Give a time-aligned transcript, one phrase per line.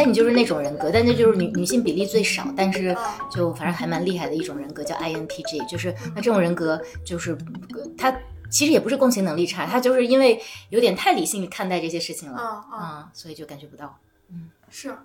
[0.00, 7.32] 猜你就是那种人格，但那就是女女性比例最少，但是啊就反正还蛮厉害的一种人格，叫 INTJ，就是那这种人格就是
[7.74, 8.10] 呃他
[8.50, 10.40] 其实也不是共情能力差，他就是因为
[10.70, 13.98] 有点太理性看待这些事情了啊所以就感觉不到。
[14.30, 14.96] 嗯是，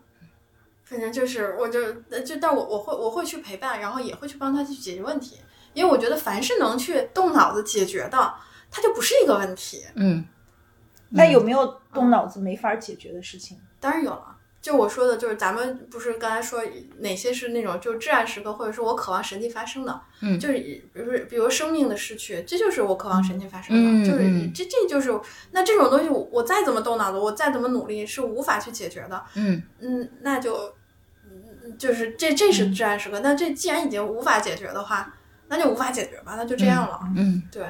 [0.85, 5.37] 反正就是，我就呃就，但我我会我会去陪伴，然后也会去帮他去解决问题，
[5.73, 8.33] 因为我觉得凡是能去动脑子解决的，
[8.71, 9.83] 它就不是一个问题。
[9.95, 10.23] 嗯，
[11.09, 13.57] 那有没有动脑子没法解决的事情？
[13.79, 14.34] 当然有了，
[14.65, 16.59] 就我说的，就是咱们不是刚才说
[16.97, 25.15] 哪些是那种就是至暗时刻，或者说我渴望神迹发生的，嗯就是比如比如生命的逝去，这就是我渴望神迹发生的，嗯就是嗯这这就是
[25.51, 29.23] 那这种东西我，我再怎么动脑子，我再怎么努力是无法去解决的。
[29.35, 30.73] 嗯嗯，那就，
[31.23, 33.19] 嗯，就是这这是至暗时刻。
[33.19, 35.13] 那这既然已经无法解决的话，
[35.47, 37.01] 那就无法解决吧，那就这样了。
[37.15, 37.69] 嗯对，是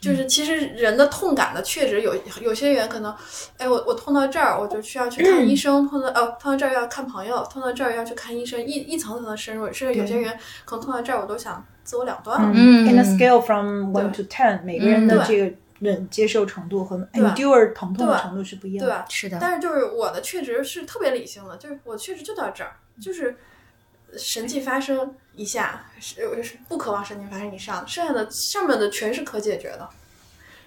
[0.00, 3.14] 就是其实人的痛感呢确实有有些人可能，
[3.56, 9.72] 哎，我我痛到这儿，我就需要去看医生；痛到呃痛到这儿要看朋友，痛到这儿要去看医生，一一层层的深入。
[9.72, 12.52] 甚至有些人可能痛到这儿，我都想自我了断了。
[12.54, 12.86] 嗯。
[12.86, 15.26] In a scale from one to ten，每个人的对。
[15.26, 17.22] 这个忍接受程度和对。
[17.22, 18.90] endure 疼痛的程度是不一样对。
[18.90, 23.34] 的。，是的，但是就是我的确实是特别理性的，就是我确实就到这儿，就是
[24.16, 29.88] 神迹发生一下，是是不渴望神迹发生以上，剩下的上面的全是可解决的。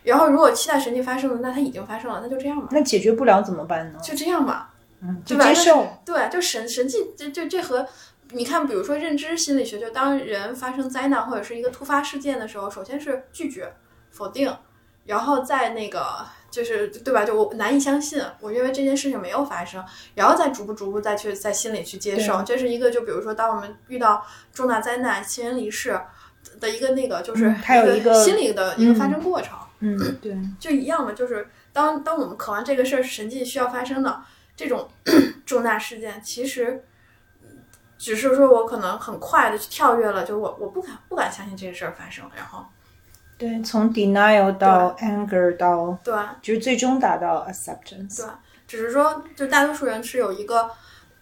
[0.03, 3.99] 然后如果期待神迹发生了，那它已经发生了，那就这样吧，那解决不了怎么办呢？
[4.03, 4.73] 就这样吧。
[5.01, 5.87] 嗯，就接受。
[6.05, 7.85] 对，就神神迹，这这这和
[8.31, 13.73] 你看，比如说认知心理学，就当人发生灾难或者是一个突发事件的时候，首先是拒绝、
[14.11, 14.55] 否定，
[15.05, 17.25] 然后再那个就是对吧？
[17.25, 19.83] 就我难以相信，我认为这件事情没有发生，
[20.13, 22.43] 然后再逐步逐步再去在心里去接受。
[22.43, 24.23] 这是一个，就比如说，当我们遇到
[24.53, 25.99] 重大灾难、亲人离世
[26.59, 29.57] 的一个那个，就是嗯它有一个心理的一个发生过程。
[29.79, 34.21] 嗯， 对，就一样嘛，就是当当我们渴望这个事儿神迹需要发生的
[34.55, 34.87] 这种
[35.47, 36.85] 重大事件，其实
[37.41, 37.63] 嗯
[37.97, 42.63] 只是说我可能很快的去跳跃了，就是我我不敢不敢相信这个事儿发生，然后
[43.37, 46.13] 对，从 denial 到 anger 到，对。
[46.41, 48.17] 就是最终达到 acceptance。
[48.17, 48.25] 对，
[48.67, 50.69] 只是说就大多数人是有一个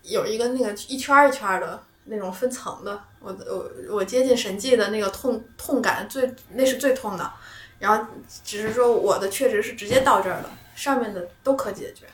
[0.04, 7.32] 有一个那个一圈儿一圈儿的那种分层的，我我我接近神迹的那个痛痛感最那是最痛的，
[7.80, 8.06] 然后
[8.44, 12.06] 只是说我的确实是直接到这儿了，上面的都可解决。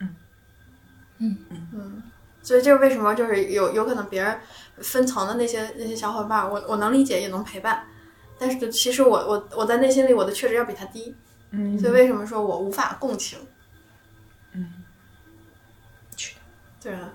[0.00, 0.16] 嗯。
[1.18, 2.02] 嗯，
[2.42, 4.38] 所以这是为什么就是有有可能别人
[4.78, 7.86] 分层的那些那些小伙伴，我我能理解也能陪伴，
[8.42, 11.14] 但是其实我我我在内心里我的确实要比他低，
[11.52, 13.38] 嗯，所以为什么说我无法共情？
[14.52, 14.82] 嗯，
[16.82, 17.12] 对啊，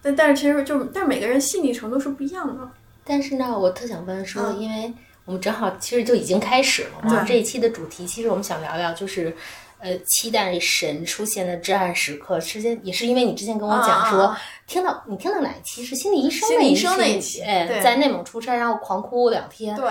[0.00, 2.70] 但但是其实就但是每个人细腻程度是不一样的。
[3.04, 4.94] 但是呢，我特想问说，嗯因为
[5.24, 9.36] 我们正好其实就已经开始了嘛，对这一期的主题其实我们想聊聊就是。
[9.80, 19.76] 呃，期待神出现的至暗时刻，之前也是因为你之前跟我讲说，听到你听到哪一期是心理医生心理医生那那一期哎，对在内蒙出差，然后狂哭两天。
[19.76, 19.88] 对，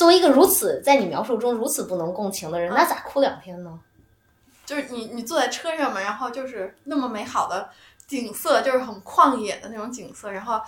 [0.00, 3.78] 作为一个如此在你描述中如此不能共情的人，嗯那咋哭两天呢？
[4.64, 7.68] 就是你你坐在车上嘛，然后就是那么美好的
[8.06, 10.58] 景色，就是很旷野的那种景色，然后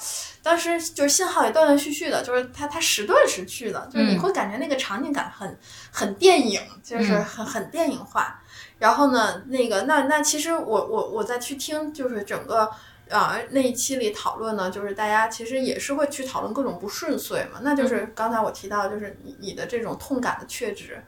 [0.43, 5.59] 当时就是信号也断断续续的，就是它它时断时续的，就是你嗯会感觉那个场景感很
[5.91, 8.39] 很电影，就是嗯很很电影化。
[8.79, 12.71] 然后呢，那个那那其实我我我再去听，就是整个
[13.13, 21.03] 啊、那一期里讨论呢，就是大家其实也是会去讨论各种不顺遂嘛，那就是刚才我提到，就是你你的这种痛感的确值。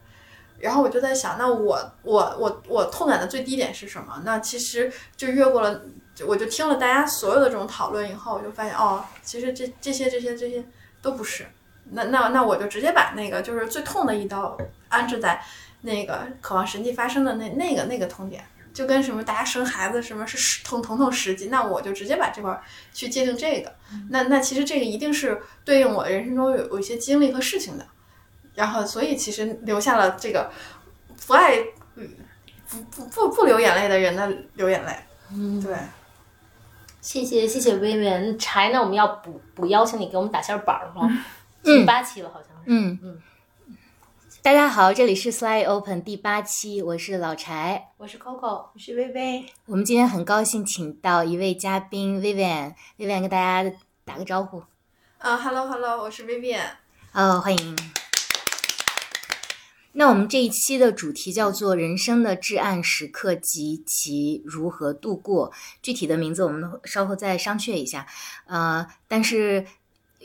[0.61, 4.23] 然后我就在想，那我我我我痛感的最低点是什么？
[4.25, 5.83] 那其实就越过了，
[6.15, 10.65] 就我就听了大家所有的这种讨论以后，我就发现哦，其实这这些这些这些
[11.03, 11.45] 都不是。
[11.91, 14.57] 那那那我就直接把那个就是最痛的一刀
[14.89, 15.43] 安置在
[15.83, 18.43] 那个渴望神迹发生的那那个那个痛点，
[18.75, 22.61] 就跟什么大家生孩子什么是十痛疼痛十级，那我就直接把这块儿
[22.93, 23.73] 去界定这个。
[24.11, 27.87] 那那其实这个一定是对应我人生中有有一些经历和事情的，
[28.55, 30.51] 然后所以其实留下了这个
[31.27, 31.57] 不爱
[31.95, 32.11] 嗯
[32.69, 34.93] 不不不不流眼泪的人的流眼泪。
[35.31, 35.75] 嗯，对，
[37.01, 38.37] 谢谢谢谢薇薇。
[38.37, 41.09] 柴那，我们要补补邀请你给我们打下板儿了，
[41.63, 42.65] 第八期了好像是。
[42.67, 43.23] 嗯嗯。
[44.45, 47.93] 大家好，这里是 Slide Open 第八期，我是老柴。
[47.97, 53.75] 我是 Coco，我是薇薇，我们今天很高兴请到一位嘉宾 Vivian，Vivian 跟大家
[54.05, 54.63] 打个招呼。
[55.17, 56.61] 啊，Hello Hello，我是 Vivian。
[57.15, 57.75] 哦，欢迎。
[59.93, 65.51] 那我们这一期的主题叫做“人生的至暗时刻及其如何度过”，
[65.81, 68.07] 具体的名字我们稍后再商榷一下。
[68.45, 69.67] 呃，但是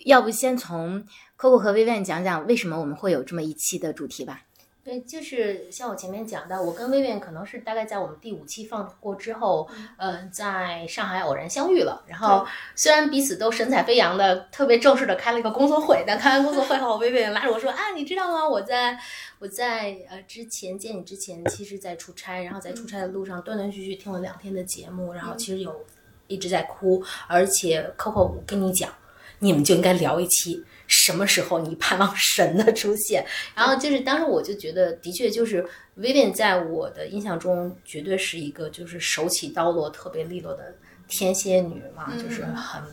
[0.04, 1.06] 要不先从
[1.39, 4.41] Coco 和 Vivian 讲讲为什么我们会有这么一期的主题吧？
[4.83, 12.03] 对，就是像我前面讲的，我跟薇薇可能是大概在我们第五期放过之后，嗯，在上海偶然相遇了。
[12.07, 12.45] 然后
[12.75, 18.45] 虽然彼此都神采飞扬的，特别正式的开了一个工作会，但开完工作会后，薇薇拉着我说：“啊，你知道吗？
[18.45, 19.00] 我在
[19.38, 25.86] 我在呃之前见你之前，其实在出差，然后在出差的路上断断续续听了两天的节目，然后其实有
[26.27, 28.91] 一直在哭，而且 Coco 我跟你讲，
[29.39, 33.25] 你们就应该聊一期。”什么时候你盼望神的出现？
[33.56, 35.65] 然后就是当时我就觉得，的确就是
[35.97, 40.75] Vivian 在我的印象中，绝对是一个就是手起刀落、特别利落的
[41.07, 42.83] 天蝎女嘛，就是很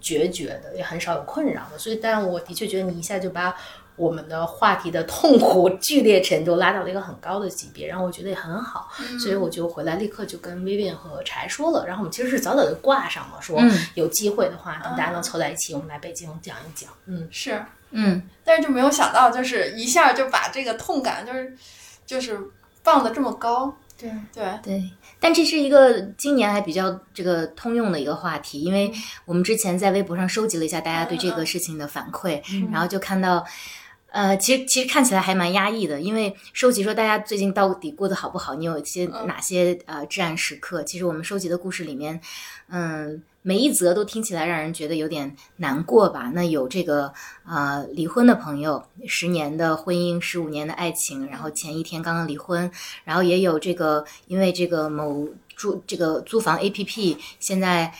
[0.00, 1.76] 决绝的，也很少有困扰的。
[1.76, 3.54] 所以，但我的确觉得你一下就把。
[3.96, 8.90] 我们的话题的痛苦剧烈程度拉到了一个很高的级别，然后我觉得也很好，
[9.20, 13.60] 所以我就回来立刻就跟 Vivian 和柴说了，然后我们其实是早早就挂上了，说
[13.94, 16.90] 有机会的话，等大家能凑在一起，我们来北京讲一讲。
[17.06, 21.54] 嗯，是，嗯，但是就没有想到，就是一下就把这个痛感就是
[22.06, 22.40] 就是
[22.82, 23.76] 放的这么高。
[23.98, 24.10] 对。
[24.32, 24.44] 对。
[24.62, 24.90] 对，
[25.20, 28.90] 但这是一个今年还比较这个通用的一个话题，因为
[29.26, 32.42] 我们之前在微博上收集了一下大家对这个事情的反馈，
[32.72, 33.44] 然后就看到。
[34.12, 38.54] 呃，其实其实看起来还蛮压抑的，因为收集说大家最近到底过得好不好？
[38.54, 40.82] 你有一些哪些呃至暗时刻？
[40.84, 42.20] 其实我们收集的故事里面，
[42.68, 46.30] 嗯，每一则都听起来让人觉得有点难过吧。
[46.34, 47.10] 那有这个
[47.48, 52.70] 呃离婚的朋友，十年的婚姻，十五年的爱情，然后前一天刚刚离婚，
[53.04, 55.26] 然后也有这个因为这个某
[55.56, 57.92] 租这个租房 A P P 现在。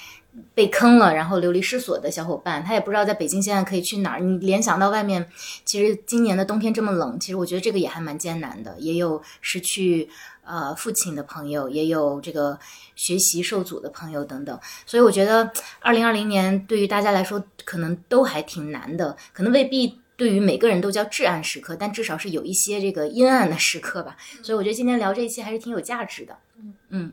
[0.54, 4.20] 被坑了，然后流离失所的小伙伴，他也不知道在北京现在可以去哪儿。
[4.20, 5.28] 你联想到外面，
[5.64, 8.74] 其实今年的冬天这么冷，其实我觉得这个也还蛮艰难的。
[8.78, 10.08] 也有失去
[10.44, 12.58] 呃父亲的朋友，也有这个
[12.96, 14.58] 学习受阻的朋友等等。
[14.86, 15.50] 所以我觉得，
[15.80, 19.14] 二零二零年对于大家来说，可能都还挺难的。
[19.34, 24.16] 可能未必对于每个人都叫至暗时刻，但至少是有一些这个阴暗的时刻吧。
[24.42, 26.36] 所以我觉得今天聊这一期还是挺有价值的。
[26.58, 27.12] 嗯嗯。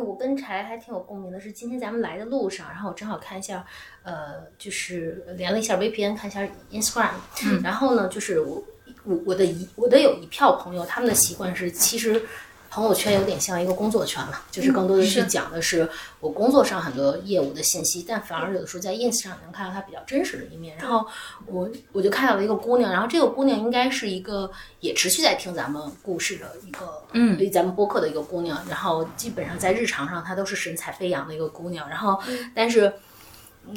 [0.00, 3.64] 我跟柴还挺有共鸣的，是今天咱们来的路上，然后我正好看一下，
[4.02, 7.10] 呃，就是连了一下 VPN，看一下 Instagram，
[7.44, 8.62] 嗯，然后呢，就是我
[9.04, 12.22] 我我的一我的有一票朋友，他们的习惯是其实。
[12.70, 15.88] 朋友圈有点像一个工作圈了，就是更多的去讲的是
[16.20, 20.76] 我工作上很多业务的信息，但反而有的时候在 ins 上能看到他比较真实的一面。
[20.78, 21.06] 然后
[21.46, 28.60] 我我就看到了一个姑娘，然后这个姑娘应该是一个也持续在听咱们故事的一个，嗯，对咱们播客的一个姑娘。
[28.68, 31.88] 然后基本上在日常上她都是神采飞扬的一个姑娘。
[31.88, 32.20] 然后，
[32.54, 32.92] 但是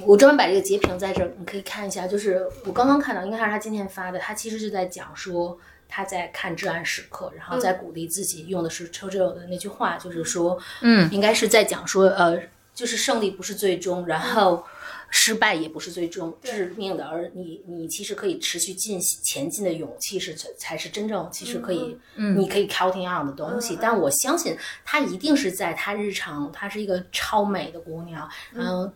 [0.06, 5.57] 我专门把这个截屏在这儿，你可以看一下，就是我刚刚看到，应该是她今天发的，她其实就在讲说。
[5.89, 12.39] 他在看《至暗时刻》，然后在鼓励自己，用的是 Churchill 的那句话，就是说，嗯，应该是在讲说，呃，
[12.75, 14.63] 就是胜利不是最终，然后
[15.09, 23.75] 失败也不是最终致命的，而你，你其实可以持续进前进的勇气是才才是真正其实可以，你可以 counting on 的东西。
[23.81, 28.89] 但我相信他一定是在他日常，她是一个超美的姑娘，然后。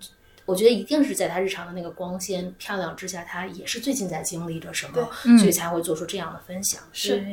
[0.45, 6.82] 我觉得一定是在他日常的那个光鲜漂亮之下，他也是最近在经历着什么，所以才会做出这样的分享。
[6.91, 7.24] 是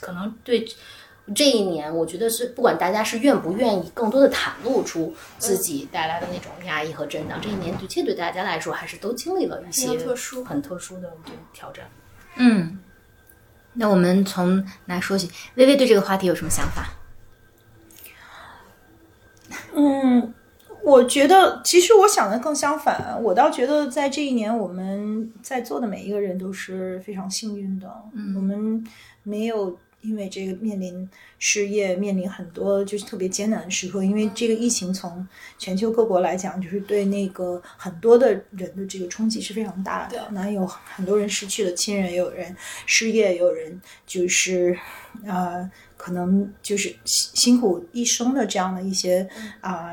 [0.00, 0.64] 可能对
[1.34, 7.40] 这一年，我觉得是不管大家是愿不愿意，更多的袒露出自己带来的那种压抑和震荡。
[7.40, 11.12] 这一年的确对大家来说，还是都经历了一些特殊、很特殊的
[11.52, 11.88] 挑战。
[12.36, 12.78] 嗯，
[13.72, 15.28] 那我们从哪说起？
[15.56, 16.88] 微微对这个话题有什么想法？
[19.74, 20.34] 嗯。
[20.82, 23.20] 我觉得，其实我想的更相反。
[23.22, 27.88] 我倒觉得，在这一年，我们在座的每一个人都是非常幸运的。
[28.12, 28.82] 嗯，我们
[29.22, 31.08] 没有因为这个面临
[31.38, 34.02] 失业，面临很多就是特别艰难的时刻。
[34.02, 35.26] 因为这个疫情从
[35.58, 40.28] 全球各国来讲，就是对那个很多的人的这个冲击是非常大的。
[40.32, 42.56] 那有很多人失去了亲人，也有人
[42.86, 44.76] 失业，也有人就是
[45.26, 49.28] 啊，可能就是辛辛苦一生的这样的一些
[49.60, 49.92] 啊。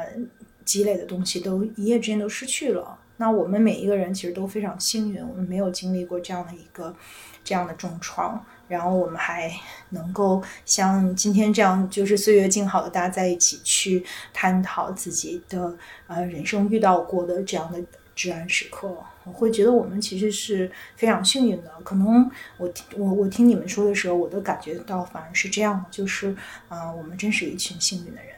[0.68, 3.00] 积累的东西都一夜之间都失去了。
[3.20, 6.96] 那我们每一个人其实都非常幸运，我们没有经历过这样的一个
[7.44, 9.52] 这样的重创，然后我们还
[9.90, 17.82] 能够像今天这样，就是岁月静好的大家在一起去探讨自己的呃人生遇到过的这样的
[18.14, 18.96] 至暗时刻。
[19.24, 21.72] 我会觉得我们其实是非常幸运的。
[21.84, 26.36] 可能我我我听你们说的时候，我的感觉到反而是这样的，就是
[26.70, 28.37] 啊，我们真是一群幸运的人。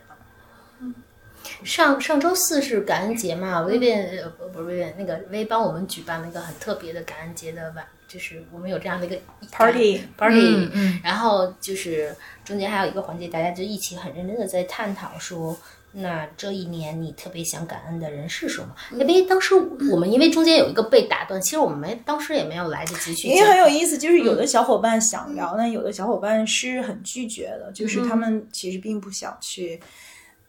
[1.63, 3.62] 上上周四是感恩节嘛？
[3.62, 9.18] 薇薇呃不不是薇薇，那个薇帮我们举办了一个很特别的感恩节的晚，就是我们有这样的一个
[9.51, 15.58] party party，嗯，然后就是中间还有一个环节，大家就一起很认真的在探讨说，
[15.92, 18.74] 那这一年你特别想感恩的人是什么？
[18.94, 19.54] 因为当时
[19.92, 23.28] 我们因为中间有一个被打断，其实我们没当时也没有来得及去。
[23.28, 29.80] 因为很有意思，就是有的小伙伴想聊，但有的小伙伴是很拒绝的，就是他们其实并不想去。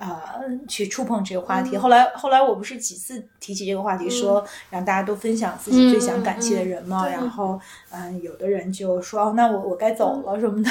[0.00, 0.08] 呃，
[0.66, 1.76] 去触碰这个话题。
[1.76, 7.06] 后来，后来我不是几次提起这个话题，说让大家都分享自己最想感谢的人嘛。
[7.06, 10.70] 然后，嗯，有的人就说：“哦，那我我该走了什么的。”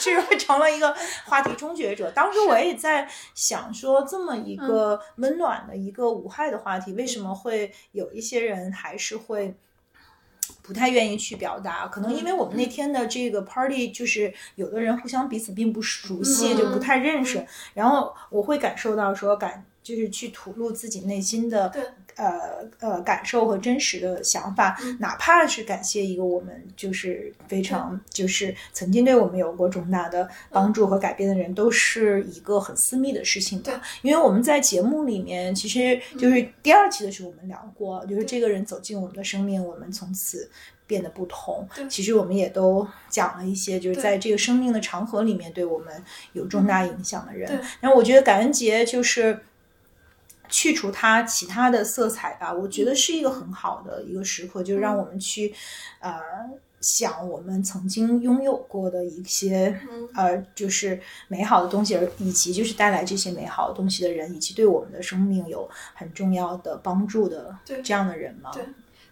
[0.00, 0.94] 就就成了一个
[1.26, 2.08] 话题终结者。
[2.12, 9.56] 当时我也在想，说这么一个温暖的一个无害的话题，为什么会有一些人还是会？
[10.68, 17.44] 不太愿意去表达，可能因为我们那天的这个 party 就是有的人互相彼此并不熟悉，就不太认识。
[17.74, 19.64] 然后我会感受到说感。
[19.80, 21.72] 就是去吐露自己内心的
[22.18, 33.80] 呃呃感受和真实的想法，哪怕是感谢一个我们就是非常就是曾经对我们有过重大的帮助和改变的人，都是一个很私密的事情吧。
[34.02, 40.50] 因为我们在节目里面，其实就是第二期的时候我们聊过，就是这个人走进我们的生命，我们从此
[40.88, 41.68] 变得不同。
[41.88, 47.48] 其实我们也都讲了一些，就是在这个生命的长河里面对我们有重大影响的人。
[47.80, 49.38] 然后我觉得感恩节就是。
[50.48, 55.52] 去除它其他的色彩吧，我觉得是一个很好的一个时刻，就是让我们去，
[56.00, 56.20] 呃，
[56.80, 59.78] 想我们曾经拥有过的一些，
[60.14, 68.50] 呃，就是美好的东西，而以及就是带来这些美好的东西的人，以及对我们的生命有很重要的帮助的这样的人嘛。
[68.52, 68.64] 对，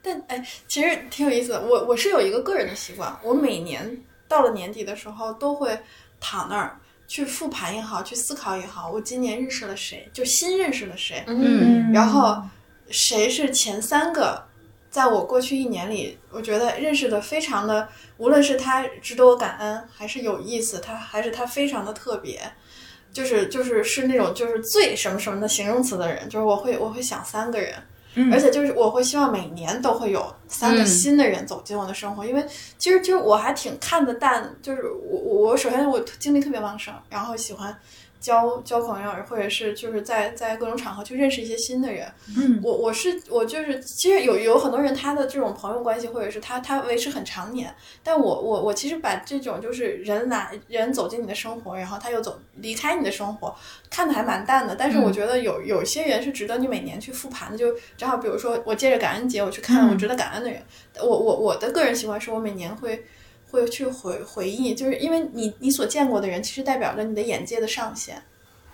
[0.03, 1.67] 但哎，其实挺有意思的。
[1.67, 5.79] 我我是有一个个人的习惯，我每年到了年底的时候都会
[6.21, 6.79] 躺那儿。
[7.07, 12.43] 去复盘也好，去思考也好，我今年认识了谁，就新认识了谁，嗯，然后
[12.91, 14.47] 谁是前三个，
[14.91, 22.41] 在我过去一年里，我觉得认识的非常的，无论是他值得我感恩，还是有意思，他还是他非常的特别，
[23.13, 27.75] 就是就是是那种就是最什么什么的形容词的人，就是我会我会想三个人。
[28.33, 32.45] 而且就是我会希望每年都会有三个新的人走进我的生活，因为
[32.79, 37.77] 其实其实我还挺看得淡，就是我我首先我精力特别旺盛，然后喜欢。
[38.27, 42.13] 交交朋友，或者是就是在在各种场合去认识一些新的人。
[42.37, 47.73] 嗯，我我是我就是，其实有有很多人他的这种朋友关系，或者是他他维持很长年。
[48.03, 53.55] 但我我我其实把这种就是人来人走进你的生活，然后他又走离开你的生活，
[53.89, 54.75] 看的还蛮淡的。
[54.75, 57.57] 但是我觉得有有些人是值得你每年去复盘的。
[57.57, 60.61] 就正好比如说我借着感恩节，我去看我值得感恩的人。
[61.01, 63.05] 我我我的个人习惯是我每年会。
[63.51, 68.23] 会去回回忆，就是因为你你所见过的人，其实代表着你的眼界的上限。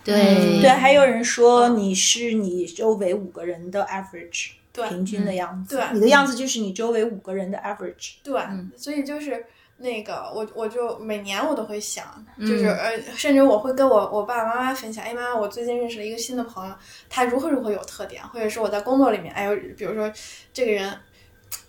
[0.03, 5.77] 对对，还有人说你是你周围五个人的 average，对平均的样子。
[5.77, 8.15] 对，你的样子就是你周围五个人的 average。
[8.21, 8.41] 对，
[8.75, 9.45] 所以就是
[9.77, 12.03] 那个我我就每年我都会想，
[12.41, 16.75] 就是呃，甚至我会跟我我爸爸妈妈分享，哎妈妈，我最近认识了一个新的朋友，
[17.09, 20.11] 他如何如何有特点，或者是我在工作里面，哎呦，比如说
[20.51, 20.93] 这个人。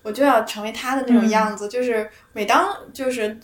[0.03, 3.39] 我就要成为他的那种样子，就是每当就是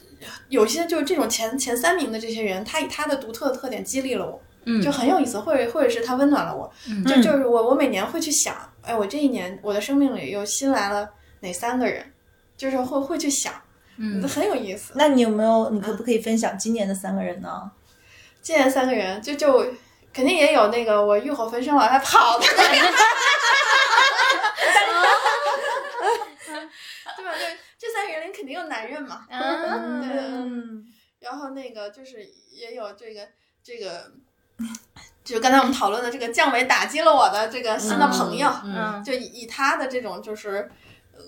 [0.49, 4.43] 有些就是这种前前三名的这些人，他以他的独特的特点激励了我，
[4.83, 6.71] 就很有意思，或者或者是他温暖了我，
[7.07, 11.09] 就就是我我每年会去想，哎，我这一年我的生命里又新来了
[11.41, 12.05] 哪三个人，
[12.57, 13.53] 就是会会去想，
[13.97, 14.93] 嗯，很有意思。
[14.95, 15.71] 那你有没有？
[15.71, 17.71] 你可不可以分享今年的三个人呢？
[18.43, 19.67] 今年三个人就就
[20.13, 22.45] 肯定也有那个我欲火焚身往外跑的。
[27.33, 27.39] 对吧？
[27.39, 29.27] 对，这三个人里肯定有男人嘛。
[29.31, 30.91] 嗯，对。
[31.21, 33.29] 然后那个就是也有这个
[33.63, 34.11] 这个，
[35.23, 38.51] 就刚才我们讨论的这个降维打击了我的这个新的朋友。
[38.65, 40.71] 嗯，就以以他的这种就是
[41.13, 41.21] 呃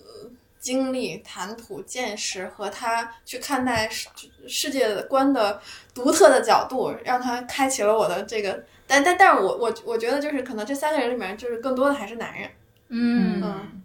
[0.58, 4.08] 经历、谈吐、见识和他去看待世
[4.48, 5.60] 世界观的
[5.94, 8.64] 独特的角度，让他开启了我的这个。
[8.86, 12.50] 但但但是我我我觉得就是可能这三个人里面，就是更多的还是男人。
[12.88, 13.81] 嗯嗯嗯。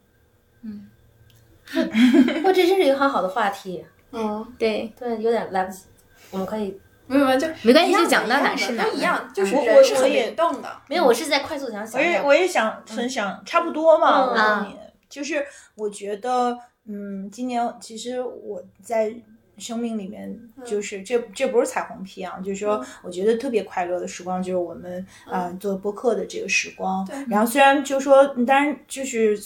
[2.44, 3.84] 哇，这真是一个很好的话题。
[4.12, 5.82] 嗯，对对，有点来不及。
[6.32, 10.70] 我们可以，没有没有，就没关系，就讲到哪是哪，都一样，就是我是很联动的。
[10.88, 12.00] 没有，我是在快速想想。
[12.02, 14.26] 我也我也想分享，差不多嘛。
[14.26, 14.78] 我跟你，
[15.10, 15.46] 就是
[15.76, 19.14] 我觉得，嗯，今年其实我在
[19.58, 27.06] 生命里面，就是这这不是彩虹屁啊，就是说，我觉得特别快乐的时光，就是我们啊做播客的这个时光。
[27.28, 29.38] 然后虽然就说，当然就是。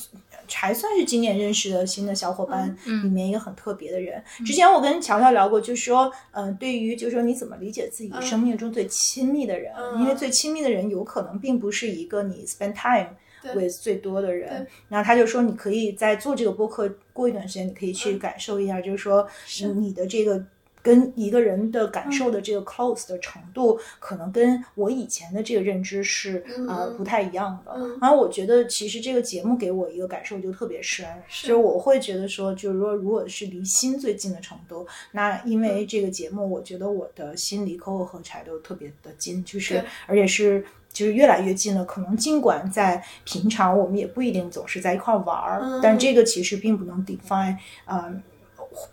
[0.54, 4.22] 还算是今年认识的新的小伙伴里面一个很特别的人。
[4.46, 9.74] 之前我跟乔乔聊过，就是说，嗯，对于就是说你怎么理解自己生命中最亲密的人？
[10.00, 13.10] 因为最亲密的人有可能并不是一个你 spend time
[13.54, 14.68] with 最多的人。
[14.88, 19.28] 然后他就说，你可以在做这个播客过一段时间，你可以去感受一下，就是说
[19.76, 20.44] 你的这个
[20.82, 27.72] 跟一个人的感受的这个 close 的程度，可能跟我以前的这个认知是呃不太一样的。
[28.02, 31.06] 然后我觉得其实这个节目给我一个感受就特别深，
[31.44, 41.86] 就是我会觉得说，就是说如果是离心最近的程度，那因为这个节目，我觉得我的心离可可和柴都特别的近，就是而且是就是越来越近了。
[41.86, 48.14] 可能尽管在平常我们也不一定总是在一块玩儿，但这个其实并不能 define 呃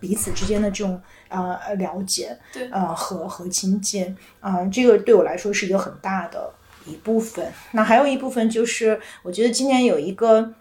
[0.00, 1.00] 彼此之间的这种。
[1.30, 6.50] 呃，了解，对，呃，和和亲近，啊，这个对我来说是一个很大的
[6.86, 7.52] 一部分。
[7.72, 10.54] 那还有一部分就是，我觉得今年有一个，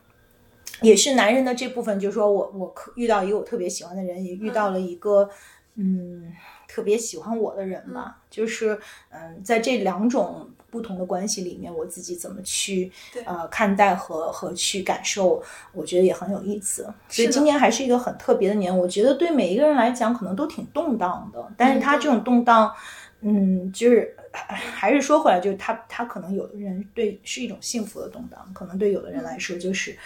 [0.82, 5.30] 也是男人的这部分，就是说我我遇到一个我特别喜欢的人，也遇到了一个，
[5.76, 6.34] 嗯，
[6.68, 10.50] 特别喜欢我的人吧，就是嗯，在这两种。
[10.70, 12.92] 不同的关系里面，我自己怎么去
[13.26, 15.42] 呃看待和和去感受，
[15.74, 16.92] 我觉得也很有意思。
[17.10, 21.52] 所以今年还是一个很特别的年，我觉得对每一个人来讲可能都挺动荡的。
[21.58, 22.74] 但是他这种动荡，
[23.22, 29.98] 嗯，就是还是说回来，就是他他可能有的人对是一种幸福的动荡，可能对有的人来说就是。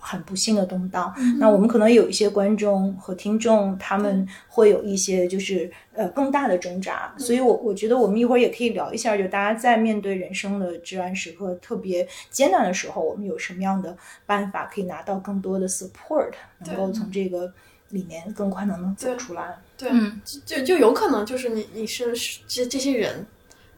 [0.00, 16.32] 很不幸的动荡，那我们可能有一些观众和听众，他们会有一些就是呃更大的挣扎，所以我我觉得我们一会儿也可以聊一下，就大家在面对人生的至暗时刻特别艰难的时候，我们有什么样的办法可以拿到更多的 support，
[16.64, 17.52] 能够从这个
[17.90, 19.58] 里面更快能能走出来。
[19.76, 19.90] 对，
[20.46, 22.12] 就就有可能就是你你是
[22.48, 23.26] 这这些人。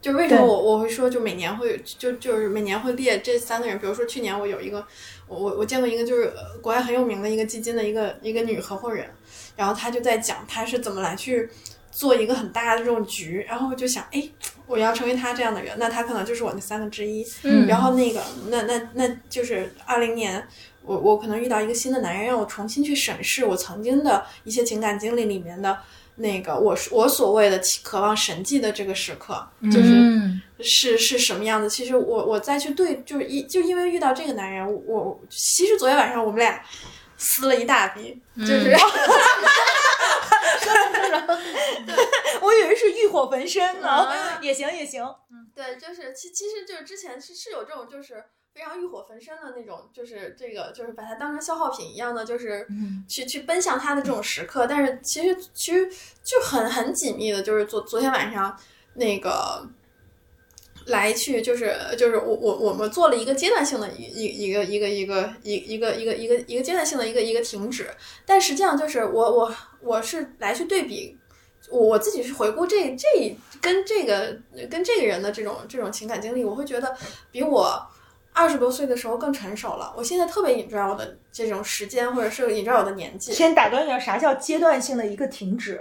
[0.01, 4.85] 就为什么我我会说，就每年会就就是每年会列这三个人，比如说去年我有一个，
[5.33, 9.09] 我我我见过一个就是国外很有名的一个基金的一个一个女合伙人，
[9.57, 11.49] 然后她就在讲她是怎么来去
[11.91, 14.29] 做一个很大的这种局，然后我就想，哎，
[14.67, 17.25] 我要成为她这样的人，那她可能就是我那三个之一。
[17.43, 17.67] 嗯。
[17.67, 18.21] 然后那个
[18.51, 20.47] 那那那就是二零年，
[20.83, 25.79] 我我可能遇到一个新的男人，让我重新去审视我曾经的一些情感经历里面的。
[26.15, 29.43] 那个，我我所谓的渴望神迹的这个时刻，
[29.73, 30.31] 就是
[30.63, 31.69] 是是什么样子？
[31.69, 36.65] 其实我我再去对，就是一就因为遇到这个男人，我其实昨天晚上我们俩
[37.17, 38.77] 撕了一大笔，就是，
[42.41, 44.09] 我以为是欲火焚身呢，
[44.41, 48.25] 也行也行，嗯，对，就是其其实就是之前是是有这种就是。
[48.55, 52.67] 非常欲火焚身的那种，就是这个，就是把它当成消耗品一样的，就是
[53.09, 54.67] 去去奔向他的这种时刻。
[54.67, 55.91] 但是其实其实
[56.23, 58.55] 就很很紧密的，就是昨昨天晚上
[58.97, 59.67] 那个
[60.87, 67.89] 来去，就是就是我我我们做了一个阶段性的一一一个一个一个一一个一个一个一个阶段性的一个一个停止。
[68.25, 71.17] 但实际上就是我我我是来去对比，
[71.71, 74.37] 我我自己去回顾这这跟这个
[74.71, 76.97] 跟这个人的这种这种情感经历，我会觉得
[77.31, 77.87] 比我。
[78.35, 83.31] 二十多岁的时候更成熟了，我现在特别 enjoy 我的这种时间，或者是 enjoy 我的年纪。
[83.31, 85.79] 先打断一下，啥叫阶段性的一个停止？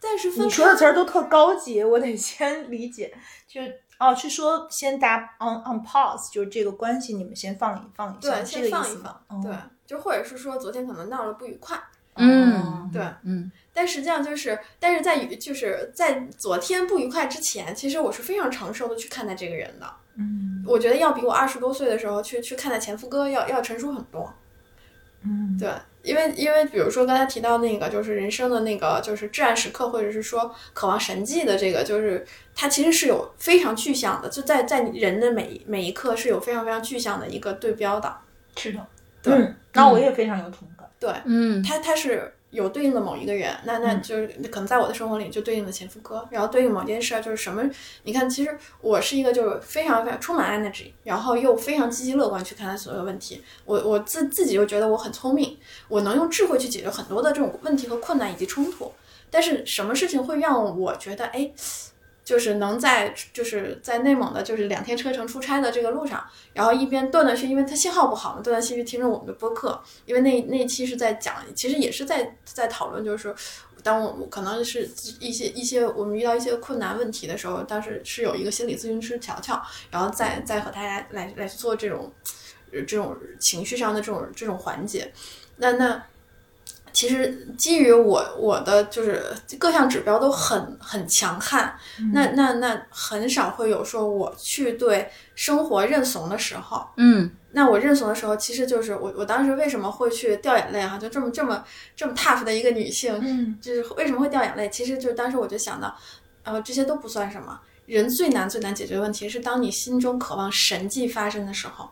[0.00, 3.12] 但是你说的词儿都特高级，我得先理解。
[3.46, 3.60] 就
[3.98, 9.42] 哦，是说先打 on on pause，就是这个关系你们先放一放一下，对，先放一放。
[9.42, 9.52] 对，
[9.86, 11.78] 就或者是说昨天可能闹了不愉快。
[12.14, 13.52] 嗯，对，嗯。
[13.72, 19.86] 但实际上就是，但是在就是在昨天不愉快之前，其实我是非常成熟的去看待这个人的。
[20.16, 24.32] 嗯，我觉得要比我二十多岁的时候去去看待前夫哥要要成熟很多。
[25.22, 25.70] 嗯，对，
[26.02, 38.14] 因为因为比如说刚才提到那个就是人生的那个就是至暗时刻，或者是说渴望神迹的这个，就是它其实是有非常具象的，就在在人的每每一刻是有非常非常具象的一个对标的。
[38.56, 38.86] 是的，
[39.22, 40.88] 对，那我也非常有同感。
[40.98, 42.32] 对，嗯，它它是。
[42.50, 47.62] 有对应的某一个人，那那就是可能在我的生活里就对应的前夫哥，然后对应某件事儿就是什么？
[48.02, 53.42] 你看，其实我是一个就是非常非常充满 energy，然后又非常积极乐观去看待所有问题。
[53.64, 55.56] 我我自自己又觉得我很聪明，
[55.88, 58.92] 我能用智慧去解决很多的这种问题和困难以及冲突。
[59.30, 61.50] 但是什么事情会让我觉得哎？
[62.24, 73.34] 就是能在就是在内蒙的，就是两天车程出差的这个路上，然后一边断断续，因为它信号不好嘛，断断续续听着我们的播客，因为那那期是在讲，其实也是在在讨论，就是说
[73.82, 82.12] 当我可能是一些一些我们遇到一些困难问题的时候，当时是有一个心理咨询师乔乔，然后再再和大家来来做这种
[82.72, 85.12] 这种情绪上的这种这种缓解，
[85.56, 86.02] 那那。
[86.92, 89.24] 其实基于我我的就是
[89.58, 91.74] 各项指标都很很强悍，
[92.12, 96.86] 那那那很少会有说我去对生活认怂的时候。
[96.96, 100.98] 嗯，那我认怂的时候，其实就是我我当时为什么会去掉眼泪哈？
[100.98, 104.68] 就这么这么这么 tough 的一个女性，嗯，就是为什么会掉眼泪？
[104.68, 105.96] 其实就是当时我就想到，
[106.42, 111.88] 呃，这些都不算什么，人最难最难解决的问题是当你心中渴望神迹发生的时候。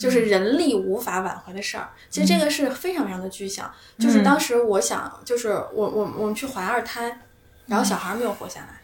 [0.00, 1.90] 就是人力无法挽回的事儿。
[2.08, 3.70] 其实这个是非常非常的具象。
[3.98, 7.20] 就是当时我想，就是我我我们去怀二胎，
[7.66, 8.80] 然后小孩没有活下来，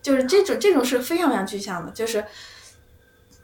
[0.00, 1.90] 就是这种这种是非常非常具象的。
[1.90, 2.24] 就是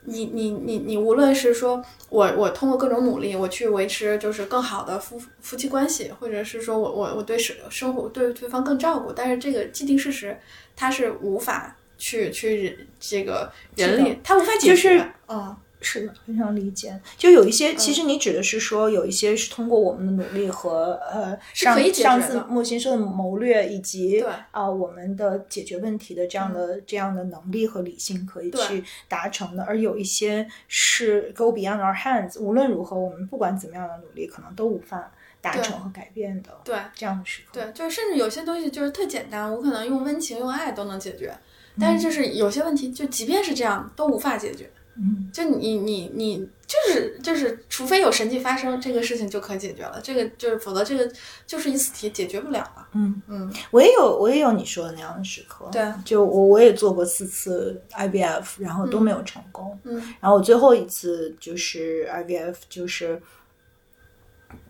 [0.05, 10.38] 你你你你，无论是说我我通过各种努力，我去维持就是更好的夫夫妻关系，或者是说我我我对生生活对对方更照顾，但是这个既定事实
[10.77, 15.05] 它是无法去去这个人力，它无法解决。
[15.27, 15.57] 嗯。
[15.80, 16.98] 是的，非常理解。
[17.16, 29.62] 就有一些，其实你指的是说，有一些是通过我们的努力和呃上上次莫先生的谋略，以及啊我们的解决问题的这样的这样的能力和理性可以去达成的。
[29.64, 36.50] 而有一些是 go beyond our hands，无论如何，我们不管怎么样的努力，可能都无法达成和改变的。
[36.64, 41.36] 对这样的时刻，对，就是甚至有些东西就是特简单，我可能用温情、用爱都能解决，
[41.78, 44.70] 但是就是有些问题，就即便是这样，都无法解决。
[44.98, 50.00] 嗯，就你你你就是就是，除非有神迹发生，这个事情就可解决了。
[50.02, 51.12] 这个就是，否则这个
[51.46, 52.88] 就是一次题解决不了了。
[52.92, 55.68] 嗯嗯，我也有我也有你说的那样的时刻。
[55.70, 59.78] 对，就我我也做过四次 IVF，然后都没有成功。
[59.85, 63.20] 嗯，然后我最后一次就是 IVF，就是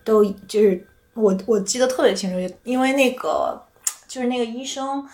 [0.03, 3.65] 都就是我我记得特别清楚，因为那个
[4.07, 5.07] 就是那个医生。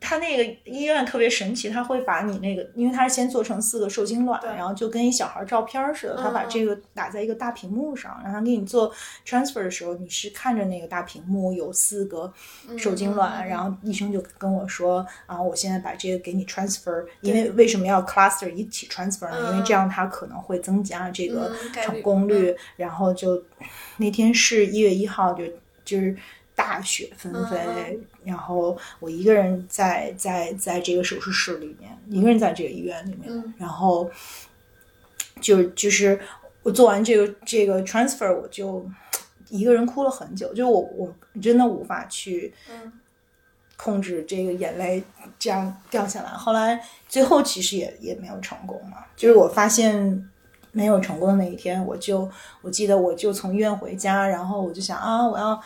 [0.00, 8.90] 他那个医院特别神奇，他会把你那个，因为他是先做成四个受精卵，然后就跟一小孩照片似的，他把这个打在一个大屏幕上，然后给你做
[9.26, 12.32] transfer 的时候，你是看着那个大屏幕有四个
[12.78, 19.50] 受精卵，然后医生就跟我说啊，我现在把这个给你 transfer，因为为什么要 cluster 一起 transfer 呢？
[19.52, 23.42] 因为这样它可能会增加这个成功率，然后就
[23.98, 25.44] 那天是一月一号，就
[25.84, 26.16] 就是。
[26.60, 34.10] 大雪纷飞，然后我一个人在在在这个手术室里面，一个人在这个医院里面，然后
[35.40, 36.20] 就就是
[36.62, 38.86] 我做完这个这个 transfer，我就
[39.48, 42.52] 一个人哭了很久，就我我真的无法去
[43.78, 45.02] 控制这个眼泪
[45.38, 46.28] 这样掉下来。
[46.28, 50.28] 后来最后其实也也没有成功嘛，就是我发现
[50.72, 55.58] 没有成功的那一天，我就我记得我就从医院回家，然后我就想啊，我要。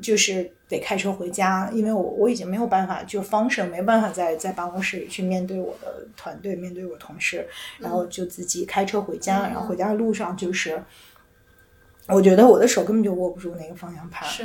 [0.00, 7.46] 就是得开车回家，因为我我已经没有办法，就方式没办法在在办公室里去面对我的团队，面对我同事，
[7.78, 10.82] 然后就自己开车回家，然后回家的路上就是，
[12.06, 14.28] 我觉得我的手根本就握不住那个方向盘。
[14.28, 14.44] 是，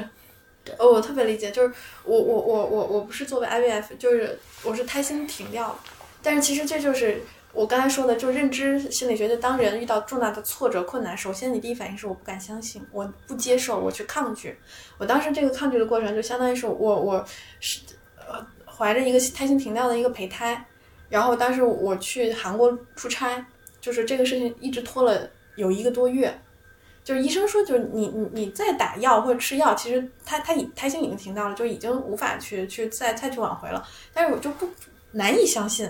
[0.78, 5.80] 哦，我特别理解，就是我我我我我不是作为 IVF，就是我是胎心停掉了，
[6.22, 7.22] 但是其实这就是。
[7.54, 14.58] 我刚才说的，就认知心理学，就当人遇到重大的挫折、困难，首先你第一反应是我不敢相信，我不接受，我去抗拒。
[14.98, 17.24] 我当时这个抗拒的过程，就相当于是我我
[17.60, 17.82] 是
[18.18, 20.66] 呃怀着一个胎心停掉的一个胚胎，
[21.10, 23.46] 然后当时我去韩国出差，
[23.80, 26.36] 就是这个事情一直拖了有一个多月，
[27.04, 34.68] 就是医生说，就是你你你再打药或者吃药，其实他他已胎心已经停掉了，就已经无法去去再再去挽回了，但是我就不
[35.12, 35.88] 难以相信。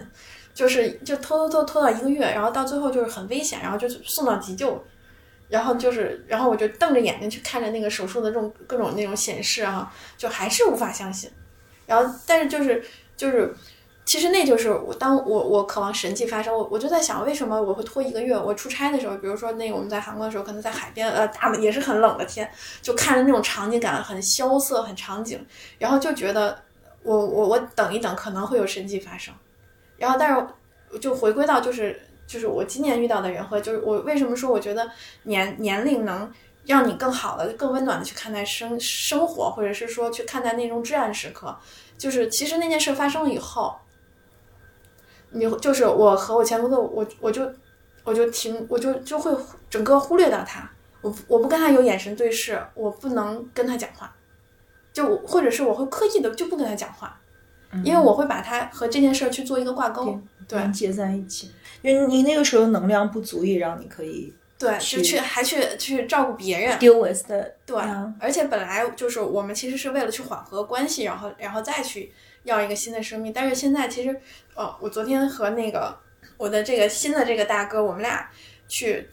[0.53, 4.83] 就是就拖拖拖拖到一个月，然后到最后就是很危险，然后就送到急救，
[5.49, 11.29] 然后就是然后我就瞪着眼睛去看着那个手术的这种各种那种显示啊，就还是无法相信。
[11.85, 12.83] 然后但是就是
[13.17, 13.53] 就是，
[14.05, 18.37] 其实那就是我当我我渴望神迹发生，我我就在想为什么我会拖一个月？
[18.37, 22.49] 我出差的时候，比如说那个我们在韩国的时候，可能在海边，呃，大也是很冷的天，
[22.81, 25.45] 就看着那种场景感很萧瑟，很场景，
[25.77, 26.57] 然后就觉得
[27.01, 29.33] 我我我等一等，可能会有神迹发生。
[30.03, 34.91] 然后，但是就回归到就是就是我今年遇到的人和就是我为什么说我觉得
[35.23, 36.29] 年年龄能
[36.65, 41.57] 让你更好的、更温暖的去看待生生活，或者是说去看待那种至暗时刻，
[41.97, 43.73] 就是其实那件事发生了以后，
[45.31, 47.49] 你就是我和我前夫的我我就
[48.03, 49.33] 我就停我就就会
[49.69, 50.69] 整个忽略到他，
[51.01, 54.13] 我我不跟他有眼神对视，我不能跟他讲话，
[54.91, 57.19] 就或者是我会刻意的就不跟他讲话。
[57.83, 61.51] 因为我会把它和这件事儿去做一个挂钩，连接在一起。
[61.81, 67.77] 因为你那个时候能量不足以让你可以对，就去还去去照顾别人，deal with 的对。
[68.19, 72.11] 而且本来就是我们其实是为了去缓和关系，然后然后再去
[72.43, 73.33] 要一个新的生命。
[73.33, 74.15] 但是现在其实，
[74.55, 75.97] 呃，我昨天和那个
[76.37, 78.29] 我的这个新的这个大哥，我们俩
[78.67, 79.09] 去。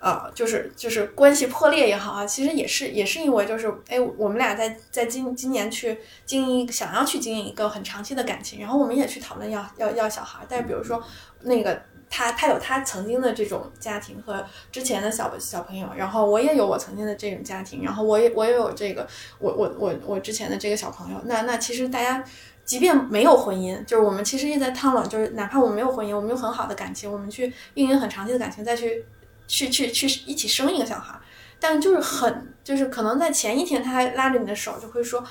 [0.00, 11.02] 呃，就是就是关系破裂也好啊，其实也是也是因为就是哎，我们俩在在今今年去经营，想要去经营一个很长期的感情，然后我们也去讨论要要要小孩儿，但是比如说
[11.42, 19.04] 那个他他有他曾经的这种家庭和之前的小小朋友，然后我也有我曾经的这种家庭，然后我也我也有这个
[19.40, 22.22] 我我我我之前的这个小朋友，那那其实大家
[22.64, 29.04] 即便没有婚姻，就是我们其实也在探讨，就是哪怕我们没有婚姻，我们有很好的感情，我们去运营很长期的感情，再去。
[29.48, 31.18] 去去去一起生一个小孩，
[31.58, 35.24] 但就是很就是可能在前一天他还拉着你的手，就会说，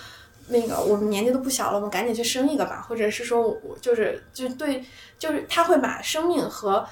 [0.47, 4.84] 那个我们年纪都不小了，我们赶紧去生一个吧，或者是说我就是就对，
[5.19, 6.86] 就是他会把生命和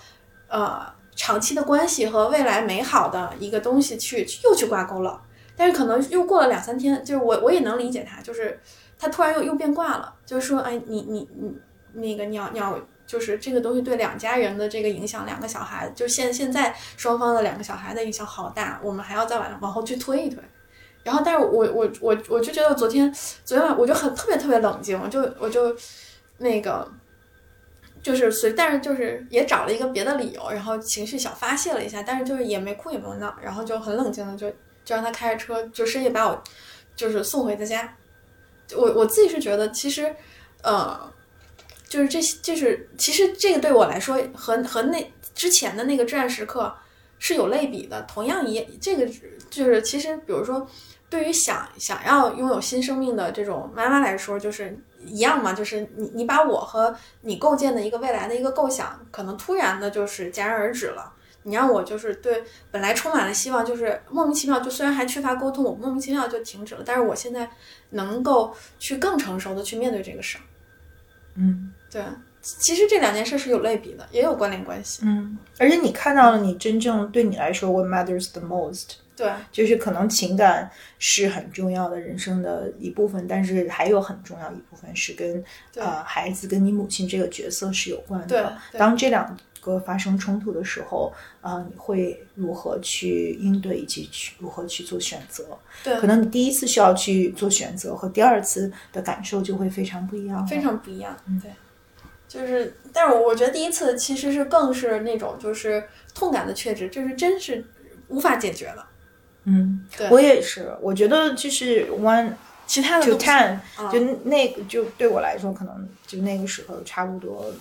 [0.47, 0.85] 呃
[1.15, 5.21] 长期的关系和未来美好的一个东西去又去挂钩了，
[5.57, 8.59] 但是可能又过了两三天，就是我我也能理解他，就是
[8.99, 11.57] 他突然又又变卦了，就是说，哎，你你你
[11.93, 12.79] 那个你要你要。
[13.05, 20.43] 就是这个东西对两家人的这个影响，两个小孩，就现现在双方的两个小孩的影响好大，我们还要再往往后去推一推。
[21.03, 23.13] 然后，但是我我我我就觉得昨天
[23.43, 25.75] 昨天晚我就很特别特别冷静，我就我就
[26.39, 26.91] 那个
[28.01, 34.49] 就是随，但是就是也找了一个别的理由，然后情绪小发泄了一下，但是就是也没哭也没闹，然后就很冷静的就
[34.83, 36.43] 就让他开着车就深夜把我
[36.95, 37.95] 就是送回的家。
[38.75, 40.11] 我我自己是觉得其实
[40.63, 41.13] 呃。
[41.95, 46.75] 就是这些，就是其实这个对我来说和和那之前的那个至暗时刻
[47.19, 48.01] 是有类比的。
[48.01, 49.05] 同样一这个
[49.49, 50.67] 就是其实，比如说
[51.10, 55.53] 对于想想要拥有新生命的这种妈妈来说，就是一样嘛。
[55.53, 61.13] 就是你你把我和你构建的一个未来的一个构想，可能突然的就是戛然而止了。
[61.43, 66.84] 你让我就是对本来充满了希望，就是莫名其妙就虽然还缺乏沟通，我莫名其妙就停止了。
[66.86, 67.49] 但是我现在
[67.91, 70.41] 能够去更成熟的去面对这个事儿。
[71.36, 71.71] 嗯。
[71.95, 72.03] 对，
[72.41, 75.03] 其实这两件事是有类比的，也有关联关系。
[75.05, 78.95] 嗯，而且你看到了，你真正对你来说，what matters the most？
[79.15, 85.41] 对，就是可能情感是很重要的人生的一部分，但是还有很重要一部分是跟
[85.75, 88.58] 呃孩子跟你母亲这个角色是有关的。
[88.73, 95.58] 当这两个发生冲突的时候，啊，你会如何去应对，以及去如何去做选择？
[95.81, 101.15] 对，可能你第一次需要去做选择，和第二次的感受就会非常不一样，非常不一样。
[101.25, 101.49] 嗯，对。
[102.27, 105.81] 就是，但是我觉得第一次其实是更是那种就是
[106.13, 107.63] 痛感的确知，就是真是
[108.09, 108.85] 无法解决了。
[109.45, 110.75] 嗯，对，我也是。
[110.81, 112.33] 我觉得就是 one，
[112.65, 113.57] 其他的就 ten，
[113.91, 117.53] 就那个就对我来说，可能就那个时候差不多，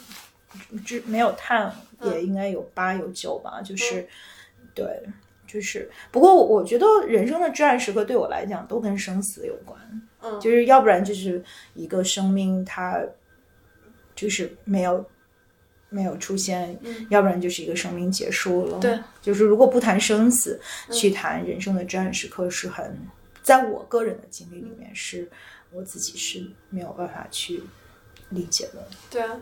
[0.85, 3.61] 就没有 ten 也应该有八有九吧。
[3.62, 4.09] 就是
[4.74, 5.03] 对，
[5.46, 9.79] 就是不过我觉得人生的至暗时刻对我来讲都跟生死有关。
[10.22, 11.40] 嗯，就是要不然就是
[11.74, 12.98] 一个生命它。
[14.25, 15.05] 就是没有
[15.91, 16.75] 没有出现，
[17.11, 18.79] 要不然就是一个生命结束了。
[18.79, 20.59] 对，就是如果不谈生死，
[20.91, 22.99] 去谈人生的至暗时刻，是很
[23.43, 25.31] 在我个人的经历里面，是
[25.73, 27.63] 我自己是没有办法去
[28.31, 28.89] 理解的。
[29.11, 29.37] 对啊，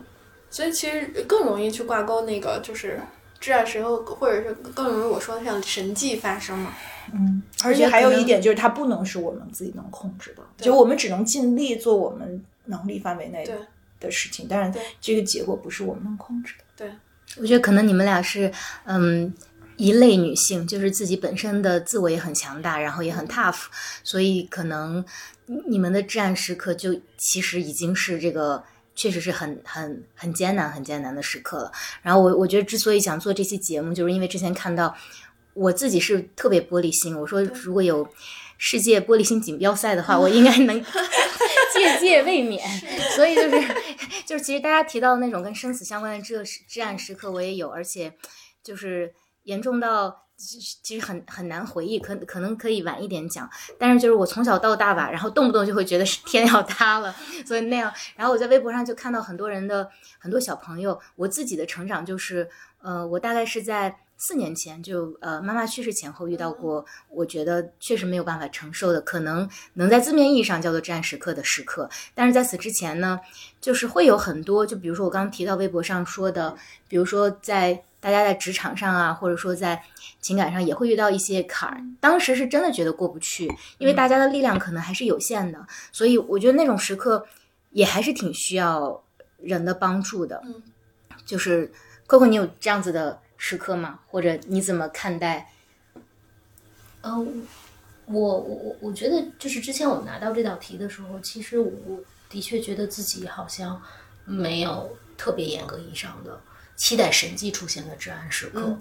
[0.49, 2.99] 所以其实更容易去挂钩那个就是
[3.39, 6.73] 至暗时刻，或者是更容易我说的像神迹发生嘛。
[7.13, 13.57] 嗯，而且还有一点就是，它不能是我们自己能控制的，就我们只能尽力做我们能力范围内的。
[14.03, 16.63] 的事情，当然，这个结果不是我们能控制的。
[16.75, 16.91] 对，
[17.41, 18.51] 我觉得可能你们俩是，
[18.85, 19.33] 嗯，
[19.77, 23.63] 一类女性，就是自己本身的自我也很强大，然后也很 tough，
[24.03, 25.03] 所以可能
[25.67, 28.63] 你们的至暗时刻就其实已经是这个，
[28.93, 31.71] 确实是很很很艰难、很艰难的时刻了。
[32.01, 34.95] 然后我我觉得之所以想做这期节目，就是因为之前看到
[35.53, 38.07] 我自己是特别玻璃心，我说如果有
[38.57, 40.83] 世界玻璃心锦标赛的话， 我应该能。
[41.73, 42.63] 界界未免，
[43.15, 43.57] 所以就是
[44.25, 48.13] 就是，其实大家提到的那种跟生死相关的这至暗时刻，我也有，而且
[48.63, 49.13] 就是
[49.43, 53.49] 严重到其实很很难回忆，可可能可以晚一点讲。
[53.77, 57.93] 但是就是我从小到大吧，然后动不动就会觉得是天要塌了，所以那样。
[58.15, 59.89] 然后我在微博上就看到很多人的
[60.19, 62.49] 很多小朋友，我自己的成长就是，
[62.81, 63.97] 呃，我大概是在。
[64.17, 71.89] 四年前就呃妈妈去世前后遇到过，我觉得确实没有办法承受的，可能能在字面意义上叫做至暗时刻的时刻。
[72.15, 73.19] 但是在此之前呢，
[73.59, 76.55] 就是会有很多，就比如说我刚刚提到微博上说的，
[76.87, 79.83] 比如说在大家在职场上啊，或者说在
[80.21, 87.25] 情感上也会遇到一些坎儿，当时是真的觉得过不去，因为大家的力量可能还是有限的，所以我觉得那种时刻
[87.71, 89.03] 也还是挺需要
[89.41, 90.41] 人的帮助的。
[90.45, 90.61] 嗯，
[91.25, 91.69] 就是
[92.07, 93.19] Coco，你有这样子的。
[93.45, 93.99] 时刻吗？
[94.07, 95.51] 或者你怎么看待？
[97.01, 97.13] 呃，
[98.05, 103.81] 我我我我觉得，就是之前我们拿到这道题的时候，其实我的确觉得自己好像
[104.23, 106.39] 没有特别严格意义上的
[106.77, 108.73] 期待神迹出现的至暗时刻。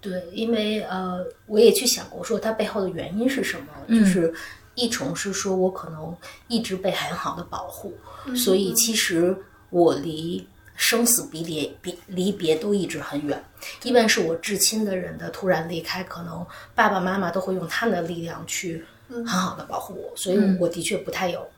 [0.00, 3.66] 对，因为呃，我也去想过，说它背后的原因是什么？
[3.86, 4.32] 就是
[4.76, 6.16] 一重是说我可能
[6.48, 7.92] 一直被很好的保护，
[8.34, 9.36] 所以其实
[9.68, 10.48] 我离。
[10.76, 13.42] 生死别离别离别都一直很远，
[13.82, 21.48] 一般是我至亲的人的突然离开，可能爸爸妈妈都会用他们的力量去很好的保护我，所以我的确不太有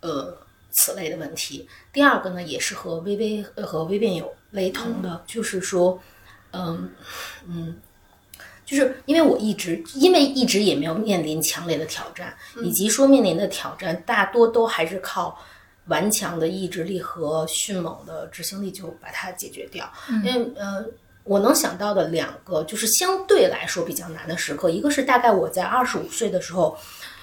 [0.00, 0.36] 呃
[0.72, 1.68] 此类的问题。
[1.92, 6.00] 第二个呢，也是和微微和微变有雷同的，就是说，
[6.52, 6.90] 嗯
[7.46, 7.76] 嗯，
[8.64, 15.38] 就是因为我一直因为一直也没有面临强烈的挑战，以及说面临的挑战大多都还是靠
[15.86, 19.90] 顽强的意志力和迅猛的执行力就把它解决掉。
[20.24, 20.84] 因为呃，
[21.24, 26.76] 我能想到的两个就是相对来说比较难的时刻，一个是大概我在二十五岁的时候，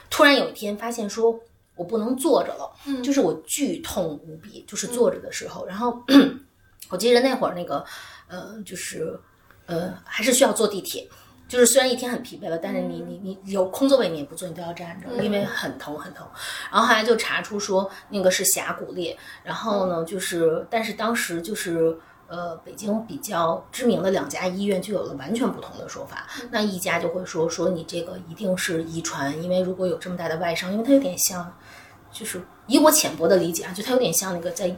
[0.10, 1.40] 突然有一天发现说
[1.76, 2.72] 我不能坐着了，
[3.02, 6.02] 就是我剧痛无比，就是坐着的时候，然后
[6.90, 7.84] 我记得那会儿那个
[8.28, 9.20] 呃就是
[9.66, 11.08] 呃还是需要坐地铁。
[11.52, 16.26] 就是虽然一天很疲惫了，但是你你你有空座位你也不坐，你都要站着，因为很疼很疼。
[16.72, 21.98] 然后后来就查出说那个是峡谷裂，然后呢就是，但是当时就是
[22.30, 26.26] 呃北京比较知名的两家医院就有了完全不同的说法。
[26.52, 31.54] 那一家就会说说你这个一定是遗传，因为如果有这么大的外伤，因为它有点像，
[32.14, 34.74] 就是以我浅薄的理解啊，就它有点像那个在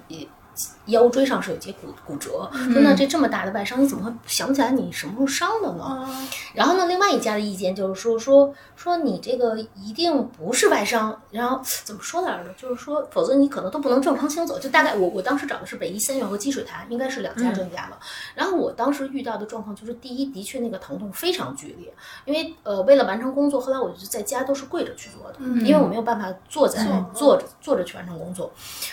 [0.88, 6.08] 腰椎上是有节骨骨折，说那这这么大的外伤，你怎么会想不起来你什么时候伤的呢？
[6.54, 12.54] 然后呢，另外一家的意见就是说说说你这个一定不是外伤，然后怎么说来着？
[12.58, 14.60] 就是说，否则你可能都不能正常行走。
[14.60, 17.98] 就大概我我当时找的是北医三院和积水潭，应该是两家专家了。
[18.36, 21.94] 然后我当时遇到的状况就是，第一，的确那个疼痛非常剧烈，
[22.26, 28.52] 因为呃为了完成工作，后来我就在家都是跪着去做的，因为我没有办法坐在坐着坐着去完成工作，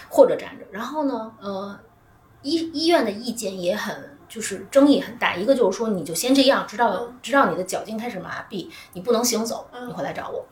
[0.08, 0.64] 或者站着。
[0.70, 1.76] 然后呢，呃。
[2.42, 10.46] 医医院的意见也很就是争议很大，一个就是说你就先这样，直到直到你的脚筋开始麻痹，你不能行走，你回来找我。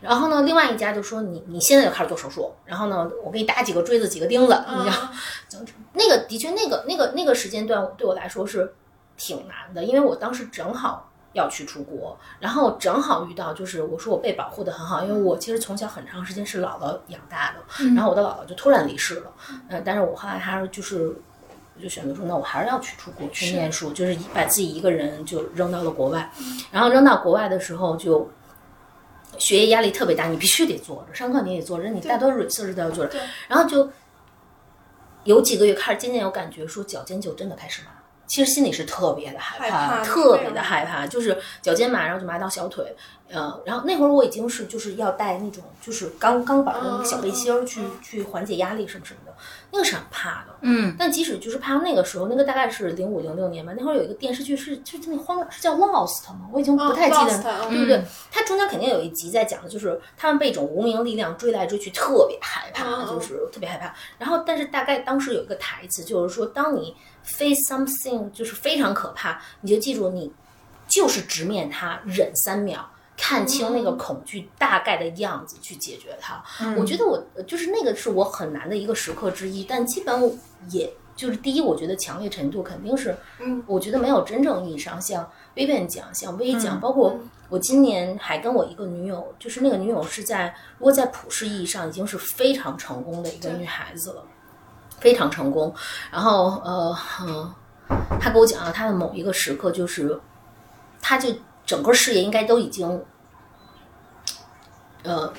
[0.00, 8.74] 然后呢，另外一家就说你你现在就开始做手术，然后呢，我给你打几个锥子，几个钉子，你知道，那个的确那个那个那个时间段对我来说是
[9.16, 11.08] 挺难的，因为我当时正好。
[11.34, 19.32] 要去出国，然后正好遇到，就是我说我被保护的很好，因为我其实从小很长时间是姥姥养大的，然后我的姥姥就突然离世了，
[19.70, 21.16] 嗯，但是我后来还是就是
[21.80, 26.30] 就选择说，那我还是要去出国去念书，就是把自己一个人就扔到了国外，
[26.70, 28.30] 然后扔到国外的时候就
[29.38, 33.90] 学业压力特别大，你必须得坐着，上课你也坐着，你大多 research 都要坐着，然后就
[35.24, 37.88] 有几个月开始渐渐有感觉，说脚尖就真的开始麻。
[38.24, 42.96] 其实心里是特别的害怕，特别的害怕，就是脚尖麻，然后就麻到小腿，
[43.28, 49.34] 呃，然后那会儿我已经是就是要带那种就是钢钢板的那个小背心儿去去缓解压力什么什么的，
[49.72, 50.94] 那个是很怕的，嗯。
[50.98, 56.48] 但即使就是怕那个时候，那个大概是零五零六年吧，那会儿有一个电视剧是就是那荒是叫 Lost 吗？
[56.52, 58.04] 我已经不太记得，对不对？
[58.30, 63.94] 它中间肯定有一集在讲的就是他们被一种无名力量追来追去，特别害怕，就是特别害怕。
[64.18, 70.30] 然后但是大概当时有一个台词，就是说当你 face something 就是非常可怕，你就记住你
[70.86, 72.90] 就是直面它，忍三秒，
[73.24, 76.42] 看清那个恐惧大概的样子去解决它。
[76.76, 80.36] 我觉得我就是那个是我很难的一个时刻之一，但基本
[80.70, 87.16] 也就是第一，我觉得强烈程度肯定是，嗯，我觉得没有真正意义上像微变讲、像薇讲，包括
[87.48, 94.24] 我今年还跟我一个女友，就是那个女友是在如果在普世意义上已经是非常成功的一个女孩子了。
[94.98, 95.74] 非常成功，
[96.12, 97.52] 然后呃嗯，
[98.20, 100.20] 他给我讲了她的某一个时刻，就是
[101.00, 101.34] 她就
[101.66, 103.02] 整个事业应该都已经
[105.02, 105.32] 呃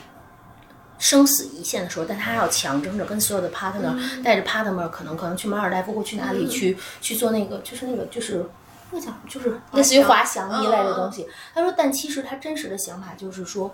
[0.98, 8.46] 生死一线的时候，但他要强争着跟所有的 partner 带着 partner 可能可能去马尔代夫或去哪里去去做那个就是那个就是
[8.92, 11.28] 那个叫就是类似于滑翔一类的东西。
[11.54, 13.74] 他说，但其实他真实的想法就是说，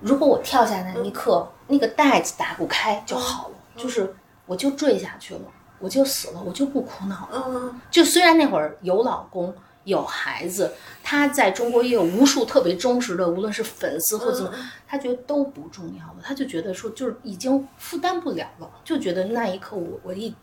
[0.00, 4.14] 如果我跳下那一刻，那个袋子打不开就好了，就是。
[4.44, 5.40] 我就坠下去了，
[5.78, 7.44] 我就死了，我就不苦恼了。
[7.46, 14.52] 嗯，就虽然那会儿有老公有孩子，他在中国也有无数特别忠实的，无论是粉丝或怎么，
[14.86, 16.16] 他觉得都不重要了。
[16.22, 20.34] 他就觉得说，就是已经负担不了了，就觉得那一刻我我一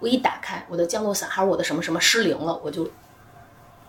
[0.00, 2.88] 我一打开我的降落伞还是我的什么什么失灵了，我就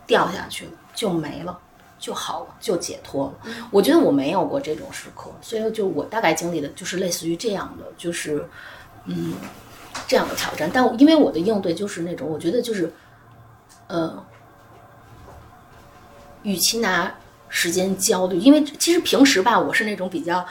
[0.07, 1.59] 掉下去了，就没了。
[1.97, 3.51] 就好了，就解脱了。
[3.71, 8.47] 我觉得我没有过这种时刻，所以就我大概经历的就是类似于这样的，就是。
[9.07, 9.35] 嗯，
[10.07, 12.91] 这样的挑战，但因为我的应对就是那种，我觉得就是，
[13.85, 14.25] 呃，
[16.45, 17.13] 与其拿
[17.49, 20.45] 时间焦虑，因为其实平时吧，我是那种比较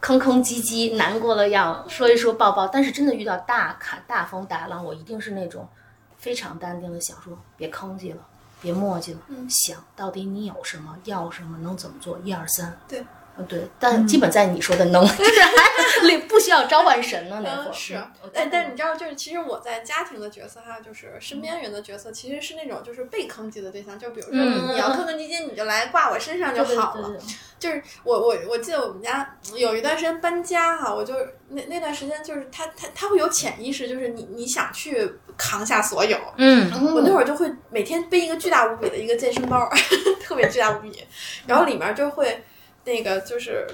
[0.00, 5.68] 吭吭唧唧、难过了要说一说抱抱，但是真的遇到大坎、大风大浪，我一定是那种
[6.16, 8.18] 非常淡定的想说，别吭叽了，
[8.60, 13.04] 别磨叽了，想到底你有什么，要什么，能怎么做，一二三，对，
[13.46, 17.72] 对，但基本在你说的能， 就是还 不需要召唤神呢那会儿。
[17.72, 18.00] 是，
[18.32, 23.98] 但但你知道，就是其实我在家庭的角色，还有就是身边人的角色，其实是那种就是被坑击的对象。
[23.98, 24.34] 就比如说
[24.72, 27.10] 你要坑坑唧唧，你就来挂我身上就好了。
[27.58, 31.14] 就是我我我记得我们家有一段时间搬家哈，我就
[31.48, 36.16] 那那段时间就是他他他会有潜意识，就是你你想去扛下所有。
[36.36, 39.68] 嗯，我那会儿就会每天背一个巨大无比的一个健身包，
[40.22, 41.04] 特别巨大无比，
[41.46, 42.44] 然后里面就会。
[42.88, 43.66] 那个就是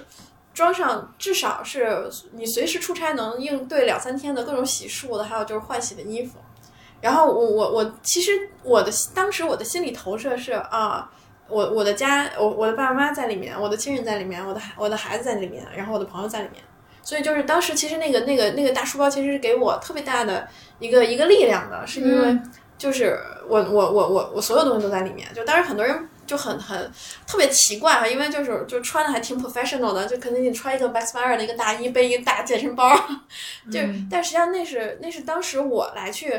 [0.53, 6.39] 装上，至少是你随时出差能应对两三天的各种洗漱的，还有就是换洗的衣服。
[7.01, 11.11] 然后我我我其实我的当时我的心理投射是啊，
[11.49, 16.63] 我我的家我我的爸爸妈妈在里面，我的亲人在里面，我的孩我的孩子在里面，然后我的朋友在里面。
[17.03, 20.49] 所以就是当时其实那个那个那个大书包其实是给我特别大的
[20.79, 22.39] 一个一个力量的，是因为
[22.79, 25.29] 就是我我我我我所有东西都在里面。
[25.35, 26.09] 就当时很多人。
[26.27, 26.91] 就很很
[27.27, 32.95] 特别奇怪哈，因为就是就穿的还挺 professional 的，就可能你穿一个 Max Mara 的一个大衣，背一个大健身包，
[33.71, 33.79] 就
[34.11, 36.31] 但实际上那是那是当时我来去，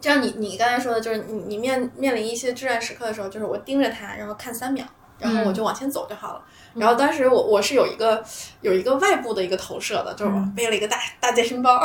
[0.00, 4.84] 就像你你刚才说的，就是你你面面临一些至暗时刻的时候，就是我盯着它，然后看三秒，
[5.18, 6.44] 然后我就往前走就好了。
[6.74, 8.24] 然后当时我我是有一个
[8.62, 11.84] 有一个外部的一个投射的，就是我背了一个大大健身包。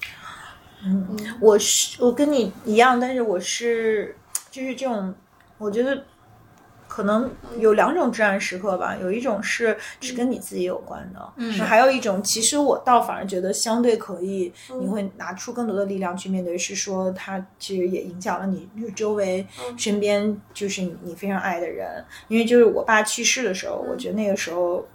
[0.84, 4.16] 嗯，我是我跟你一样，但是我是
[4.50, 5.14] 就是这种，
[5.58, 6.04] 我觉得。
[7.00, 19.46] 可能有两种至暗时刻吧，有一种是只跟你自己有关的，嗯，还有一种，其实我倒反而觉得相对可以，你会拿出更多的力量去面对，是说它其实也影响了你周围
[19.78, 22.04] 身边，就是你非常爱的人。
[22.28, 24.86] 因为就是我爸去世的时候，我觉得那个时候，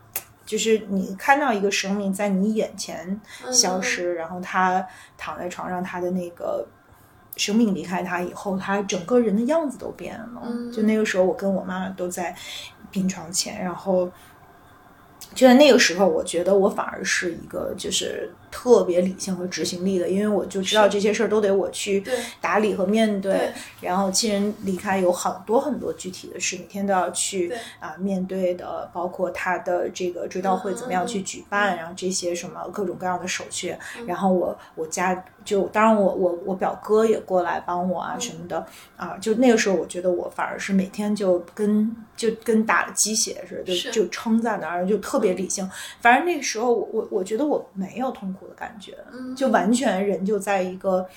[0.45, 3.19] 就是你看到一个生命在你眼前
[3.51, 4.85] 消失，然后他
[5.17, 6.67] 躺在床上，他的那个。
[7.35, 10.71] 生命离开他以后，他整个人的样子都变了。
[10.73, 12.35] 就那个时候，我跟我妈妈都在
[12.91, 14.09] 病床前，然后
[15.33, 18.31] 就在那个时候，我觉得我反而是一个就是。
[18.51, 22.01] 特别理性和执行力的，因为我就知道这些事儿都得我去
[22.39, 23.51] 打理和面对。
[23.81, 33.75] 然后亲人离开有很多很多具体的事，每天都要去啊面对的，包括他的这个追悼会怎么样去举办，然后这些什么各种各样的手续。
[34.07, 38.65] 然后我我家就当然我我我表哥也过来帮我啊什么的
[38.97, 45.69] 啊，就那个时候我觉得我反而是每天就跟就跟打了鸡血似的，就就撑在那儿，就特别理性。
[46.01, 48.47] 反正那个时候我我我觉得我没有痛苦。
[48.47, 48.95] 的感觉，
[49.35, 51.07] 就完全人就在一个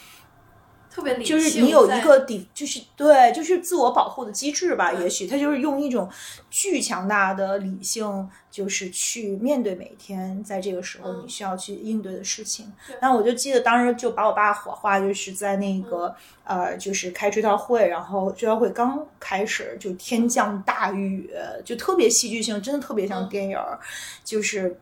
[0.98, 4.92] 特别理性，就是你有一个底，就是对，就是自我保护的机制吧。
[4.92, 6.10] 也许他就是用一种
[6.50, 12.72] 巨强大的理性，就是去面对每天，在这个时候你需要去应对的事情。
[13.00, 21.30] 那我就记得当时就把我爸火化，就是在那个呃，就是开追悼会，然后追悼会刚开始就天降大雨，
[21.64, 23.56] 就特别戏剧性，真的特别像电影，
[24.24, 24.76] 就是。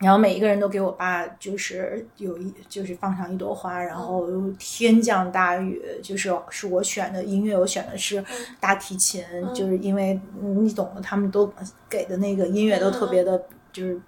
[0.00, 4.26] 然后每一个人都给我爸就是有一就是放上一朵花，然后
[4.58, 8.24] 天降大雨，就是是我选的音乐，我选的是
[8.58, 9.22] 大提琴，
[9.54, 11.52] 就是因为你懂的，他们都
[11.88, 14.00] 给的那个音乐都特别的，就是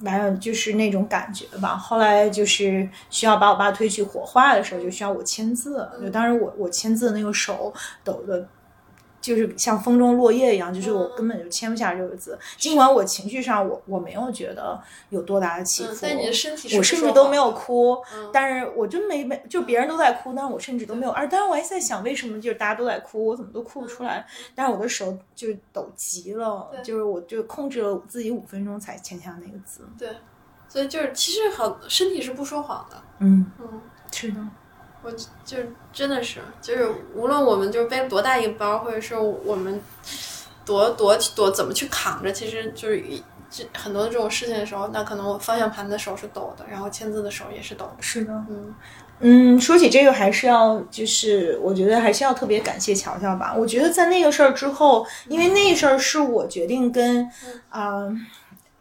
[0.00, 1.76] 完了就是那种感觉吧。
[1.76, 8.44] 后来就是需要把我爸推去火化的时候，就需要我签字，就当时我我签字那个手抖的。
[9.22, 12.38] 就是像风中落叶一样，就是我根本就签不下这个字。
[12.58, 17.96] 尽管我情绪上我我没有觉得有多大的起伏，但你的身体我甚至都没有哭，
[18.32, 21.12] 但是我真没没就别人都在哭，但是我甚至都没有。
[21.12, 24.26] 而当然我还在想，为什么就是大家都在哭，我怎么都哭不出来？
[24.54, 29.88] 但是我的手就抖极了，就是我就控制了自己五分钟才签下那个字。
[29.96, 30.08] 对，
[30.68, 33.00] 所以就是其实好身体是不说谎的。
[33.20, 34.40] 嗯嗯，是的。
[35.02, 35.10] 我
[35.44, 35.58] 就
[35.92, 39.80] 真的是，就是无论我们就是背多大一个包，或者是我们
[40.64, 43.02] 多多多怎么去扛着，其实就是
[43.50, 48.02] 这很多的这种事情的时候，那可能我方向盘的手是抖的，然后签字的手也是抖的。
[48.02, 48.74] 是的，嗯
[49.24, 53.54] 嗯，说起这个，还是要就是我觉得还是要特别感谢乔乔吧。
[53.56, 57.28] 我觉得在那个事儿之后，因为那事儿是我决定跟
[57.68, 58.08] 啊。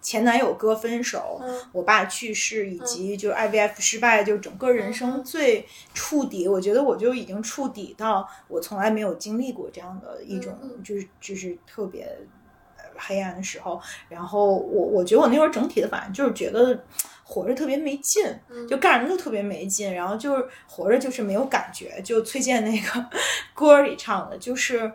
[0.02, 1.40] 前男友哥分手，
[1.72, 6.48] 我爸去世，以及就是 IVF 失败，就整个人生最触底。
[6.48, 12.18] 我觉得我就已经触底到我从来没有经历过这样的一种，就是就是特别
[12.96, 13.80] 黑暗的时候。
[14.10, 16.84] 然后我我觉得我那会儿整体的反应就是觉得
[17.24, 18.24] 活着特别没劲，
[18.68, 19.94] 就干什么都特别没劲。
[19.94, 22.02] 然后就是活着就是没有感觉。
[22.02, 23.06] 就崔健那个
[23.54, 24.92] 歌里唱的，就是。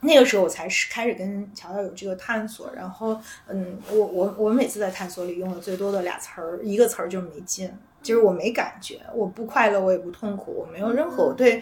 [0.00, 7.68] 那个时候我才是开始跟乔乔有这个探索，然后，嗯，我我我每次在探索里用的最多的俩词儿，一个词儿就是没劲，
[8.00, 11.60] 就是我没感觉，我不快乐，我也不痛苦，我没有任何我对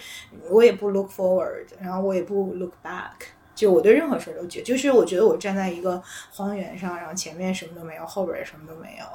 [0.50, 3.12] 我也不 look forward，然后我也不 look back，
[3.54, 9.06] 就我对任何事儿都觉，就是我觉得我站在一个荒原上，然后前面什么都没有，后边也什么都没有。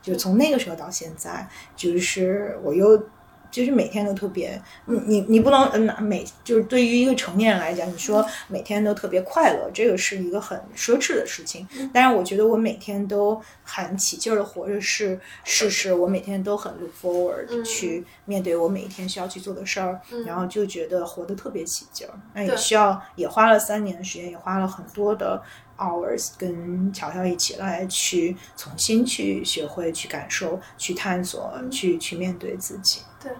[0.00, 3.02] 就从那个时候到现在，就是我又。
[3.50, 11.66] 就是每天都特别，你你你不能拿每就是对于一个成年人来讲，你说每天都特别快乐，这个是一个很奢侈的事情。
[11.92, 15.92] 但是我觉得我每天都很起劲儿的活着，是事实。
[15.92, 22.14] 我每天都很 look forward 去面对我每一天需要去做的事儿，然后就觉得活得特别起劲儿。
[22.32, 25.42] 那也需要也花了三年的时间，也花了很多的
[25.78, 33.00] hours 跟乔乔一起来去重新去学会去感受、去探索、去去面对自己。
[33.22, 33.32] 对，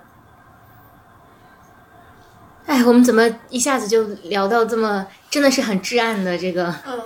[2.70, 7.02] 哎，我们怎么一下子就聊到这么，真的是很至暗的这个，嗯，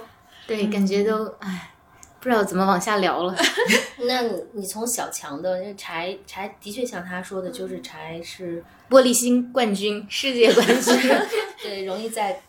[0.47, 1.73] 对，感觉都哎，
[2.21, 3.35] 不知道怎么往下聊了。
[4.07, 11.11] 那你你从小强的柴柴的确像他说的，就是柴是玻璃心冠军，世界冠军，
[11.63, 12.43] 对，容易在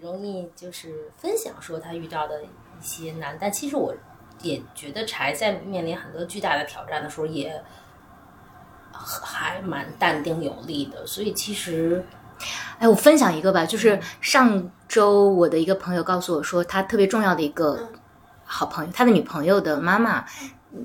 [0.00, 2.46] 容易就是分享说他遇到的一
[2.80, 3.94] 些难，但其实我
[4.40, 7.62] 也觉得柴在面临很多巨大的挑战的时候也。
[8.94, 12.04] 还蛮淡定有力的，所以其实，
[12.78, 17.88] 哎，我分享一个吧，就是上周我的一个朋友告诉我说，他特别重要的一个
[18.44, 20.24] 好朋友，他的女朋友的妈妈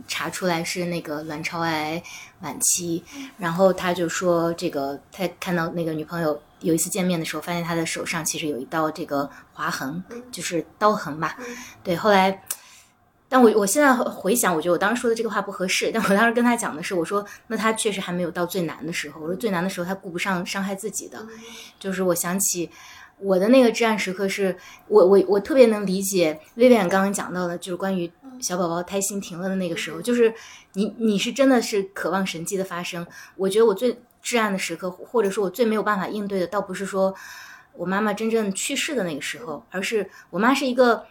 [0.08, 2.02] 查出来是那个卵巢癌
[2.42, 3.04] 晚期，
[3.38, 11.36] 然后他就说，这个他看到那个女朋友有一次见面的时候，发现他的手上其实有一道这个划痕，就是刀痕吧，
[11.84, 12.44] 对，后来。
[13.30, 15.92] 但我我现在回想，我觉得我当时说的这个话不合适。
[15.94, 19.20] 但我当时跟他讲的是，我说那他确实还没有到最难的时候。
[19.20, 21.28] 我说最难的时候他顾不上伤害自己的。
[21.78, 22.70] 就是我想起
[23.20, 24.56] 我的那个至暗时刻，是
[24.88, 28.10] 我我我特别能理解薇薇安刚刚讲到的，就是关于
[28.40, 30.34] 小宝宝胎心停了的那个时候，就是
[30.74, 33.06] 你你是真的是渴望神迹的发生。
[33.36, 37.14] 我觉得我最至暗的时刻，或者说我最没有办法应对的，倒不是说
[37.74, 41.06] 我妈妈真正去世的那个时候，而是我妈是一个。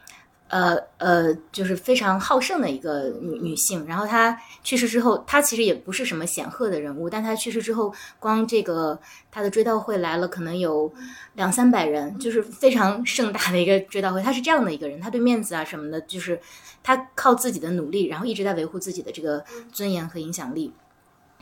[0.48, 3.84] 呃呃，就是非常好胜的一个女女性。
[3.86, 8.98] 然后她去世之后，她其实也不是什么显赫的人物，但她去世之后，光这个
[9.30, 10.92] 她的追悼会来了，可能有
[11.34, 14.22] 两三百人，就是非常盛大的一个追悼会。
[14.22, 16.40] 她是这样的一个人，她对面子啊什么的，就是
[16.82, 20.72] 她靠自己的努力，然后一直在维护自己的这个尊严和影响力。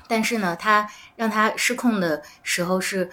[0.09, 3.11] 但是呢，她让她失控的时候是。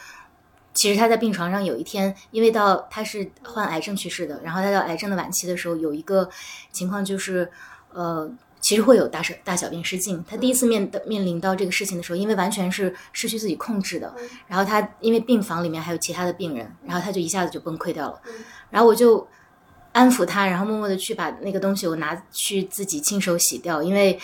[0.73, 6.29] 其实他在病床上有一天，因为到他是患癌症去世的，然后他到癌症的晚期的时候，有一个
[6.71, 7.51] 情况就是，
[7.93, 10.23] 呃，其实会有大小大小便失禁。
[10.25, 14.13] 他第一次面的面临到这个事情的时候，因为完全是失去自己控制的，
[14.47, 18.21] 然后他因为病房里面还有其他的病人，然后他就一下子就崩溃掉了。
[18.69, 19.27] 然后我就
[19.91, 24.17] 安抚他，然后默默的去把那个东西我拿去自己亲手洗掉，因为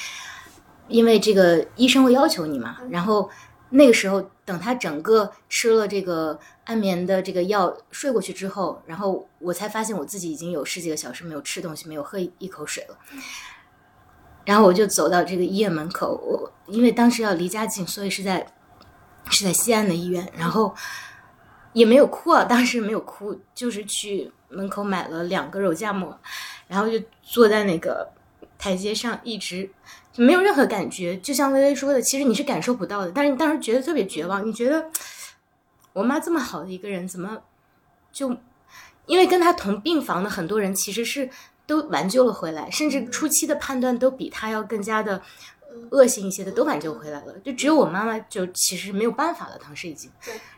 [0.88, 3.30] 因为这个医生会要求你嘛，然后。
[3.70, 12.98] 那个时候，等他整个吃了这个安眠的这个药睡过去之后，然后我才发现我自己已经有十几个小时没有吃东西，没有喝一口水了。
[14.46, 18.48] 然后我就走到这个医院门口，我因为当时要离家近，所以是在
[19.30, 20.74] 是在西安的医院，然后
[21.74, 26.18] 也没有哭啊，当时没有哭，就是去门口买了两个肉夹馍，
[26.68, 28.10] 然后就坐在那个
[28.58, 29.70] 台阶上一直。
[30.18, 33.12] 没有任何感觉，就像微微说的，其实你是感受不到的。
[33.12, 34.90] 但是你当时觉得特别绝望，你觉得
[35.94, 37.40] 我妈这么好的一个人，怎么
[38.12, 38.36] 就
[39.06, 41.30] 因为跟她同病房的很多人其实是
[41.68, 45.22] 都挽救了回来，甚至初期的判断都比她要更加的
[45.92, 47.34] 恶性一些的都挽救回来了。
[47.46, 50.10] 就只有我妈妈就其实没有办法了，当时已经。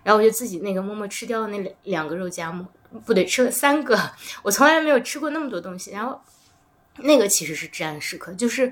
[0.03, 2.65] 然后我就自己那个默默吃掉了那两两个肉夹馍，
[3.05, 3.99] 不对，吃了三个。
[4.41, 5.91] 我从来没有吃过那么多东西。
[5.91, 6.21] 然后
[6.99, 8.71] 那个其实是至暗时刻，就是。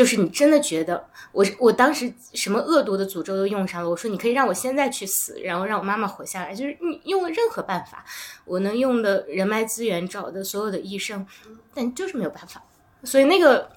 [0.00, 3.90] 就是你真的觉得我我当时什么恶毒的诅咒都用上了。
[3.90, 6.54] 我说你可以让我现在去死，然后让我妈妈活下来。
[6.54, 8.02] 就是你用了任何办法，
[8.46, 11.26] 我能用的人脉资源找的所有的医生，
[11.74, 12.64] 但就是没有办法。
[13.04, 13.68] 所以那个，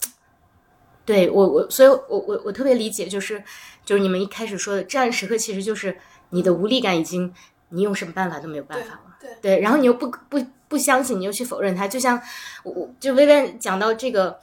[1.03, 3.43] 对我我，所以我我我特别理解，就是
[3.83, 5.97] 就是你们一开始说的这样时刻，其实就是
[6.29, 7.33] 你的无力感已经，
[7.67, 9.17] 你用什么办法都没有办法了。
[9.19, 12.17] 对对，然后你又不不不相信，你又去否认它，就像
[12.63, 14.39] 我我就微微讲到这个。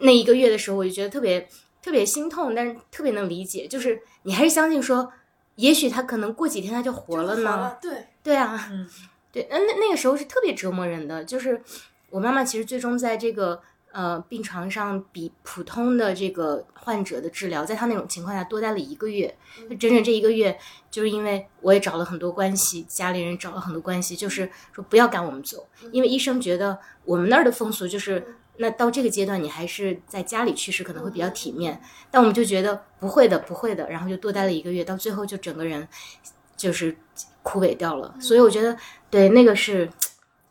[0.00, 1.48] 那一个月的时候，我就觉得特别
[1.82, 5.12] 特别心痛，但是特别能理解，就是你还是相信说，
[5.56, 7.76] 也许他可能过几天他就活了呢。
[7.80, 8.06] 对。
[8.22, 8.86] 对啊，嗯，
[9.32, 11.58] 对，那那那个时候是特别折磨人的，就是
[12.10, 13.58] 我妈妈其实最终在这个
[13.92, 19.34] 呃病床上，比普通的这个患者的治疗，在她那种情况下多待了一个月，
[19.78, 20.58] 整整这一个月，
[20.90, 28.36] 就是因为我也找了很多关系，家里人找了很多关系，就是说不要赶我们走，因为医生觉得我们那儿的风俗就是。
[28.62, 31.80] 那到这个阶段，你还是在家里去世可能会比较体面，
[32.10, 35.88] 但我们就觉得不会的，不会的，然后就多待了一个月，到最后就整个人
[36.58, 36.94] 就是
[37.42, 38.14] 枯萎掉了。
[38.20, 38.76] 所以我觉得，
[39.08, 39.88] 对那个是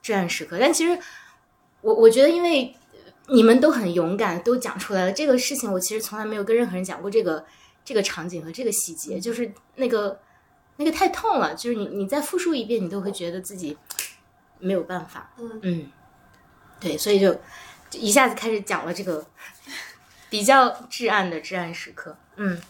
[0.02, 0.58] 至暗时刻。
[0.60, 1.00] 但其实
[1.82, 2.76] 我我觉得，因为
[3.28, 7.46] 你们都很勇敢，都讲出来了这个事情，我其实从来没有跟任何人讲过这个
[7.86, 10.20] 这个场景和这个细节，就是那个
[10.78, 13.78] 那个太痛了，就是你你再复述一遍，你都会觉得自己
[14.58, 15.32] 没有办法。
[15.38, 15.92] 嗯嗯，
[16.80, 17.40] 对，所以就就
[17.94, 19.26] 一下子开始讲了这个
[20.30, 22.16] 比较至暗的至暗时刻。
[22.36, 22.62] 嗯，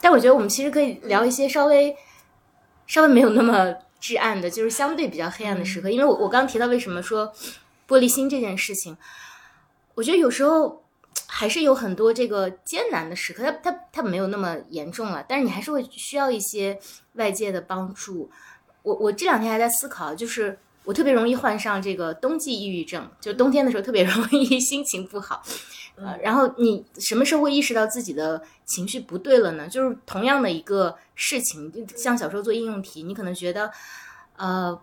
[0.00, 1.96] 但我觉得我们其实可以聊一些稍微
[2.86, 5.90] 稍微没有那么至暗的，就是相对比较黑暗的时刻。
[5.90, 7.32] 因为我我刚提到为什么说
[7.86, 8.96] 玻璃心这件事情，
[9.94, 10.84] 我觉得有时候
[11.26, 16.78] 还是有很多这个艰难的时刻，它它它没有那么严重了，但是你还是会需要一些
[17.14, 18.30] 外界的帮助。
[18.82, 20.58] 我我这两天还在思考，就是
[20.88, 25.42] 我特别容易患上这个冬季抑郁症，就冬天的时候特别 容易心情不好。
[25.96, 29.68] 呃，然后你什么时候会意识到自己的情绪不对了呢？
[29.68, 33.70] 就是同样的一个事情，就像小时候做应用题，你可能觉得，
[34.38, 34.80] 呃，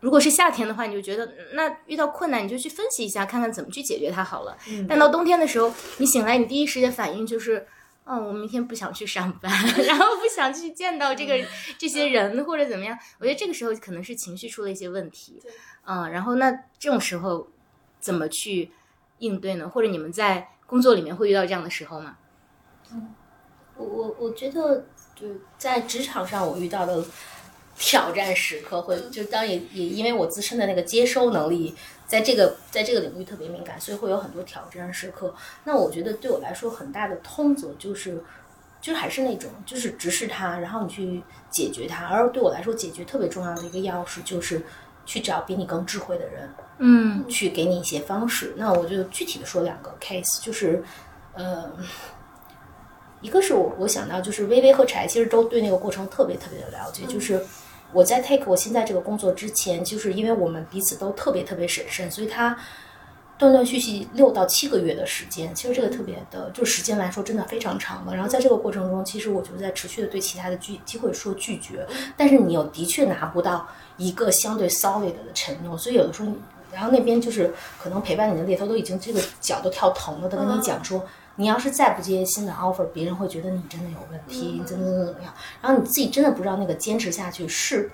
[0.00, 4.56] 如果是夏天的话，你就觉得那遇到困难你就去分析一下，看看怎么去解决它好了。
[4.88, 7.64] 但到冬天的时候，你醒来，你第一时间反应就是，
[8.06, 9.52] 哦，我明天不想去上班，
[9.84, 11.44] 然后不想去见到这个
[11.76, 12.96] 这些人或者怎么样。
[13.18, 15.42] 我觉得这个时候可能是情绪出了一些问题，
[15.84, 17.48] 嗯，然后那这种时候
[17.98, 18.70] 怎么去
[19.18, 19.68] 应对呢？
[19.68, 22.16] 或者你们在工作里面会遇到这样的时候吗？
[22.92, 23.12] 嗯
[23.76, 25.26] 我我我觉得，就
[25.58, 27.04] 在职场上我遇到的
[27.78, 31.74] 挑战时刻，会就当也也因为我自身的那个接收能力，
[32.06, 35.34] 在这个在这个领域特别敏感，所以会有很多挑战时刻。
[35.64, 38.22] 那我觉得对我来说很大的通则就是，
[38.80, 42.06] 就是还是那种就是直视它，然后你去解决它。
[42.06, 44.62] 而对我来说，解决特别重要的一个钥匙就是
[45.04, 46.48] 去找比你更智慧的人，
[46.78, 48.54] 嗯去给你一些方式。
[48.56, 50.82] 那我就具体的说两个 case，就是，
[51.34, 51.70] 呃，
[53.20, 57.44] 一个是我我想到就是微微和柴其实都对那个过程特别特别的了解，就是
[57.92, 62.56] 我在 take 我现在这个工作之前，就是因为我们彼此都特别特别审慎，所以他。
[63.38, 68.14] 断断续续六到七个月的时间，其实这个特别的，就时间来说真的非常长了。
[68.14, 73.68] 然后在这个过程中，其实我就在持续的对其他的拒机会说拒绝，但是你又的确拿不到
[73.98, 76.36] 一个相对 solid 的承诺，所以有的时候你，
[76.72, 81.04] 然后那边就是可能陪伴你的猎头都已经这个脚都跳疼了，都跟你讲说，
[81.36, 85.32] 你要是再不接新的 offer，别人会觉得你真的有问题，怎么怎么怎么样，
[85.62, 87.90] 然后你自己真的不知道那个坚持下去是。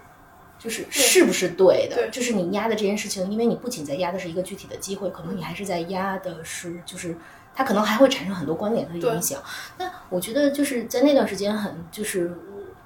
[0.58, 1.96] 就是是不是对的？
[1.96, 7.16] 对就是你压的这件事情，因为你不仅在压的是一个具体的机会，可能你还是在压的是，就是
[7.52, 9.42] 它可能还会产生很多观点的影响。
[9.76, 12.32] 那我觉得就是在那段时间很就是。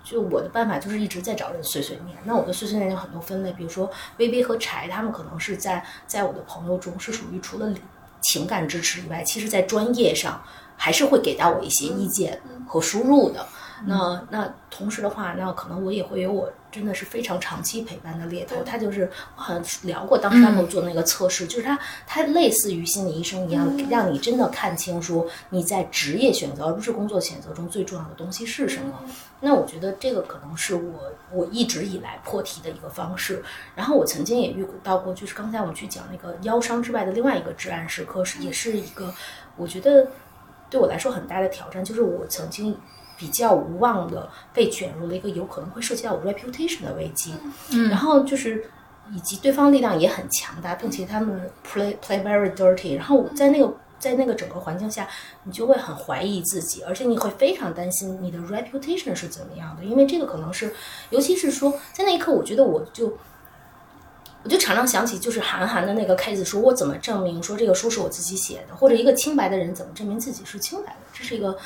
[0.03, 7.75] 就我的办法就是一直在找人碎碎念，那我的碎碎念有很多分类，比如说微微和柴，他们可能是在在我的朋友中是属于除了
[8.27, 10.43] 情感支持以外，其实在专业上
[10.77, 13.47] 还是会给到我一些意见和输入的。
[13.85, 29.03] 那那同时的话，那可能我也会有我真的是非常长期陪伴的猎头，他就是我好像聊过，当时他给我做那个测试，就是他他类似于心理医生一样，让你真的看清说你在职业选择而不是工作选择中最重要的东西是什么。
[29.41, 33.43] 那我觉得这个可能是我我一直以来破题的一个方式。
[33.75, 39.13] 然后我曾经也遇到过，就是刚才我们去讲那个腰伤之外的另外一个至暗时刻，是也是一个
[39.57, 40.09] 我觉得
[40.71, 42.77] 对我来说很大的挑战，就是我曾经。
[43.17, 47.35] 比较无望的被卷入了一个有可能会涉及到我 reputation 的危机，
[47.71, 48.71] 嗯，然后就是
[49.13, 55.09] 以及对方力量也很强大，并且他们 play play very dirty，然后在那个在那个整个环境下，
[55.45, 60.75] 你就会很怀疑自己，而且你会非常担心你的 reputation 是怎么样的，因为这个可能是，
[61.11, 63.17] 尤其是说在那一刻，我觉得我就。
[64.43, 71.59] 我就常常想起，就是韩寒的那个 case，说我怎么证明说这个书是我自己写的，或者一个清白的人怎么证明自己是清白的，这是一个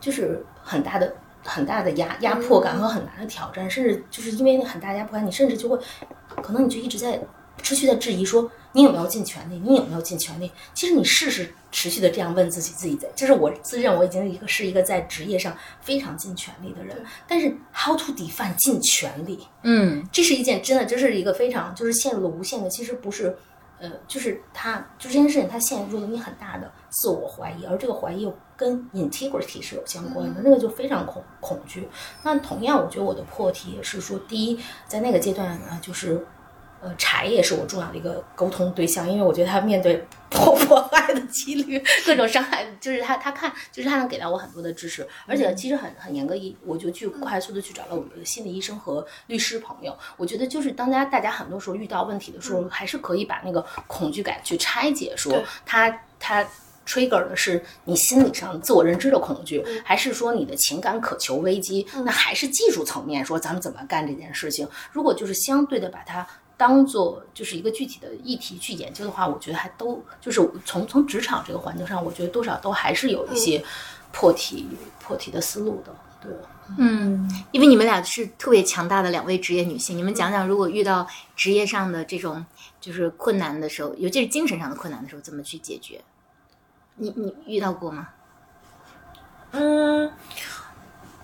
[0.00, 1.14] 就是很大的
[1.44, 5.78] 很大的压压迫感和很大的挑战，甚至就是因为很大压迫感，你甚至就会
[6.42, 7.20] 可能你就一直在
[7.62, 10.50] 持续在质疑说你有没有尽全力，你有没有尽全力。
[10.74, 16.96] 其实你试试持续的这样问自己，自己在，就是我自认我已经一个是一个在职业上非常尽全力的人，
[17.28, 20.04] 但是 how to define 尽全力，嗯。
[20.12, 23.34] 这是一件真的，这是一个非常就是陷入了无限的，其实不是，
[23.78, 31.88] 呃，就是他就这件事情，他陷入了你很大的自我怀疑，而这个怀疑又跟 integrity 是有相关的，那个就非常恐恐惧。
[32.22, 36.26] 那同样，我觉得我的破题也是说，第一，在那个阶段呢，就是。
[36.80, 49.96] 呃，柴也是我重要的一个沟通对象，因为我觉得他面对破破坏的几率、 各种伤害，就是他他看，就是他能给到我很多的支持，而且其实很很严格一，我就去快速的去找了我的心理医生和律师朋友。
[50.18, 56.46] 我觉得就是当大家大家很多时候遇到问题的时候，还是可以把那个恐惧感去拆解，说他他。
[56.86, 61.86] Trigger 的是你心理上自我认知的恐惧，还是说你的情感渴求危机？
[62.04, 64.68] 那还是技术层面说咱们怎么干这件事情？
[64.92, 66.26] 如果就是相对的把它
[66.56, 73.62] 当做就是一个具体的议题去研究的话，我觉得还都就是从从职场这个环境上，我觉得多少都还是有一些
[74.12, 74.66] 破题
[75.00, 75.94] 破题的思路的。
[76.22, 76.32] 对，
[76.78, 81.06] 嗯，因为你们俩是特别强大的两位职业女性，你们讲讲，如果遇到
[81.36, 82.42] 职业上的这种
[82.80, 86.00] 就是困难的时候，尤其是精神上的困难的时候，怎么去解决？
[86.96, 88.08] 你你遇到过吗？
[89.52, 90.10] 嗯，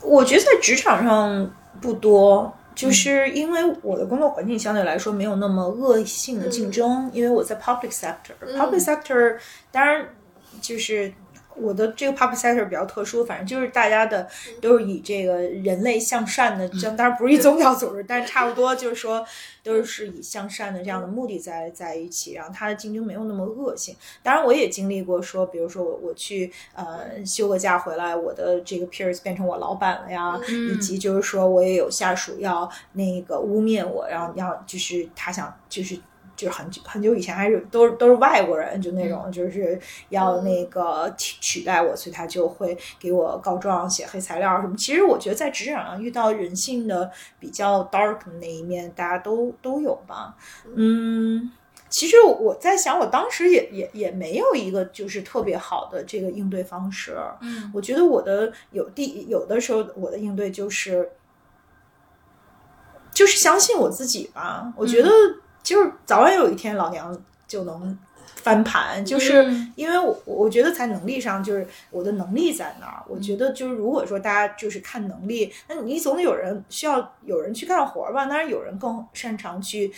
[0.03, 1.51] 我觉得在职场上
[1.81, 9.39] 不多，就是因为我的工作环境相对来说没有那么恶性的竞争，因为我在 public sector，public sector
[9.71, 10.09] 当然
[10.61, 11.13] 就是。
[11.57, 14.29] 我的这个 public sector 比较特殊，反正就是大家的
[14.61, 19.25] 都是以这个人类向善的，当然不是以宗教组织，但是差不多就是说
[19.63, 23.95] 都是以向善的这样的目的在在一起，然后它的竞争没有那么恶性。
[24.23, 35.99] 当然，我也经历过说，比如说我我去呃休个假回来，我的这个 peers 变成我老板了呀，以及就是说我也有下属要那个污蔑我，然后要就是他想就是。
[36.41, 39.79] 就是很久很久以前，还是都是都是外国人，就那种就是
[40.09, 44.75] 要那个取取代我，所以他就会给我告状、写黑材料什么。
[44.75, 50.35] 其实我觉得在职场上遇到人性的比较 dark 的那一面，大家都都有吧。
[50.75, 51.53] 嗯，
[51.91, 57.19] 其实我在想，我当时也也也没有一个就是特别好的这个应对方式。
[57.43, 61.11] 嗯，我觉得我的有第有的时候我的应对就是
[63.13, 64.73] 就是相信我自己吧。
[64.75, 65.11] 我觉得。
[65.63, 67.99] 就是早晚有一天老娘就能
[68.37, 69.45] 翻盘，就是
[69.77, 73.03] 因为我我觉得在能力上就是我的能力在那儿。
[73.09, 78.27] 我觉得就是如果说大家就是看能力，那你总得有人需要有人去干活吧？
[78.27, 79.93] 当然有人更擅长去。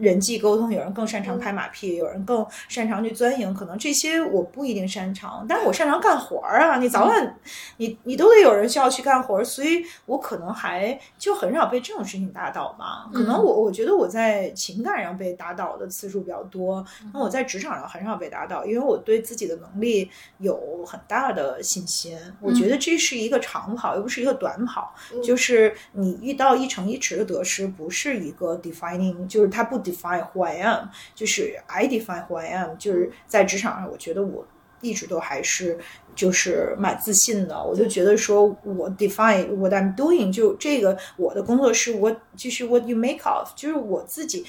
[0.00, 6.78] 人际沟通，有人更擅长拍马屁，有人更擅长去钻营，可能这些我不一定擅长，但是我擅长干活儿啊！
[6.78, 7.38] 你早晚，
[7.78, 13.08] 你你都得有人需要去干活儿，所以我可能还就很少被这种事情打倒吧。
[13.12, 22.16] 可能我我觉得我在情感上被打倒的次数比较多，那我在职场上很少被打倒，因为我对自己的能力有很大的信心。
[22.40, 24.94] 我觉得这是一个长跑，又不是一个短跑，
[25.24, 29.87] 就是你遇到一城一池的得失，不是一个 defining，就是它不。
[29.92, 34.46] Define who I am，就是 I define who I am，就是在职场上，我觉得我
[34.80, 35.78] 一直都还是
[36.14, 37.62] 就是蛮自信的。
[37.62, 44.44] 我就觉得说我 define what I'm doing，就这个我的工作是 what，就是 what you make of，就是我自己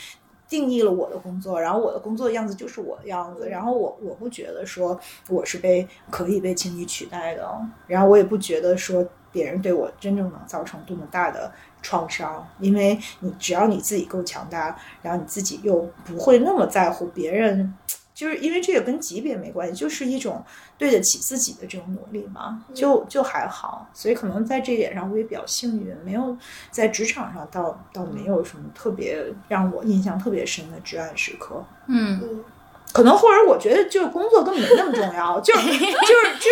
[0.48, 7.48] 定义了我的工作，然后我的工作样子就是我的样子，然后我我不觉得说我是被可以被轻易取代的，
[7.88, 11.52] 然后我也不觉得说别人对我真正能造成多么大的。
[11.82, 17.74] 创伤，因为你只要你自己够强大，然后你自己又不会那么在乎别人，
[18.14, 20.44] 就是因为这个跟级别没关系，就是一种
[20.78, 23.88] 对得起自己的这种努力嘛，就就还好。
[23.94, 26.38] 所以可能在这点上我也比较幸运，没有
[26.70, 31.64] 在职场上倒倒没有什么特别让我印象特别深的至暗时刻。
[31.88, 32.44] 嗯。
[32.92, 36.50] 可能或者我觉得就是工作根本没那么重要，就是就是就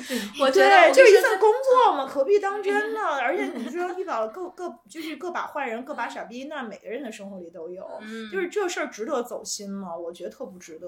[0.00, 3.00] 是， 我觉得就是一份工作嘛，何必当真呢？
[3.20, 7.84] 而且你说遇到了各各就是各把坏人，各把傻逼，那每个人的生活里都有，
[8.32, 9.88] 就是这事儿值得走心吗？
[9.96, 10.86] 我觉得特不值得。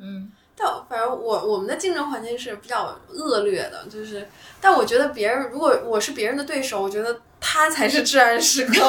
[0.00, 4.28] 嗯，但反正我我们的竞争环境是比较恶劣的，就是，
[4.60, 8.72] 但我觉得别人如果我是别人的对手，我觉得他才是至暗时刻。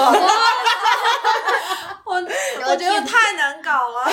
[2.06, 4.10] 我我觉得太难搞了。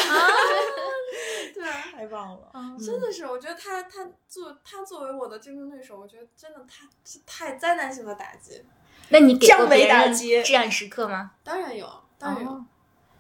[2.04, 2.52] 对，太棒了！
[2.78, 8.62] 真的是，我觉得他他作他作为我的竞争对手，我觉得真的他是太灾难性的打击。
[9.08, 11.32] 那你给过别人至暗时刻吗？
[11.42, 11.88] 当然有，
[12.18, 12.64] 当然有，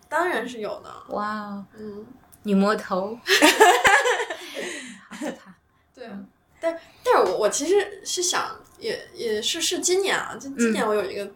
[0.08, 0.90] 当然是有的。
[1.08, 2.06] 哇，嗯，
[2.42, 3.18] 女魔头，
[5.10, 5.54] 好可怕。
[5.94, 6.08] 对，
[6.60, 11.30] 但但是我我其实是想，也也是是今年啊，就今年我有一个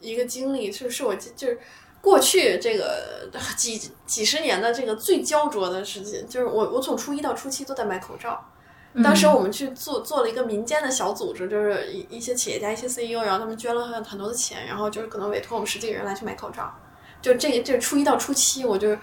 [0.00, 1.58] 一个经历，是是我就是。
[2.06, 8.48] 过去这个几几十年的这个最焦灼的事情，就是我我从初一到初七都在买口罩。
[9.02, 16.72] 当时我们去做做了一个民间的小组织，就是一一些企业家、一些 CEO，然后他们捐了很很多的钱，然后就是可能委托我们十几个人来去买口罩。
[17.20, 18.96] 就这个这初一到初七，我就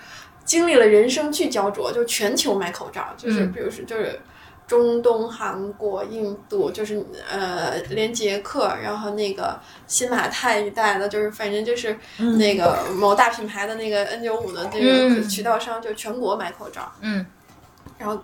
[0.46, 4.18] 经历了人生巨焦灼，就全球买口罩，就是比如说就是。
[4.66, 16.92] 中东、韩国、印度，就是呃，连捷克，然后那个新马泰一带的，就是反正就是那个某大品牌的那个 N 九五的这个渠道商，就全国买口罩。
[17.02, 17.26] 嗯，
[17.98, 18.18] 然后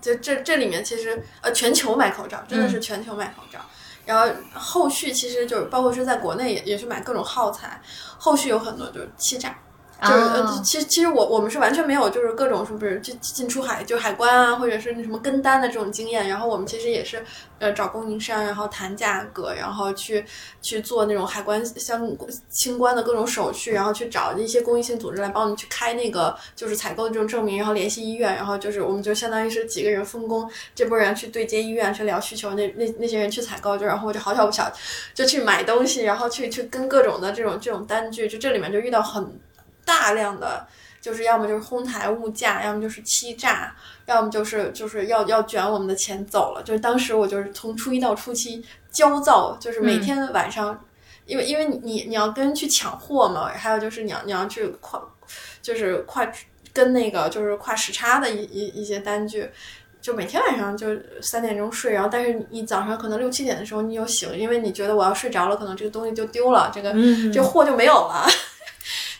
[0.00, 3.58] 就这这里面其实呃，全球买口罩，真的是全球买口罩。
[4.04, 7.80] 然后后续其实就是包括是在国内也也是买各种耗材，
[8.18, 9.58] 后续有很多就是欺诈。
[10.02, 16.28] 就是呃，其实其实我我们是完全没有，就是各种是不是进进出海就海关啊，或者是那什么跟单的这种经验。
[16.28, 17.24] 然后我们其实也是
[17.58, 20.22] 呃找供应商，然后谈价格，然后去
[20.60, 22.06] 去做那种海关相
[22.50, 34.70] 清关的各种手续，然后去找一些公益性组织来帮我们去开那个就是采购的这种证明，然后联系医院，然后就是我们就相当于是几个人分工，这波人去对接医院去聊需求，那那那些人去采购，就然后我就好巧不巧
[35.14, 39.40] 就去买东西，然后去去跟各种的这种这种单据，就这里面就遇到很。
[39.86, 40.66] 大量的
[41.00, 43.74] 就是要么就是哄抬物价，要么就是欺诈，
[44.06, 46.62] 要么就是就是要要卷我们的钱走了。
[46.64, 50.84] 就是当时我就是从初一到初七焦躁，就是每天晚上，
[51.24, 55.00] 因为因为你你你要跟去抢货嘛，还有就是你要你要去跨，
[55.62, 56.28] 就是跨
[56.72, 59.48] 跟那个就是跨时差的一一一些单据，
[60.00, 60.88] 就每天晚上就
[61.22, 66.92] 三点钟睡，然后但是你早上可能六七点的时候你又醒，因为你觉得我要睡着了，可能这个东西就丢了，这个
[67.32, 68.26] 这货就没有了。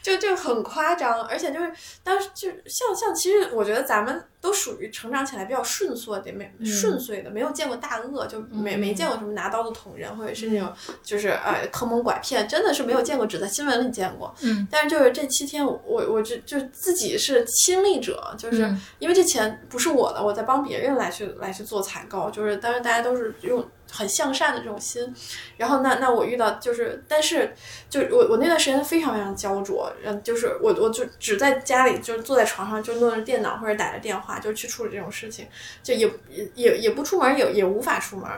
[0.06, 1.72] 就就很夸张，而且就是
[2.04, 10.72] 当时就像像，其实我觉得咱们都属于成长起来比较顺遂的，没顺遂的，没有见过大恶，就没没见过什么拿刀子捅人，或者是那种
[11.02, 14.32] 就是呃坑蒙拐骗，真的是没有见过，只在新闻里见过。
[14.42, 23.68] 嗯，但是就是这七天，我我就就自己是亲历者，就是因为这钱不是我的，我在帮别人来去来去做采购，就是当然大家都是用。
[23.88, 25.14] 很向善的这种心，
[25.56, 27.54] 然后那那我遇到就是，但是
[27.88, 35.46] 就我我那段时间非常非常焦灼，嗯，就是我我就只在家里，就是坐在床上，就弄着电脑或者打着电话，就去处理这种事情，
[35.82, 38.30] 就也也也也不出门，也也无法出门，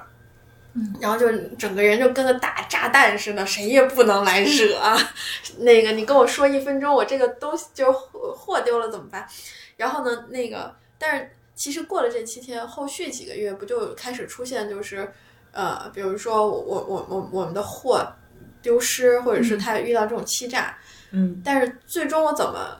[0.74, 4.99] 嗯，然后就整个人就跟个大炸弹似的，谁也不能来惹啊。
[5.59, 9.26] 那个你跟我说一分钟，我这个东西就货丢了怎么办？
[9.76, 15.11] 然后呢，那个但是其实过了这七天，后续几个月不就开始出现就是。
[15.51, 18.07] 呃，比如说我我我我我们的货
[18.61, 20.76] 丢失，或者是他遇到这种欺诈，
[21.11, 22.78] 嗯，但是最终我怎么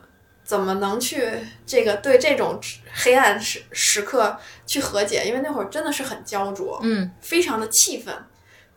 [0.49, 1.31] 怎么能去
[1.67, 2.59] 这个对这种
[2.95, 4.35] 黑暗时时刻
[4.65, 5.27] 去和解？
[5.27, 8.15] 因为那会儿真的是很焦灼，嗯，非常的气愤，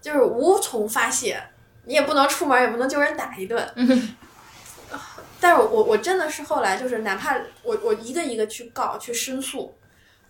[0.01, 1.41] 就是无从发泄，
[1.85, 4.15] 你也不能出门，也不能就人打一顿，嗯，
[5.39, 9.73] 但是我我真的是后来就是哪怕我我一个一个去告去申诉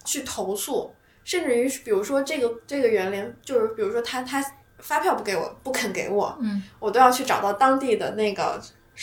[0.05, 0.93] 去投诉。
[1.23, 4.43] 甚至于，比如说这个这个园林，就是比如说他他
[4.79, 8.59] 发票不给我，不肯给我，嗯，我都要去找到当地的那个，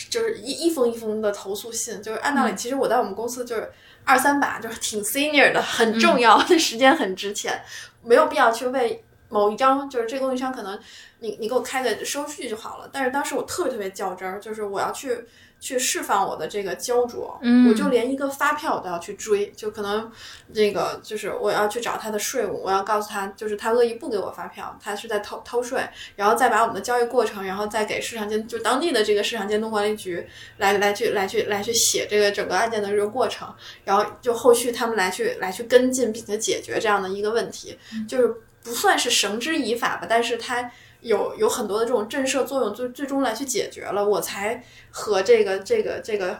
[0.09, 2.01] 就是一一封一封的投诉信。
[2.01, 3.69] 就是按道理，其实我在我们公司就是
[4.05, 7.61] 二三把，就是挺 senior 的，很重要的 时间很值钱，
[8.03, 10.79] 没有必要去为某一张，就是这个供应商可能
[11.19, 12.89] 你你给我开个收据就好了。
[12.91, 15.25] 但是当时我特别特别较真儿，就是我要去。
[15.59, 17.37] 去释放我的这个焦灼，
[17.67, 20.09] 我就连一个发票我都要去追，就可能
[20.53, 25.85] 这个就是我要去找他的税务，我要告诉他，就是他恶意不给我发票，他是在偷偷税，
[26.15, 30.25] 然后再把我们的交易过程，然后再给市场监就当地的这个市场监督管理局
[30.57, 33.53] 来来去来去来去写这个整个案件的这个过程，
[33.83, 38.33] 然后就后续他们来去来去跟进并且解决这样的一个问题，就是
[38.63, 40.71] 不算是绳之以法吧，但是他。
[41.01, 46.39] 有有很多的这种震慑作用，最最终来去解决了，我才和这个这个这个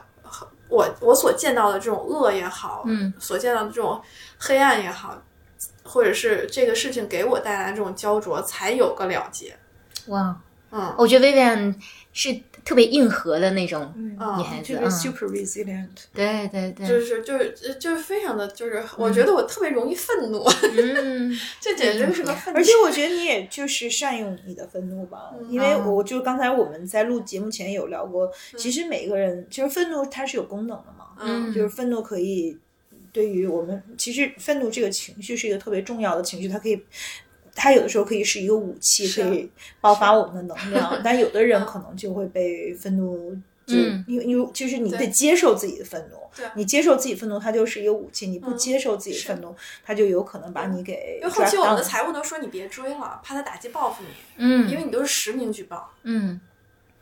[0.68, 4.00] 我我所见到的这种恶也好，嗯，所见到的这种
[4.38, 5.20] 黑暗也好，
[5.82, 9.56] 或者是这个事情给我带来这种焦灼，才有个了结。
[10.06, 10.40] 哇，
[10.70, 11.74] 嗯，我觉得 Vivian
[12.12, 12.40] 是。
[12.64, 15.88] 特别硬核的那种女孩子，super resilient。
[16.12, 20.44] 对对对，就是就是就是非常的就是，我觉得我特别容易愤怒，
[20.76, 22.58] 嗯， 这简直是个愤怒。
[22.58, 32.58] 而且我觉得你也就是善用你的愤怒吧，因为我就刚才我们在录节目前有聊过，其实每个人其实愤怒它是有功能的嘛，嗯，就是愤怒可以
[33.12, 36.82] 对于我们，其实愤怒这个情绪是一个特别重要的情绪，它可以。
[37.62, 39.50] 它有的时候可以是一个武器，可以
[39.82, 43.36] 爆发我们的能量， 但有的人可能就会被愤怒，
[43.66, 43.74] 就
[44.06, 46.16] 因为因为就是你得接受自己的愤怒，
[46.54, 49.54] 你接受自己愤怒，它就是一个武器；你不接受自己愤怒，
[49.84, 51.18] 它就有可能把你给。
[51.20, 54.08] 因为后期我们的财务都说你别追了，怕他打击报复你。
[54.38, 55.92] 嗯，因为你都是实名举报。
[56.04, 56.40] 嗯，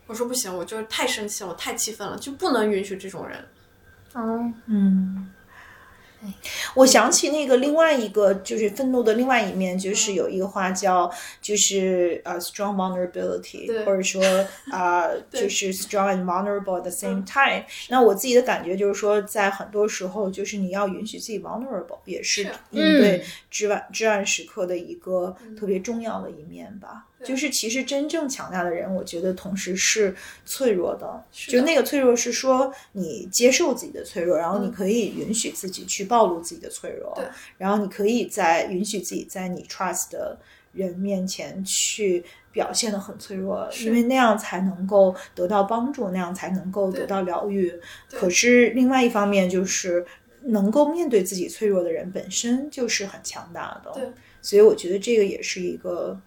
[0.09, 3.39] 我说不行，我就是太生气了，我太气愤了，就不能允许这种人。
[4.15, 5.31] 哦，嗯。
[6.75, 11.11] 我想起那个另外一个就是愤怒的另外一面，就是有一个话叫
[11.41, 14.23] 就是呃 strong vulnerability，或者说
[14.71, 17.65] 啊就是 strong and vulnerable at the same time。
[17.89, 27.07] 那我自己的感觉就是说，在很多时候，就是你要允许自己 vulnerable，也是应对至暗至暗时刻的一个特别重要的一面吧。
[27.25, 30.15] 就是其实真正强大的人，我觉得同时是
[30.45, 31.25] 脆弱的。
[31.33, 37.17] 就那个脆弱是说，你接受自己的脆弱，然后你可以允许自己去暴露自己的脆弱，
[37.57, 40.39] 然后你可以在允许自己在你 trust 的。
[40.75, 47.73] 人面前去表现的很脆弱，因为那样才能够得到帮助，那样才能够得到疗愈。
[48.11, 50.05] 可是另外一方面，就是
[50.43, 53.91] 能够面对自己脆弱的人本身就是很强大的。
[53.93, 54.05] 对，
[54.43, 56.21] 所以我觉得这个也是一个。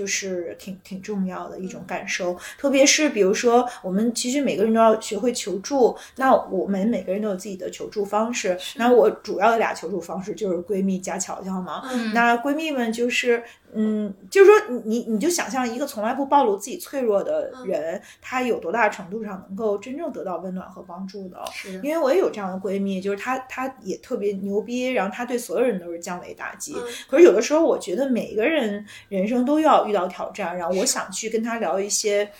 [0.00, 5.94] 就是挺挺重要的一种感受，特别是比如说，我们其实每个人都要学会求助。
[6.16, 8.58] 那我们每个人都有自己的求助方式。
[8.76, 11.82] 那我主要的俩求助方式就是闺蜜加乔乔嘛。
[12.14, 13.42] 那闺蜜们就是。
[13.72, 21.38] 嗯，就是说，你你就想象一个从来不暴露自己脆弱的人，他有多大程度上能够真正得到温暖和帮助的？
[21.52, 26.74] 是因为我也有这样的闺蜜，就是她，她也特别牛逼，然后她对所有人都是降维打击。
[27.08, 32.30] 可是有的时候，我觉得每一个人人生都要遇到挑战，然后我想去跟她聊一些，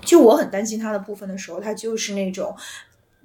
[0.00, 2.56] 就我很担心她的部分的时候，她就是那种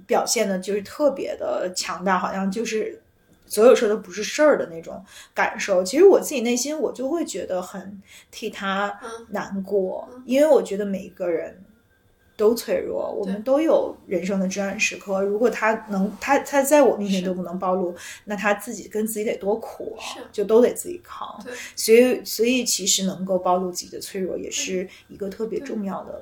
[0.05, 3.01] 表现的，就是特别的强大，好像就是。
[3.47, 11.63] 所有事都不是事儿的那种感受，其实我自己内心我就会觉得很替他难过，因为我觉得每一个人
[12.35, 15.21] 都脆弱，我们都有人生的至暗时刻。
[15.21, 17.95] 如果他能，他他在我面前都不能暴露，
[18.25, 21.43] 那他自己跟自己得多苦啊，就都得自己扛。
[21.75, 26.21] 所以所以其实能够暴露自己的脆弱，也是一个特别重要的。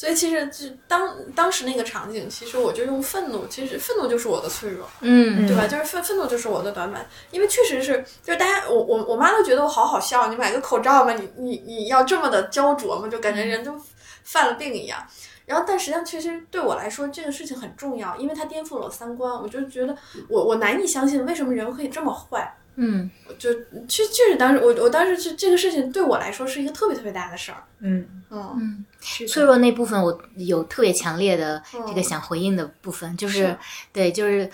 [0.00, 0.08] 对。
[0.08, 5.66] 所以其实就当当时那个场景，其实我就用愤怒，其实愤怒就是我的脆弱，嗯，对吧？
[5.66, 13.74] 就是愤愤怒就是我的短板，因为确实是，就是大家我我我妈都觉得我好好笑，你买个口罩嘛，你你你要这么的焦灼嘛，就感觉人都
[14.22, 15.04] 犯了病一样。
[15.46, 19.96] 然后但实际上其实对我来说这个事情很重要，因为它颠覆了我三观，我就觉得
[20.28, 22.54] 我我难以相信为什么人可以这么坏。
[22.80, 23.52] 嗯，就
[23.88, 27.64] 确确实当时我我当时是这个事情对我来说是一个特别特别大的事儿。
[27.80, 28.06] 嗯。
[28.30, 33.56] 嗯，脆弱那部分我有特别强烈的这个想回应的部分，就是
[33.90, 34.48] 对，就是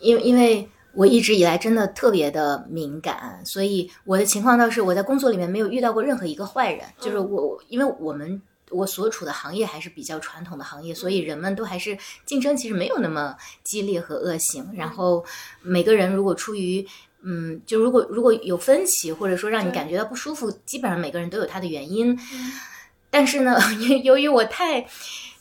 [0.00, 15.22] 因为因为我一直以来真的特别的敏感，所以我的情况倒是我在工作里面没有遇到过任何一个坏人，就是我因为我们我所处的行业还是比较传统的行业，所以人们都还是竞争其实没有那么激烈和恶性，然后
[15.60, 16.86] 每个人如果出于
[17.22, 22.16] 嗯，就如果如果有分歧，或者说让你感觉到不舒服，基本上每个人都有他的原因。
[23.10, 23.58] 但是呢，
[24.04, 24.82] 由于我太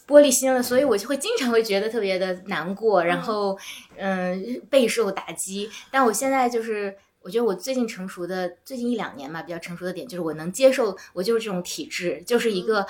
[0.07, 3.57] 玻璃心了，所以我就会经常会觉得特别的难过，然后
[3.97, 5.69] 嗯备受打击。
[5.91, 12.87] 但我现在就是，我觉得我最近成熟的最近一两年吧，比较成熟的点就是我能接受，我就是这种体质，就是一个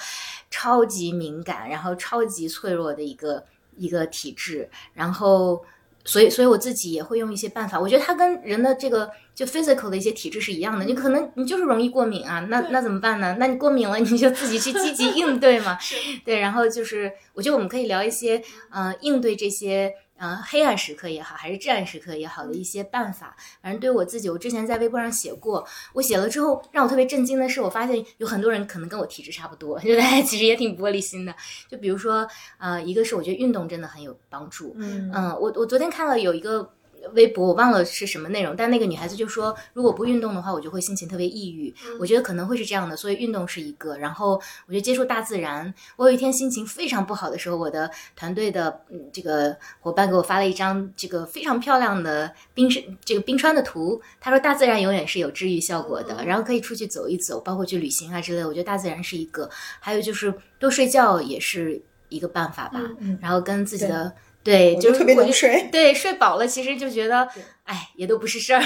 [0.50, 3.44] 超级敏感，然后超级脆弱的一个
[3.76, 5.62] 一个体质，然后。
[6.08, 7.80] 所以，所以我自己也会用一些办法。
[7.80, 10.86] 我觉得它跟人的这个就 physical 的一些体质是一样的。
[10.86, 13.36] 你可能你就是容易过敏啊，那那怎么办呢？
[13.38, 15.78] 那你过敏了，你就自己去积极应对嘛。
[16.26, 18.42] 对，然后就是，我觉得我们可以聊一些，
[18.72, 19.94] 呃，应对这些。
[20.18, 25.66] 嗯，黑暗时刻也好，还是至暗时刻也好的一些办法，反正对我自己，我之前在微博上写过。
[25.94, 31.36] 我写了之后，让我特别震惊的是，我发现有很多人可能跟我体质差不多，就大家其实也挺玻璃心的。
[31.70, 34.76] 就比如说，呃，一个是我觉得运动真的很有帮助。
[34.78, 36.74] 嗯，我我昨天看了有一个。
[37.14, 41.74] 微博我忘了是什么内容，但那个女孩子就说，如果不运动的话，我就会心情特别抑郁。
[42.00, 43.98] 我觉得可能会是这样的，所以运动是一个。
[43.98, 44.34] 然后
[44.68, 45.74] 我觉得接触大自然。
[45.96, 54.02] 我有一天心情非常不好的时候，我的团队的嗯这个伙伴给我发了一张这个非常漂亮的冰山，这个冰川的图。
[54.20, 58.48] 他说大自然永远是有治愈效果的，然后可以出去走一走，包括去旅行啊之类的。
[58.48, 59.50] 我觉得大自然是一个，
[59.80, 62.82] 还有就是多睡觉也是一个办法吧。
[63.22, 64.14] 然后跟自己的。
[64.48, 65.68] 对，就是特别能睡。
[65.70, 67.28] 对，睡饱了，其实就觉得，
[67.66, 68.64] 哎，也都不是事儿。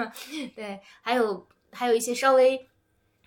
[0.54, 2.68] 对，还有还有一些稍微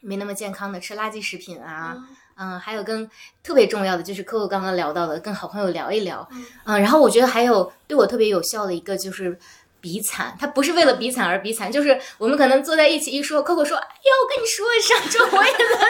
[0.02, 1.98] 没那么健康的，吃垃圾食品啊，
[2.38, 3.10] 嗯，还有跟
[3.42, 6.30] 特别重要的就是客户刚刚聊到的，跟好朋友聊一聊，
[6.66, 9.38] 嗯，然后我觉得还有对我特别有效的一个就是。
[9.86, 15.86] 比惨，他不是为了比惨而比惨，就是我们可能坐在一起一说，Coco 说：“哎呀，我跟你说，上周我也在那。”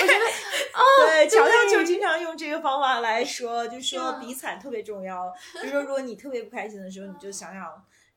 [0.00, 0.24] 我觉得，
[0.74, 5.34] 哦，对，乔乔就经常用这个方法来说，就说比惨特别重要。
[5.60, 7.66] 就说如果你特别不开心的时候，你就想想，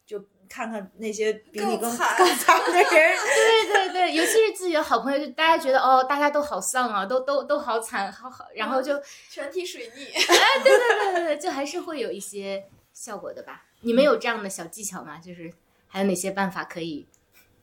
[0.05, 2.85] 就看看那些比你更惨 更惨的人。
[2.85, 9.01] 对对对，尤其是自己的好朋友，就大家觉得哦，大家都好丧啊，都都都好惨，好好，然后就
[9.31, 10.05] 全体水逆。
[10.05, 10.21] 哎，
[10.63, 12.63] 对对对对对，就还是会有一些
[12.93, 13.63] 效果的吧。
[13.85, 15.19] 你们有这样的小技巧吗？
[15.19, 15.53] 就是
[15.87, 17.07] 还有哪些办法可以？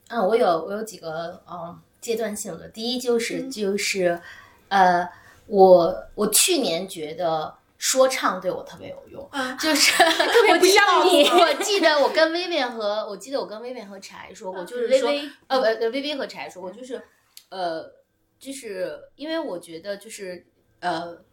[0.09, 2.69] 嗯，我有，我有几个嗯阶段性的。
[2.69, 4.21] 第一就是就是，
[4.69, 5.09] 呃，
[5.47, 11.25] 我我去年觉得说唱对我特别有用，就是 特别不像你。
[11.29, 15.11] 我记得我跟薇薇和我记得我跟薇薇和柴说过，就是说
[15.49, 17.03] 呃呃薇薇和柴说过，就是
[17.49, 17.91] 呃
[18.39, 20.47] 就是因为我觉得就是
[20.81, 21.25] 呃。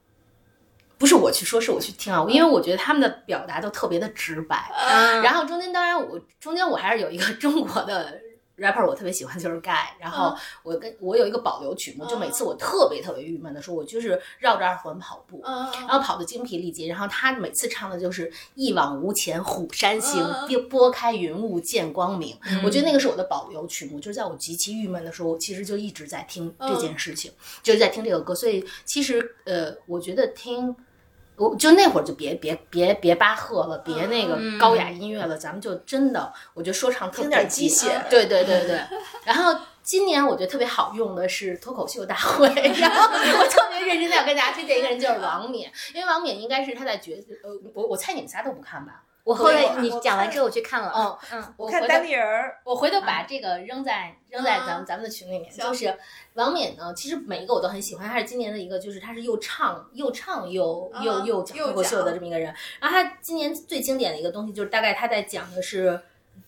[1.00, 4.70] 不是我去说，是我去听啊，因为我觉得他们的表达都特别的直白。
[5.24, 8.20] 然后中间当然我中间我还是有一个中国的
[8.58, 22.38] rapper 我特别喜欢就是 Guy，然后我跟我有一个保留曲目，就每次我特别特别郁闷的时候，我就是绕着二环跑步，然后跑得精疲力竭，然后他每次唱的就是一往无前虎山行，拨拨开云雾见光明。
[22.62, 27.32] 我觉得那个是我的保留曲目，就是在我极其郁闷的时候，我其实就一直在听这件事情，
[27.64, 28.36] 就是在听这个歌。
[28.36, 30.76] 所以其实呃，我觉得听。
[31.40, 37.88] 我就那会儿就别别别别巴赫了，别那个高雅音乐了，咱们就真的，我觉得说唱特别机械。
[38.10, 38.80] 对对对对。
[39.24, 47.14] 然后今年我觉得特别好用的是脱口秀大会， 然后我特别认真的要跟大家推荐一个人，就是王冕，因为王冕应该是他在角
[47.44, 49.04] 呃，我我猜你们仨都不看吧。
[49.24, 55.52] 我后来你讲完之后我去看了，嗯嗯，我看单立人儿，我回头把这个扔在扔在咱们咱们的群里面。
[55.52, 55.96] 就是
[56.34, 62.54] 王冕呢，其实每一个我都很喜欢，他是今年的一个，就是他是又唱又唱又又又讲脱口秀的这么一个人。
[62.80, 66.02] 然后他今年最经典的一个东西，就是大概他在讲的是，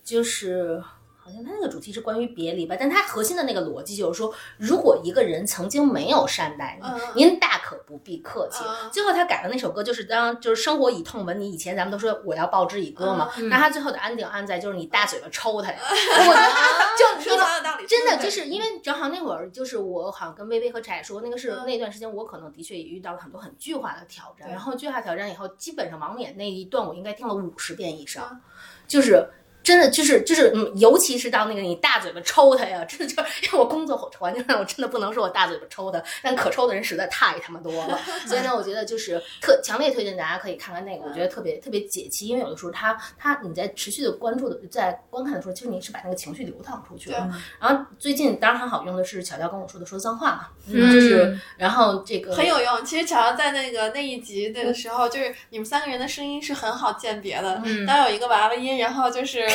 [0.03, 0.83] 就是。
[1.23, 8.63] 好像他那个主题是关于别离吧，但他核心的那个逻辑就是说，如果一个人曾经没有善待你，您大可不必客气。
[8.91, 16.33] 最后他改的那首歌就是当就是生活以痛吻你，以前咱们都说我要报之以歌嘛，那他最后的安定安在就是你大嘴巴抽他呀， 我
[16.97, 28.41] 就说他的道理，真的就是因为正好那会儿就是我好像跟薇薇和柴说，那个是那段时间我可能的确也遇到了很多很巨化的挑战，然后巨化挑战以后，基本上王冕那一段我应该听了五十遍以上，
[28.87, 29.27] 就是。
[29.71, 37.97] 真的就是就是，嗯，尤其是到那个你大嘴巴抽他呀，真的就是因为我工作环境上，我真的不能说我大嘴巴抽他，但可抽的人实在太他妈多了。
[38.27, 47.33] 所以呢，我觉得就是特强烈推荐大家可以看看那个，我觉得特别特别解气，因为有的时候他他你在持续的关注的在观看的时候，其实你是把那个情绪流淌出去了。
[47.57, 52.83] 然后最近当然很好用的是巧巧跟我说的说脏话嘛，就是然后这个很有用。
[52.83, 57.63] 其实巧巧在那个那一集那个时候，就是你们三个人的声音是很好鉴别的。
[57.87, 59.47] 当有一个娃娃音，然后就是。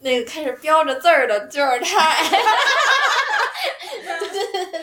[0.00, 2.14] 那个开始标着字儿的就是他，
[3.80, 4.82] 对对对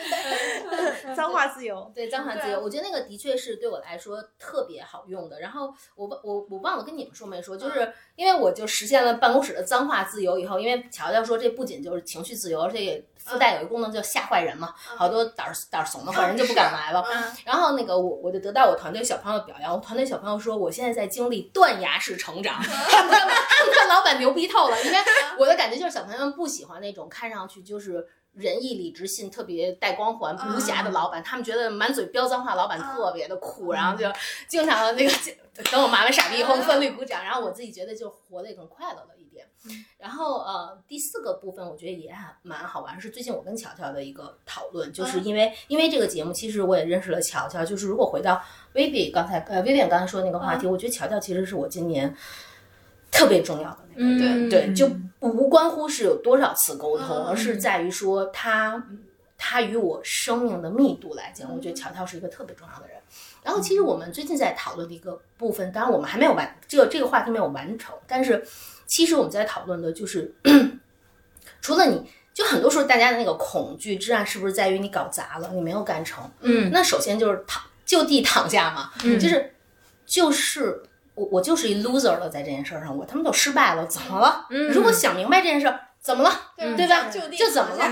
[1.04, 5.40] 对脏话自由，对脏话自由，我觉得那个的确是对我来说特别好用的。
[5.40, 13.04] 然后我我我忘了跟你们说没说，就是因为我就实现了办公室的脏话自由以后，因为乔乔说这不仅就是情绪自由，而且也。
[13.24, 17.04] 附带有一功能叫吓坏人嘛，好多胆儿胆儿怂的坏人就不敢来了。
[17.44, 23.12] 然后那个我我就得到我团队小朋友表扬，我团队小朋友说我现在在经历断崖式成长，他们
[23.72, 24.82] 看老板牛逼透了。
[24.82, 24.98] 因为
[25.38, 28.04] 我的感觉就是小朋友们不喜欢那种看上去就是
[28.34, 34.10] 仁义礼智信特别带光环无瑕的老板，他们觉得满嘴飙脏话老板特别的酷，然后就
[34.48, 35.12] 经常的那个
[35.70, 39.46] 等我骂完傻逼以后奋力鼓掌，然后我自己觉得就活得也更快乐了一点。
[39.96, 47.64] 然后呃，第四个部分我觉得也还蛮好玩，是最近我跟乔乔的一个讨论，就是因为因为这个节目，其实我也认识了乔乔。
[47.64, 48.42] 就是如果回到
[48.74, 52.12] Vivi 刚才呃 Vivi 刚才说的那个话题，我觉得乔乔其实是我今年
[53.12, 54.90] 特别重要的那个人，对，就
[55.20, 58.84] 无关乎是有多少次沟通，而是在于说他
[59.38, 62.96] 他与我生命的密度来讲，我觉得乔乔是一个特别重要的人。
[63.44, 68.44] 然后其实我们最近在讨论的一个部分，当然我们还没有完这个这个话题没有完成，但是。
[68.84, 70.34] 其实我们在讨论的就是，
[71.62, 72.04] 除了你
[72.34, 76.30] 就很多时候大家的那个恐惧之案，是不是在于你搞砸了，你没有干成？
[76.40, 79.54] 嗯，那首先就是躺就地躺下嘛，就是
[80.04, 80.82] 就是
[81.14, 84.46] 我我就是一 loser 了，在这件事上，我他妈都失败了，怎么了？
[84.72, 86.30] 如果想明白这件事，怎么了？
[86.56, 87.08] 对吧？
[87.08, 87.84] 就怎么了？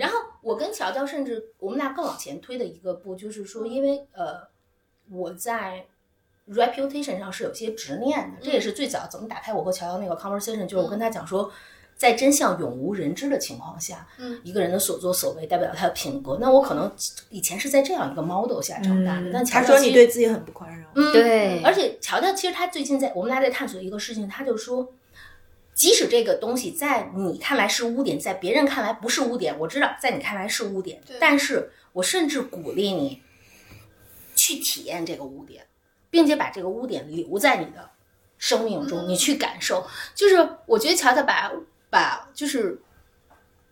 [0.00, 4.48] 然后我跟乔乔甚至我们俩更往前推的一个步，就是说，因为呃，
[5.10, 5.86] 我在。
[6.50, 11.52] reputation 上是有些执念的，这也是最早怎么打开我和乔乔那个 conversation，就是我跟他讲说，
[11.98, 16.38] 在真相永无人知的情况下，嗯，一个人的所作所为代表他的品格。
[16.40, 16.90] 那我可能
[17.28, 21.60] 以前是在这样一个 model 下长大的，但乔乔说你对自己很不宽容，嗯，对。
[21.62, 24.94] 而且乔乔其实他最近在我们俩在探索一个事情，他就说，
[25.74, 33.20] 即使这个东西在你看来是污点，在别人看来不是污点，我知道在你看来是污点，但是我甚至鼓励你
[34.36, 35.64] 去体验这个污点。
[36.10, 37.90] 并且把这个污点留在你的
[38.38, 39.86] 生命中，你去感受。
[40.14, 41.52] 就是我觉得乔乔把
[41.90, 42.80] 把就是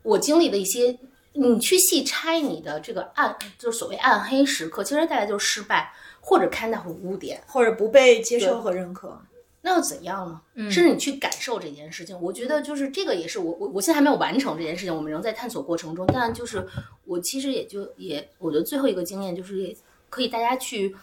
[0.03, 0.99] 我经历的一些，
[1.33, 9.21] 你去细拆你的这个暗，就是所谓暗黑时刻，其实带来就是失败，或者看到污点，或者不被接受和认可。
[9.63, 10.71] 那又怎样呢？
[10.71, 16.07] 甚至你去感受这件事情，我觉得就是这个也是我我我现在还没有完成这件事情，我们仍在探索过程中。
[16.07, 16.67] 但就是
[17.05, 19.76] 我其实也就也，我觉得最后一个经验就是也
[20.09, 20.95] 可以大家去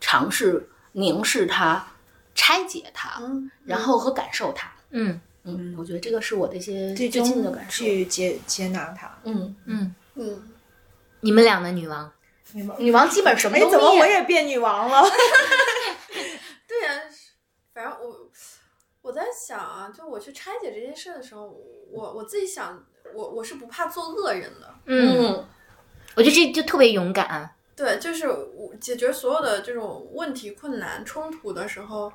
[0.00, 0.68] 尝试。
[0.98, 1.86] 凝视它，
[2.34, 3.20] 拆解它，
[3.66, 4.72] 然后和感受它。
[4.88, 7.84] 嗯嗯，我觉得这个是我的一些最近的感受。
[7.84, 9.18] 去接接纳它。
[9.24, 10.42] 嗯嗯嗯。
[11.20, 12.12] 你们俩的女王，
[12.52, 13.70] 女王，女王基本什么都。
[13.70, 15.02] 怎么我也变女王了？
[16.68, 17.00] 对呀，
[17.72, 18.30] 反正我
[19.02, 21.46] 我在想啊，就我去拆解这件事的时候，
[21.90, 24.74] 我我自己想，我我是不怕做恶人的。
[24.84, 25.44] 嗯，
[26.14, 27.50] 我觉得这就特别勇敢。
[27.74, 32.12] 对，就是我解决所有的这种问题、困难、冲突的时候，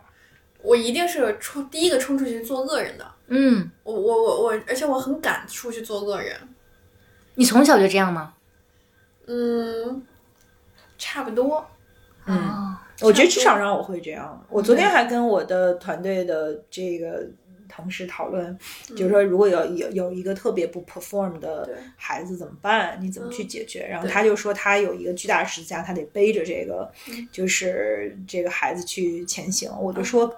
[0.62, 3.12] 我一定是冲第一个冲出去做恶人的。
[3.34, 6.36] 嗯，我我我我，而且我很敢出去做恶人。
[7.36, 8.34] 你从小就这样吗？
[9.26, 10.06] 嗯，
[10.98, 11.66] 差不多。
[12.26, 14.46] 嗯，我觉得至少上我会这样。
[14.50, 17.26] 我昨天还跟我的团队的这个。
[17.74, 18.60] 同事讨论，
[18.98, 22.98] 就是说，如果有有有一个特别不 perform 的孩子怎么办？
[23.02, 23.88] 你怎么去解决？
[23.90, 26.92] 然后他就说，他有一个巨大的十字架，他得背着这个，
[27.32, 29.72] 就是这个孩子去前行。
[29.80, 30.30] 我就说。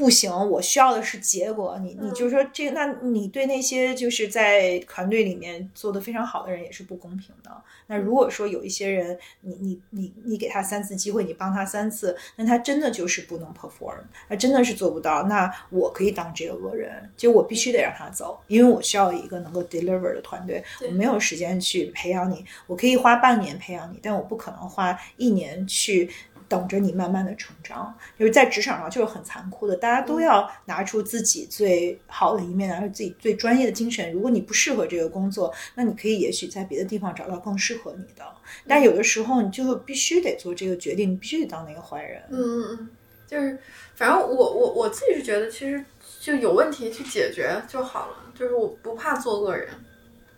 [0.00, 1.78] 不行，我需要的是结果。
[1.82, 7.54] 你你就是说这，那你对那些就是在团队里面做的非常好的人也是不公平的。
[7.86, 15.24] 那如果说有一些人，你你你你给他三次机会，你帮他三次，那他真的就是不能 perform，他真的是做不到。
[15.24, 20.64] 那我可以当这个恶人，就我必须得让他走，因为我需要一个能够 deliver 的团队。
[20.86, 26.08] 我没有时间去培养你，我可以花半年培养你，但我不可能花一年去。
[26.50, 34.12] 等着你慢慢的成长，就是在职场上就是很残酷的，大家都要拿出自己最好的一面，拿出自己最专业的精神。
[34.12, 38.24] 如果你不适合这个工作，那你可以也许在别的地方找到更适合你的。
[38.66, 42.20] 但有的时候你就必须得做这个决定，你必须得当那个坏人。
[42.30, 42.88] 嗯嗯嗯，
[43.28, 43.56] 就是
[43.94, 45.84] 反正我我我自己是觉得，其实
[46.20, 49.68] 就有问题去解决就好了，就是我不怕做恶人。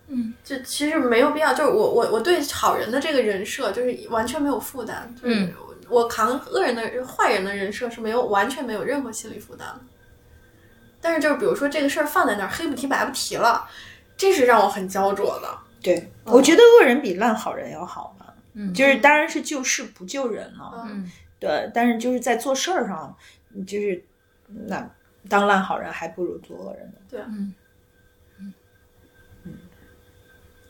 [0.09, 5.15] 嗯，就其实没有必要，就是我我我对好人的这个人设就是完全没有负担。
[5.23, 5.51] 嗯。
[5.93, 9.67] 我扛恶人的坏人的人设是没有完全没有任何心理负担，
[11.01, 13.69] 但是就是比如说这个事儿放在那儿黑不提白不提了，
[14.17, 15.59] 这是让我很焦灼的。
[15.83, 23.15] 对，我觉得恶人比烂好人要好嘛，嗯，就是当然是救世不救人了，嗯，对，但是就是在做事儿上，
[23.67, 24.03] 就是
[24.47, 24.89] 那
[25.29, 27.53] 当烂好人还不如做恶人呢，对，嗯。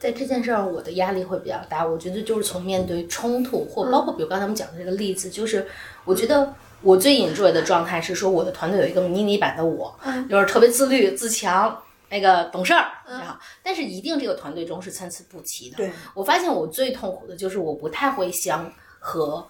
[0.02, 1.86] 在这件事儿，我的压力会比较大。
[1.86, 5.64] 我觉得就是从面对冲突，或包括比如刚才我们讲的这个例子，就是
[6.04, 9.96] 我觉得我最 enjoy 的状态是说，我的团队有一个迷你版的我，
[10.28, 13.38] 就是特别自律、自强，那个懂事儿，好。
[13.62, 15.76] 但是一定这个团队中是参差不齐的。
[15.76, 18.68] 对，我发现我最痛苦的就是我不太会相
[18.98, 19.46] 和，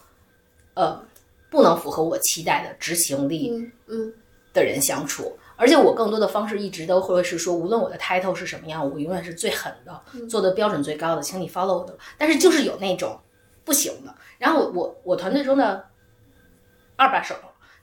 [0.75, 1.03] 呃，
[1.49, 3.51] 不能符合我期待的执行力，
[3.87, 4.13] 嗯，
[4.53, 5.35] 的人相处。
[5.57, 11.97] 而且我更多的方式一直都会是说，无论我的 title 是什么样，我永远是最狠的，做的标准最高的，请你 follow 我的。
[12.19, 13.19] 但是就是有那种
[13.65, 14.15] 不行的。
[14.39, 15.85] 然后我我我团队中的
[16.97, 17.35] 二把手，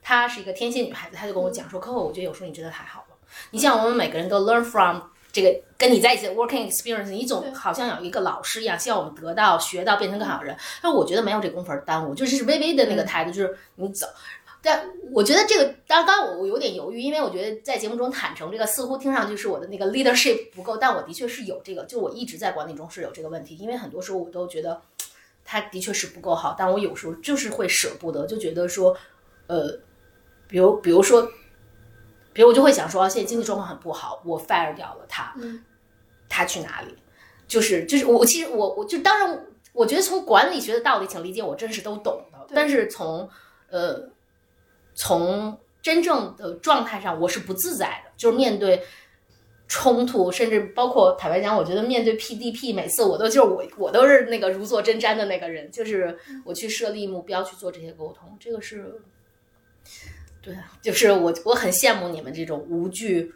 [0.01, 3.15] 她是一个天蝎女孩子，她就跟我讲说，Coco，我觉得有时候你真的太好了。
[3.51, 4.99] 你像我们每个人都 learn from
[5.31, 10.57] 这个跟你在一起的 working experience，你总好像有一个老师一样，希望我们得到学到变成更好的人。
[10.81, 14.07] 但我觉得没有这功夫耽误，就是微微的那个态度，就是你走。
[14.61, 24.81] 但我觉得这个，刚刚我我有点犹豫，因为我觉得在节目中坦诚这个，似乎听上去是我的那个 leadership 不够，但我的确是有这个，就我一直在管理中是有这个问题，因为很多时候我都觉得
[25.45, 28.97] 他的确是不够好，但我有时候就是会舍不得，就觉得说，
[29.47, 29.79] 呃，
[30.47, 31.25] 比如比如说，
[32.33, 35.33] 比如我就会想说，现在经济状况很不好，我 fire 掉了他，
[36.27, 36.93] 他去哪里？
[37.47, 43.29] 就是就是我其实我我就当然，我觉得从管理学的道理，请理解我真是都懂的，但是从
[43.69, 44.09] 呃。
[44.99, 48.11] 从真正的状态上，我是不自在的。
[48.17, 48.83] 就是面对
[49.65, 55.71] 冲突，甚至包括坦白讲，我觉得面对 PDP，每次我都就是我，我都是那个如坐针毡的那个人。
[55.71, 58.99] 就是我去设立目标，去做这些沟通，这个是，
[60.41, 63.33] 对啊，就是我我很羡慕你们这种无惧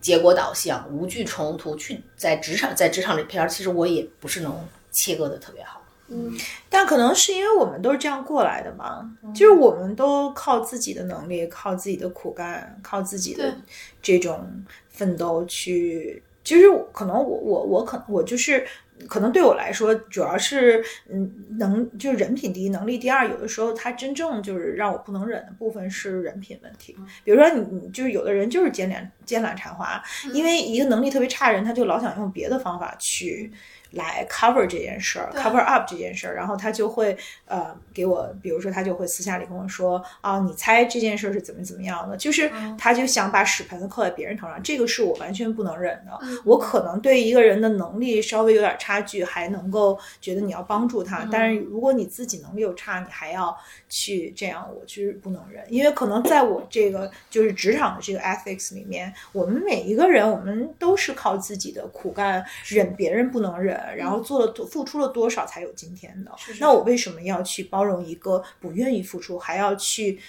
[0.00, 5.81] 结果导向、无惧冲突，去在职场在职场里边，其实我也不是能切割的特别好。
[6.12, 6.36] 嗯，
[6.68, 13.54] 但可能是因为我们都是这样过来的嘛，就是我们都靠自己的能力，靠自己的苦干，靠自己的
[14.02, 14.46] 这种
[14.90, 16.22] 奋斗去。
[16.44, 18.66] 其实可能我我我可能我就是
[19.08, 23.28] 可能对我来说，主要是嗯能就是人品第一，能力第二。
[23.28, 26.96] 有的时候他真正就是让我不能忍的部分是人品问题。
[27.22, 30.02] 比如说你你就是有的人就是尖脸尖懒馋滑，
[30.32, 33.52] 因为一个能力特别差的人，他就老想用别的方法去。
[33.92, 37.16] 来 cover 这件事儿，cover up 这件事儿，然后他就会
[37.46, 42.16] 呃给我，比如说他就会私下里跟我说啊，你猜这件事儿是怎么怎么样的？
[42.16, 46.18] 就是他就想把屎盆子扣在别人头上，这个是我完全不能忍的。
[46.44, 53.54] 我可能对一个人的能力稍微有点差距，还能够觉得你要帮助他，但是如果你自己能力又差，你还要
[53.88, 55.62] 去这样，我就是不能忍。
[55.68, 63.81] 因为可能在我这个就是职场的这个 ethics 里面，我们每一个人，我们都是靠自己的苦干忍别人不能忍。
[63.96, 66.30] 然后做了多付出了多少才有今天的？
[66.60, 70.20] 那我为什么要去包容一个不愿意付出还要去，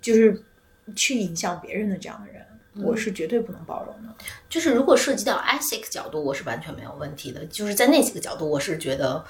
[0.00, 0.44] 就是
[0.94, 2.44] 去影响别人的这样的人？
[2.76, 4.14] 我是绝对不能包容的。
[4.48, 7.44] 就是如果涉及到 ethic 角度，我是完全没有问题的。
[7.46, 9.22] 就是在那几个角度，我是觉得，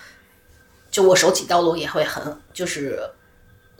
[0.92, 3.00] 就我手起刀落也会很就是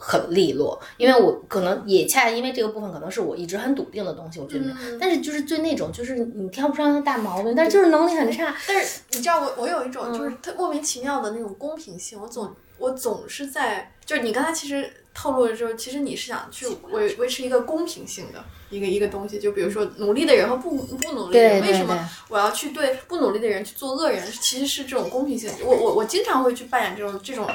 [0.05, 4.65] 很利落，因为我可能也恰恰因为这个部分可能是我一直很笃定的东西，我觉得。
[4.99, 8.53] 但是就是对那种就是你挑不上的大毛病，但是就是能力很差。
[8.67, 14.93] 但是你知道我我有一种就是特莫名其妙的那种公平性，我总我总是在就是你刚才其实。
[15.15, 24.27] 透露了之后，其实你是想去维维持一个公平性的一个一个东西，就比如说努力的人和不不努力的人，为什么我要去对不努力的人去做恶人？
[24.41, 25.51] 其实是这种公平性。
[25.63, 27.47] 我我我经常会去扮演这种这种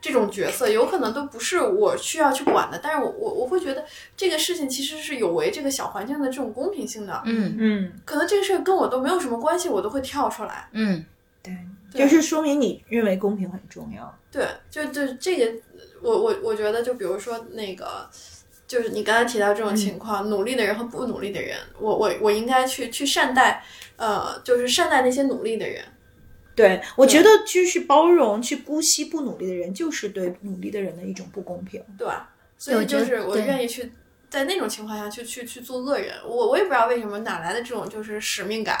[0.00, 3.84] 这种角色，有可能都不是我需要去管的，但是我我我会觉得
[4.16, 7.22] 这个事情其实是有违这个小环境的这种公平性的。
[7.26, 10.68] 嗯嗯，可能这个事跟我都没有什么关系，我都会跳出来。
[10.72, 11.04] 嗯，
[11.42, 11.54] 对，
[11.92, 14.18] 就是说明你认为公平很重要。
[14.30, 15.52] 对，就就这个。
[16.00, 18.08] 我我我觉得，就比如说那个，
[18.68, 23.64] 就是你刚才提到这种情况，努力的人和不努力的人，我我我应该去去善待，
[23.96, 25.84] 呃，就是善待那些努力的人。
[26.58, 31.80] 对，我觉得就是包容，去姑息不努力的人，就是对努力的人的一种不公平。
[31.96, 32.08] 对，
[32.58, 33.92] 所以就是我愿意去
[34.28, 36.16] 在那种情况下去去去做恶人。
[36.26, 38.76] 我我也不知道为什么哪来的这种就是使命感。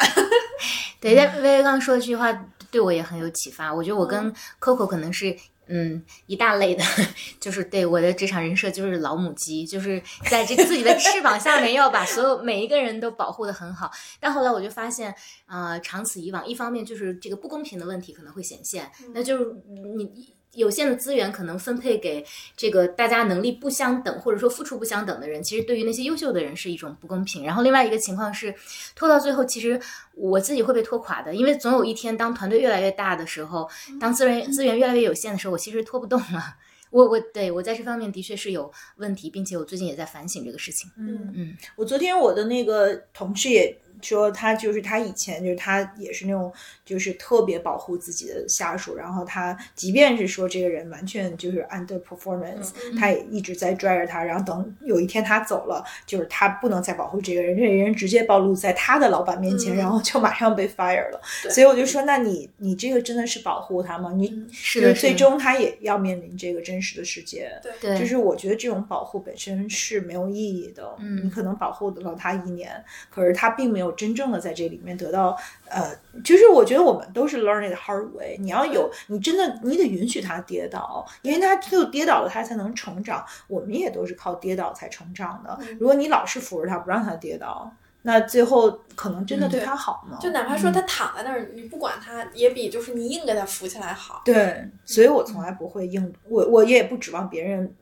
[1.00, 2.32] 对，薇薇刚刚说的这句话
[2.70, 3.72] 对我也很有启发。
[3.72, 5.36] 我觉得我跟 Coco 可能是。
[5.68, 6.82] 嗯，一大类的，
[7.38, 13.90] 就是对我的职场人设就是老母鸡，就是在这个自己的翅膀下面要把所有每一个人都保护的很好。
[14.18, 15.14] 但后来我就发现，
[15.46, 19.54] 呃，长此以往，一方面就是这个不公平的问题可能会显现，那就是
[19.94, 20.34] 你。
[20.54, 22.24] 有限的资源可能分配给
[22.56, 27.44] 这个大家能力不相等或者说付出不相等的人，其实对于那些优秀的人是一种不公平。
[27.44, 28.54] 然后另外一个情况是，
[28.96, 29.80] 拖到最后，其实
[30.14, 33.68] 我自己会被拖垮的，因为总有一天，当团队越来越大的时候，
[34.00, 36.56] 当资源资源越来越有限的时候，我其实拖不动了。
[36.90, 40.90] 我我对我在这方面的确是有问题，并且我最近也在反省这个事情。
[40.96, 43.78] 嗯嗯，我昨天我的那个同事也。
[44.02, 46.52] 说他就是他以前就是他也是那种
[46.84, 61.20] 就是特别保护自己的下属，然后他即便是说这个人完全就是 under performance，他也一直在拽着他，然后等有一天他走了，就是他不能再保护这个人，这个人直接暴露在他的老板面前，然后就马上被 fire 了。
[61.50, 64.12] 所以我就说，那你你这个真的是保护他吗？
[64.14, 67.50] 你是最终他也要面临这个真实的世界。
[67.80, 70.94] 对，就是我觉得这种保护本身是没有意义的。
[71.00, 72.72] 嗯，你可能保护了他一年，
[73.10, 73.87] 可是他并没有。
[73.92, 75.36] 真正的在这里面得到，
[75.68, 75.94] 呃，
[76.24, 78.36] 就是我觉得我们都是 learning the hard way。
[78.38, 83.24] 你要有，你真的你得允许他跌倒，因为他只有跌倒了，他才能成长。
[83.46, 85.58] 我们也都是靠跌倒才成长的。
[85.78, 87.70] 如果你老是扶着他不让他跌倒，
[88.02, 90.18] 那最后可能真的对他好吗？
[90.20, 94.22] 就哪怕说他躺在那儿，你不管他，也比就是你硬给他扶起来好。
[94.24, 97.74] 对，所以我从来不会硬，我我也不指望别人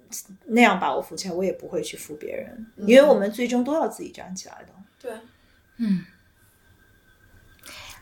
[0.46, 4.72] 那样把我扶起来，我也不会去扶别人，因为我们最终都要自己站起来的。
[5.00, 5.12] 对。
[5.78, 6.04] 嗯，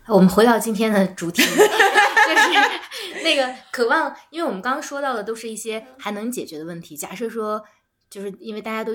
[0.07, 6.97] 我们回到今天的主题， 就是那个渴望，因为我们刚刚说到的都是一些还能解决的问题。
[6.97, 7.65] 假设说，
[8.09, 8.93] 就是因为大家都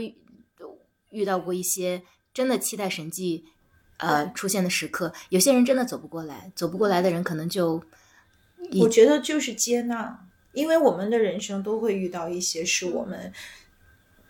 [0.58, 0.80] 都
[1.10, 2.04] 遇到过一些
[2.34, 3.44] 真的期待神迹
[3.98, 7.84] 呃出现的时刻，有些人真的走不过来，走不过来的人可能就，
[8.80, 13.34] 我觉得就是接纳，因为我们的人生都会遇到一些是我们。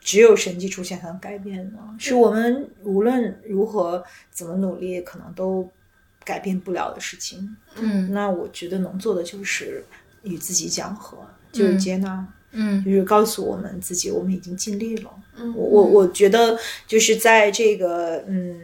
[0.10, 5.70] 只有神迹出现才能改变呢，是我们无论如何怎么努力，可能都
[6.26, 7.56] 改变不了的事情。
[7.76, 9.86] 嗯，那我觉得能做的就是
[10.24, 11.16] 与自己讲和，
[11.52, 15.12] 就是接纳，嗯，就是告诉我们自己，我们已经尽力了。
[15.36, 16.58] 嗯，我我我觉得
[16.88, 18.60] 就是在这个，嗯，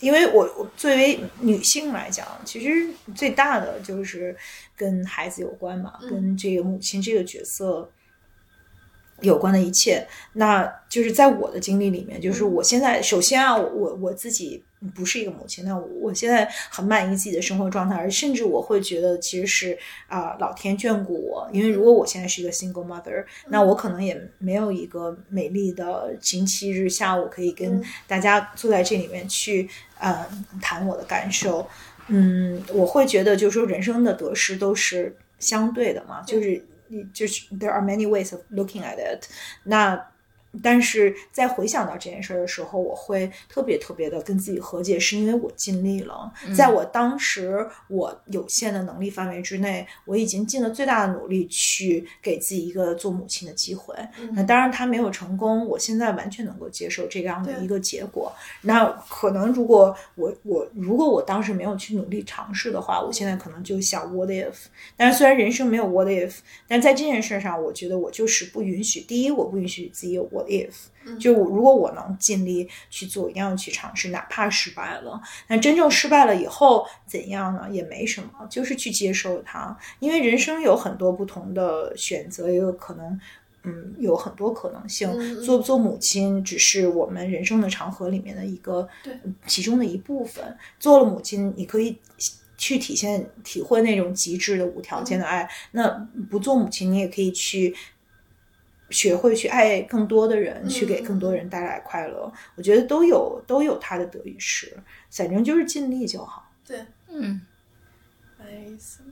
[0.00, 4.34] 因为我我作为女性来讲，其实最大的就是
[4.74, 7.86] 跟孩子有关嘛，跟这个母亲这个角色。
[9.20, 14.62] 有关的一切，那就是在我的经历里面，就是我现在首先啊，我我自己
[14.94, 29.68] 不是一个母亲，那我现在很满意自己的生活状态，而甚至我会觉得其实是啊，老天眷顾我，因为如果我现在是一个 single mother，那我可能也没有一个美丽的星期日下午可以跟大家坐在这里面去
[29.98, 30.24] 呃
[30.62, 31.66] 谈我的感受，
[32.06, 36.64] 嗯，我会觉得就是说人生的得失都是相对的嘛，就是。
[37.13, 39.27] 就是 there are many ways of looking at it，
[39.63, 40.09] 那。
[40.62, 53.94] 但是在回想到这件事的时候，我会特别特别的跟自己和解，是因为我尽力了，在我当时我有限的能力范围之内，我已经尽了最大的努力去给自己一个做母亲的机会。
[54.32, 58.32] 那当然他没有成功，我现在完全能够接受这样的一个结果。
[58.62, 64.54] 那可能如果我我如果我当时没有去努力尝试的话，我现在可能就想 what if。
[64.96, 69.00] 但是虽然人生没有 what if，但在这件事上，我觉得我就是不允许。
[69.00, 70.26] 第一，我不允许自己有。
[70.38, 70.72] What if，
[71.18, 75.20] 就如果我能尽力去做，一定要去尝试，哪怕失败了。
[75.48, 77.68] 那真正失败了以后怎样呢？
[77.70, 83.20] 也没什么，就是去接受它，因为人生有很多不同的选择，也有可能。
[83.64, 85.10] 嗯，有很多可能性。
[85.44, 88.88] 做不做母亲，只是我们人生的长河里面的一个
[89.48, 90.56] 其中的一部分。
[90.78, 91.98] 做了母亲，你可以
[92.56, 95.46] 去体现、体会那种极致的无条件的爱。
[95.72, 95.88] 那
[96.30, 97.74] 不做母亲，你也可以去
[98.90, 102.32] 学会去爱更多的人，去给更多人带来快乐。
[102.56, 104.76] 我觉得都有都有他的得与失，
[105.10, 106.50] 反正就是尽力就好。
[106.66, 107.40] 对，嗯，
[108.38, 109.04] 没错。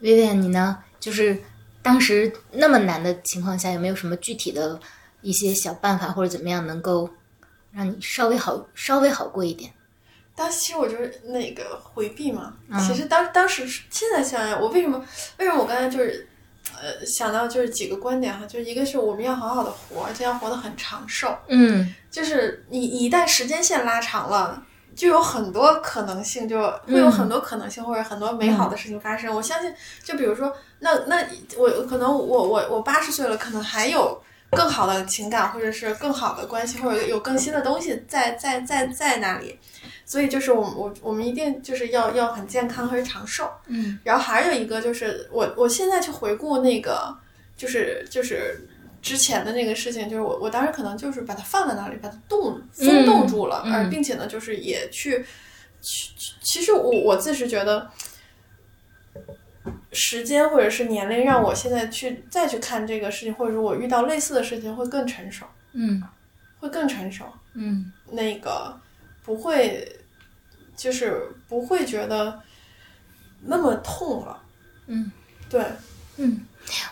[0.00, 0.82] 薇薇，你呢？
[1.00, 1.36] 就是。
[1.82, 4.76] 当时那么难的情况下，有没有什么具体的
[5.20, 7.08] 一些小办法或者怎么样，能够
[7.70, 9.72] 让你稍微好、稍微好过一点？
[10.34, 12.56] 当时其实我就是那个回避嘛。
[12.80, 14.98] 其实当当时现在想想，我为什么
[15.38, 16.28] 为什么我刚才就是
[16.74, 21.36] 呃想到就是几个观点哈，就是一个是我们要好好的活，而且要活得很长寿。
[21.48, 24.62] 嗯，就是你一旦时间线拉长了。
[24.96, 29.30] 就有很多可能性，就会有很多可能性，或者很多美好的事情发生。
[29.30, 29.70] 我相信，
[30.02, 31.22] 就比如说，那那
[31.58, 34.18] 我可能我我我八十岁了，可能还有
[34.52, 39.58] 更好的情感，或者是更好的关系，或者有更新的东西在在在在那里。
[40.06, 43.50] 所以就是我我我们一定就是要要很健康和长寿。
[43.66, 43.98] 嗯。
[44.02, 47.14] 然后还有一个就是我我现在去回顾那个，
[47.54, 48.66] 就是就是。
[49.02, 55.24] 之前的那个事情，就是我我当时可能就是把它放在那里，把它冻封冻住了，而并且呢，就是也去，
[55.80, 56.10] 其
[56.40, 57.88] 其实我我自是觉得，
[59.92, 66.02] 时间或者是年龄让我现在去再去看这个事情，或者说我遇到类似的事情会更成熟，嗯，
[66.58, 68.76] 会更成熟，嗯，那个
[69.22, 69.95] 不会，
[70.76, 72.40] 就是不会觉得
[73.40, 74.42] 那么痛了，
[74.86, 75.10] 嗯，
[75.48, 75.64] 对，
[76.16, 76.42] 嗯。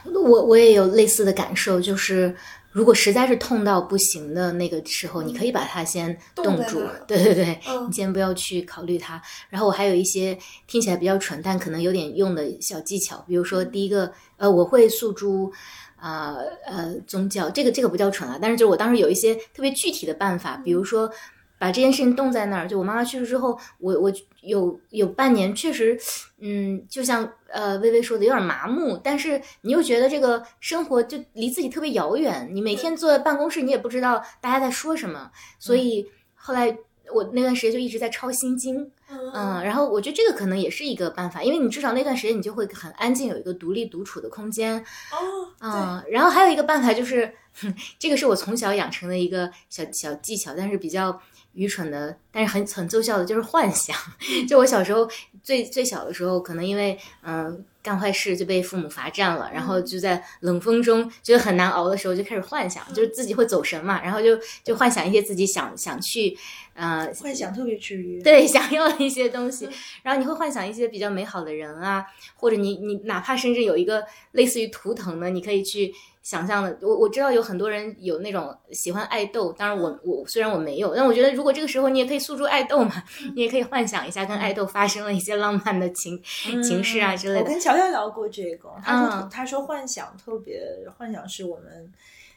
[0.05, 2.33] 我我也有类似的感受，就是
[2.71, 7.59] 如果实在是痛到不行的那个时候，你可以把它先冻住，对对对，
[7.89, 9.21] 你先不要去考虑它。
[9.51, 10.39] 然后我还有一些
[10.69, 15.53] 听起来比较蠢，但可能有点用的小技巧，比如说第一个，呃，我会诉诸
[15.97, 21.11] 啊呃宗教，这个这个不叫蠢啊，但是就是我当时有一些特别具体的办法，比如说。
[21.59, 24.13] 把这件事情冻在那儿，就我妈妈去世之后，我我
[24.43, 25.99] 有有半年确实，
[26.41, 36.77] 嗯，就像呃微微说的，有点麻木，但是你又觉得这个生活就离自己特别遥远，你每天坐在办公室，你也不知道大家在说什么，所以后来
[37.15, 38.91] 我那段时间就一直在抄心经，
[39.33, 44.79] 嗯，然后我觉得这个可能也是一个办法，因为你至少那段时间你就会很安静，有一个独立独处的空间，
[45.13, 47.33] 哦，嗯，然后还有一个办法就是，
[47.99, 51.19] 这个是我从小养成的一个小小技巧，但是比较。
[51.55, 53.97] 愚蠢的，但是很很奏效的，就是幻想。
[54.49, 55.09] 就我小时候
[55.43, 66.37] 最最小的时候，可能因为嗯干坏事就被父母罚站了，然后就在冷风中觉得很难熬的时候，就开始幻想，就是自己会走神嘛，然后就就幻想一些自己想想去，
[66.75, 69.69] 呃，幻想特别治愈，对， 想要的一些东西。
[70.03, 72.05] 然后你会幻想一些比较美好的人啊，
[72.37, 75.95] 或者你你哪怕甚至有一个类似于图腾的，你可以去。
[76.25, 86.19] 想象的，我我知道有很多人有那种喜欢爱豆，当然我我虽然我没有，但我觉得如果这个时候你也可以诉诸爱豆嘛，你也可以幻想一下跟爱豆发生了一些浪漫的情
[86.63, 87.41] 情事啊之类的。
[87.41, 90.63] 我跟乔乔聊过这个，他说他说幻想特别，
[90.97, 91.93] 幻想是我们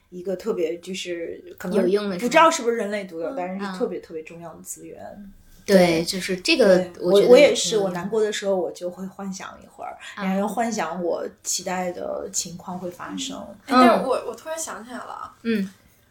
[0.10, 5.32] 一个特别就是可能有用的，不知道是不是人类独有，但是是特别特别重要的资源。
[5.68, 13.45] 对，就是这个，我我也是，我难过的时候我就会幻想一会儿，然后幻想我期待的情况会发生。
[13.65, 15.69] 但是我我突然想起来了啊，嗯，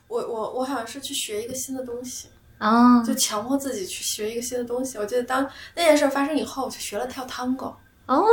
[0.09, 2.29] 我我我好像是去学一个新的东西
[2.59, 4.99] 啊，就强迫自己去学一个新的东西。
[4.99, 7.75] 我记得当那件事发生以后，我就学了跳探戈
[8.05, 8.25] 哦，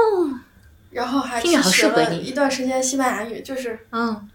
[0.91, 4.29] 然后还去学了一段时间西班牙语，就是嗯。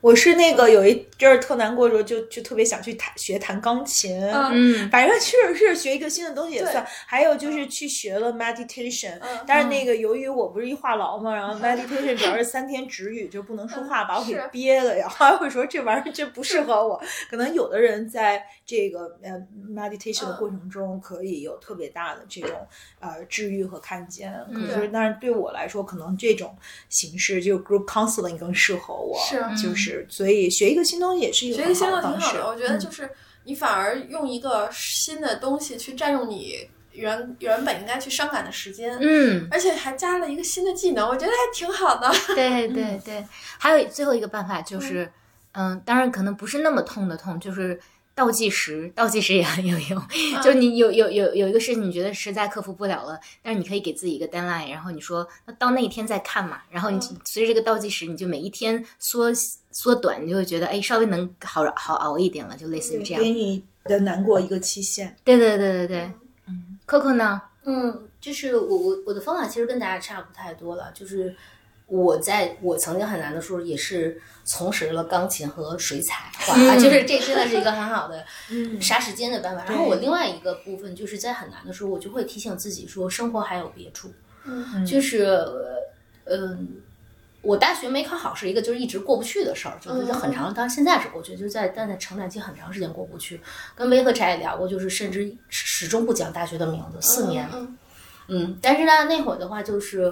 [0.00, 6.86] 我是那个有一阵儿特难过的时候，就就特别想去弹学弹钢琴，嗯，反正确实是学一个新的东西也算。
[7.06, 15.08] 还有就是去学了 meditation，但是那个由于我不是一话痨嘛，然后 meditation 主要是三天止语，就不能说话，把 我给憋的呀。
[15.08, 17.02] 还会说这玩意儿真不适合我。
[17.28, 19.32] 可能有的人在这个呃
[19.68, 22.50] meditation 的过程中可以有特别大的这种
[23.00, 26.56] 呃治愈和看见，可是但是对我来说，可能这种
[26.88, 29.42] 形式就 group counseling 更适合我，是。
[29.60, 29.87] 就是。
[30.08, 32.46] 所以学一个新东西也是一个学一个新东西挺好的。
[32.48, 33.08] 我觉得就是
[33.44, 42.10] 你反而用一个新的东西去占用你原原本应该去伤感的时间，嗯，而且还加了一个新的技能，我觉得还挺好的。
[42.34, 43.24] 对 对对，
[43.58, 45.10] 还有最后一个办法就是，
[45.52, 47.78] 嗯，当然可能不是那么痛的痛，就是
[48.18, 50.02] 倒计时，倒计时也很有用。
[50.42, 56.60] 就你有有有有一个事情，你觉得实在克服不了了，但是你可以给自己一个 deadline，然后你说那到那一天再看嘛。
[56.68, 59.32] 然后你随着这个倒计时，你就每一天缩
[59.70, 63.22] 缩短，你就会觉得哎，稍微能好好熬一点了，就类似于这样。
[63.22, 65.16] 给你的难过一个期限。
[65.22, 66.10] 对对对对对。
[66.48, 67.40] 嗯，Coco 呢？
[67.62, 71.36] 嗯，就是我我我的方法其实跟大家差不太多了，就是
[71.88, 74.20] 我在我曾经很难的时候也是。
[74.50, 78.24] 从事了钢琴和水彩 画，就是这真的是一个很好的
[78.80, 79.62] 杀时间的办法。
[79.68, 84.10] 然后我另外一个部分就是在很难的时候，我就会提醒自己说，生活还有别处。
[84.46, 85.38] 嗯，就是
[86.24, 86.80] 嗯，
[87.42, 93.38] 我大学没考好是一个就是一直过不去的事儿，就是很长，当然现在是过去，就在但在成长期很长时间过不去。
[93.74, 97.46] 跟威和柴也聊过，就是甚至始终不讲大学的名字，四年。
[98.28, 100.10] 嗯，但是呢，那会儿的话，就是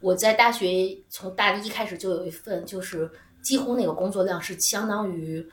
[0.00, 3.10] 我在大学从大一开始就有一份就是。
[3.40, 5.48] 几乎那个工作量是相当于，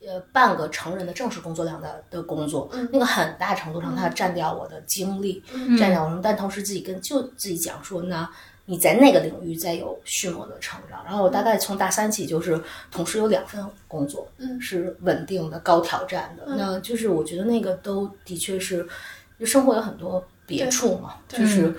[0.00, 5.42] 呃，半个成人的正式工作量的的工作，那个很大程度上它占掉我的精力，
[5.76, 8.26] 占掉我什么，但同时自己跟就自己讲说，那
[8.64, 11.04] 你在那个领域再有迅猛的成长。
[11.04, 12.58] 然后我大概从大三起就是
[12.92, 14.26] 同时有两份工作，
[14.60, 16.44] 是稳定的、高挑战的。
[16.56, 18.88] 那就是我觉得那个都的确是，
[19.38, 21.74] 就生活有很多别处嘛，就是。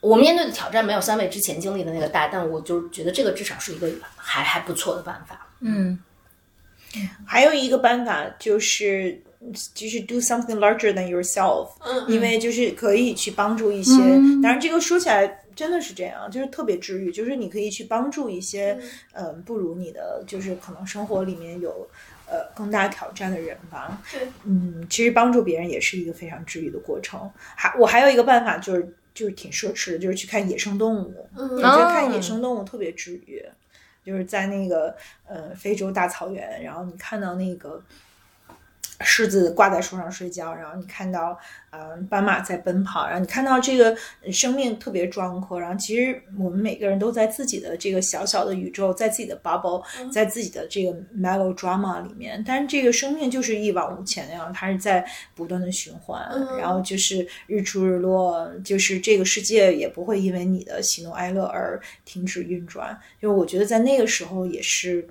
[0.00, 5.46] 我面对的挑战没有三位之前经历的那个大，但我就觉得这个至少是一个还还不错的办法。
[5.60, 5.98] 嗯，
[7.26, 9.20] 还有一个办法就是
[9.74, 11.70] 就是 do something larger than yourself，
[12.06, 13.98] 因为就是可以去帮助一些。
[14.40, 17.10] 当然，这个说起来真的是这样，就是特别治愈。
[17.10, 18.78] 就是你可以去帮助一些
[19.14, 21.88] 嗯不如你的，就是可能生活里面有
[22.28, 24.00] 呃更大挑战的人吧。
[24.12, 27.28] 对，嗯，其实帮助别人也是一个非常治愈的过程。
[27.56, 28.94] 还我还有一个办法就是。
[29.18, 31.28] 就是挺奢侈的，就是去看野生动物。
[31.34, 33.44] 我觉得看野生动物特别治愈，
[34.04, 34.96] 就是在那个
[35.26, 37.82] 呃非洲大草原，然后你看到那个。
[39.00, 41.38] 狮子挂在树上睡觉，然后你看到，
[41.70, 43.96] 嗯，斑马在奔跑，然后你看到这个
[44.32, 45.60] 生命特别壮阔。
[45.60, 52.42] 然后其实我们每个人都在自己的这个小小的宇宙，在自己的 bubble，在自己的这个 melodrama 里面。
[52.44, 55.06] 但是这个生命就是一往无前那样，它是在
[55.36, 62.98] 不断的循环，然后就是日出日落，就是这个世界也不会因为你的喜怒哀乐而停止运转。
[63.22, 65.08] 就我觉得在那个时候也是。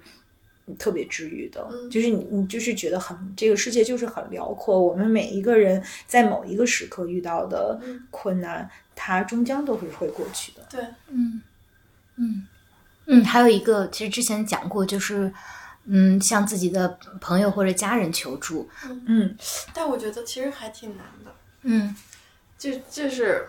[0.76, 4.80] 特别治愈的，就是你，你就是觉得很这个世界就是很辽阔。
[4.80, 7.80] 我们每一个人在某一个时刻遇到的
[8.12, 10.68] 困难，它终将都会会过去的。
[10.70, 11.42] 对，嗯
[12.18, 12.48] 嗯
[13.06, 15.32] 嗯，还有一个，其实之前讲过，就是
[15.86, 18.70] 嗯，向自己的朋友或者家人求助。
[19.06, 19.36] 嗯，
[19.74, 21.32] 但我觉得其实还挺难的。
[21.62, 21.96] 嗯，
[22.58, 23.48] 就就是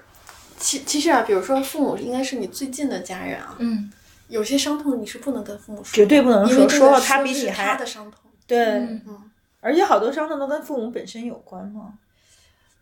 [0.56, 3.56] 其其实啊，比如说父母应该是你最近的家人啊。
[3.58, 3.92] 嗯。
[4.28, 8.30] 有些伤痛你是不能跟父母说，绝对不能说，说了他比你还他的伤痛。
[8.46, 9.30] 对，嗯，
[9.60, 11.94] 而且好多伤痛都跟父母本身有关嘛。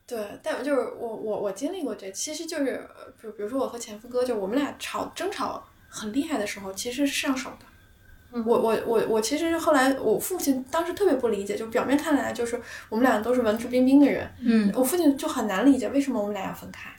[0.07, 2.89] 对，但就是我我我经历过这，其实就是，
[3.21, 7.67] 比比如说我和前夫哥，就我们俩吵争吵很厉害的时候，其实是上手的。
[8.45, 16.91] 我我我我其实后来我父亲当时特别不理解，就表面看来就是我们俩都是文质彬彬的人，嗯，我父亲就很难理解为什么我们俩要分开。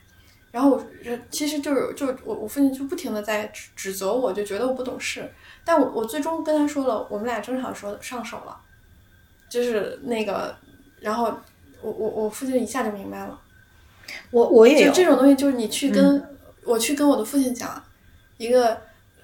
[0.51, 0.83] 然后我
[1.29, 5.29] 其实就是就我我父亲就不停的在指指责我，就觉得我不懂事。
[5.63, 8.57] 但我我最终跟他说了，我们俩争吵说上手了，
[9.49, 10.55] 就是那个，
[11.01, 11.25] 然后
[11.81, 13.39] 我我我父亲一下就明白了。
[14.31, 16.23] 我我也就这种东西，就是你去跟
[16.63, 17.83] 我去跟我的父亲讲，
[18.37, 18.81] 一个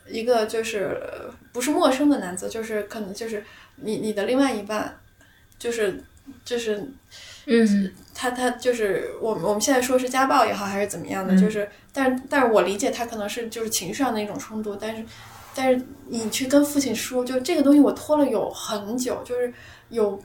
[0.07, 1.01] 一个就是
[1.53, 3.43] 不是陌生的男子，就是可能就是
[3.77, 4.99] 你你的另外一半，
[5.57, 6.03] 就是
[6.43, 6.85] 就是。
[7.45, 15.03] 嗯，他他就是我们我们现在说是家暴也好还是怎么样的，就是，但是但是我理解他可能是就是情绪上的一种冲突，但是
[15.55, 19.53] 但是你去跟父亲说，就这个东西我拖了有很久，就是
[19.89, 20.21] 有。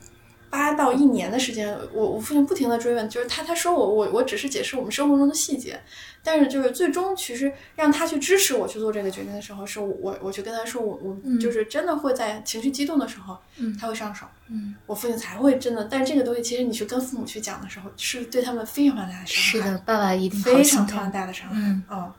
[0.49, 5.79] 八到一年的时间，我我父亲不停的追问，就是他他说我我我只是解释我们生活中的细节，
[6.23, 13.37] 但是就是最终其实让他去支持我去做这个决定的时候，是我我去跟他说我我就是真的会在情绪激动的时候，
[13.79, 21.83] 他会上手，嗯，我父亲才会真的，但是这个东西其实你去跟父母去讲的时候，是对他们非常非常大的伤害，是的，爸爸一定非常非常大的伤害，嗯。
[21.89, 22.13] 哦，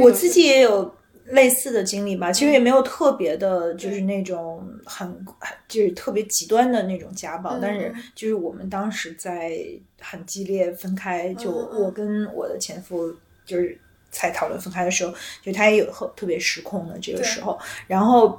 [0.00, 0.94] 我自己也有。
[1.32, 5.24] 类似的经历吧，其实也没有特别的，就是那种很
[5.66, 9.58] 就是特别极端的那种家暴，但是就是我们当时在
[9.98, 13.10] 很激烈分开，就我跟我的前夫
[13.46, 13.78] 就是
[14.10, 18.38] 才讨论分开的时候，就他也有特特别失控的这个时候，然后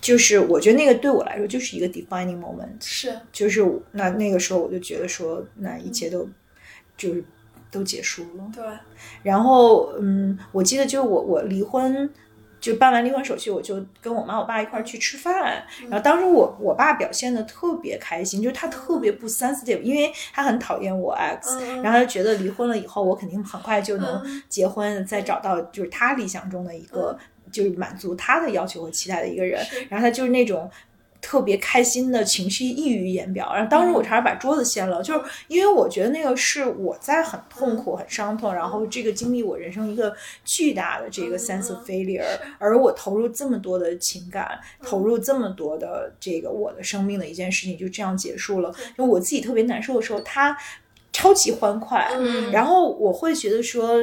[0.00, 3.16] 就是我觉得那个对我来说就是一个 defining moment，是。
[3.32, 6.28] 就是那那个时候我就觉得说那一切都
[6.96, 7.24] 就是。
[7.70, 8.64] 都结束了，对。
[9.22, 12.08] 然后，嗯，我记得就是我我离婚
[12.60, 15.62] 就办完离婚手续，我就跟我妈我爸一块儿去吃饭。
[15.88, 27.18] 然后当时我我爸表现的特别开心，就是他特别不 sensitive，因为他很讨厌我 ex，然后他觉得离婚了以后我肯定很快就能结婚，再找到就是他理想中的一个
[27.50, 29.64] 就是满足他的要求和期待的一个人。
[29.88, 30.70] 然后他就是那种。
[31.20, 40.14] 特别开心的情绪溢于言表，然后当时我差点把桌子掀了，就是因为我觉得那个是我在很痛苦、很伤痛，然后这个经历我人生一个
[40.44, 42.24] 巨大的这个 sense of failure，
[42.58, 50.56] 而我投入这么多的情感，投入这么多的这个我的生命的一件事情就这样结束了，因为我自己特别难受的时候，他
[51.12, 52.10] 超级欢快，
[52.52, 53.98] 然后我会觉得说。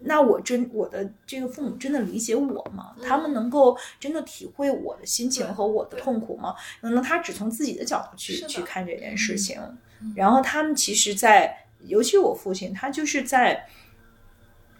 [0.00, 2.94] 那我真我的这个父母真的理解我吗？
[3.02, 6.54] 他们能够真的体会我的心情和我的痛苦吗？
[6.80, 9.60] 可能他只从自己的角度去去看这件事情，
[10.14, 13.66] 然后他们其实，在尤其我父亲，他就是在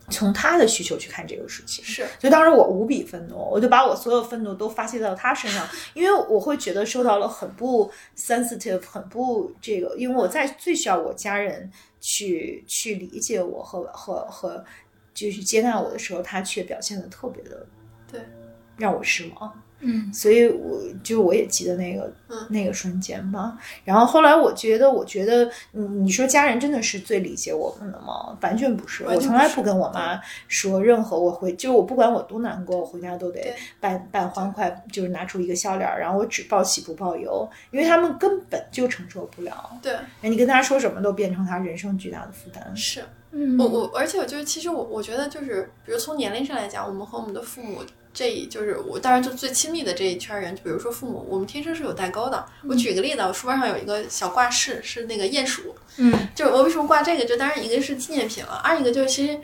[0.08, 1.84] 从他的需求去看这个事情。
[1.84, 11.68] 是，所以当时我无比愤怒，我就把我所有愤怒都发泄到他身上， 因为我会觉得受到了很不 sensitive，很不这个，因为我在最需要我家人
[12.00, 14.64] 去去理解我和和和。
[15.18, 17.66] 就是接纳我的时候，他却表现的特别的，
[18.10, 18.20] 对，
[18.76, 19.62] 让我失望。
[19.80, 22.12] 嗯，所以我就我也记得那个
[22.50, 23.56] 那个瞬间吧。
[23.84, 28.36] 然后后来我觉得，我觉得，你你说家人真的是最理解我们的吗？
[28.40, 29.04] 完全不是。
[29.04, 39.78] 我从来不跟我妈说任何我回，就是我不管我多难过，我回家都得扮扮欢快，就是拿出一个笑脸，然后我只报喜不报忧，因为他们根本就承受不了。
[39.80, 42.76] 对，你跟他说什么都变成他人生巨大的负担。
[42.76, 43.04] 是。
[43.58, 47.82] 我我，而且我就是，其实我我觉得就是，比如从年龄上来讲，我们和我们的父母
[48.12, 52.46] 这，就是我当然就最亲密的这一圈人，就比如说父母，我们天生是有代沟的。
[52.66, 57.24] 我举个例子，我书包上有一个小挂饰，是那个鼹鼠，嗯，就是我为什么挂这个？
[57.26, 59.38] 就当然一个是纪念品了，二一个就是其实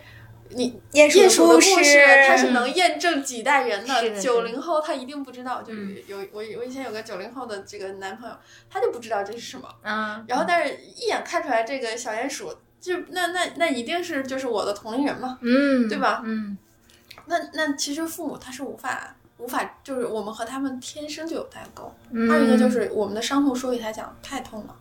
[0.49, 4.19] 你鼹鼠的故事，它是能验证几代人的。
[4.19, 8.35] 九零后他一定不知道，就是有我我以前有个九零后的这个男朋友，
[8.71, 12.51] 他就不知道这是什么，嗯，然后但是一眼看出来这个小鼹鼠。
[12.85, 16.21] 就那那那一定是就是我的同龄人嘛，嗯，对吧？
[16.23, 16.55] 嗯，
[17.25, 21.91] 那那其实父母他是无法无法，就是我们和他们天生就有代沟。
[22.31, 24.77] 二一个就是我们的伤痛说给他讲太痛了。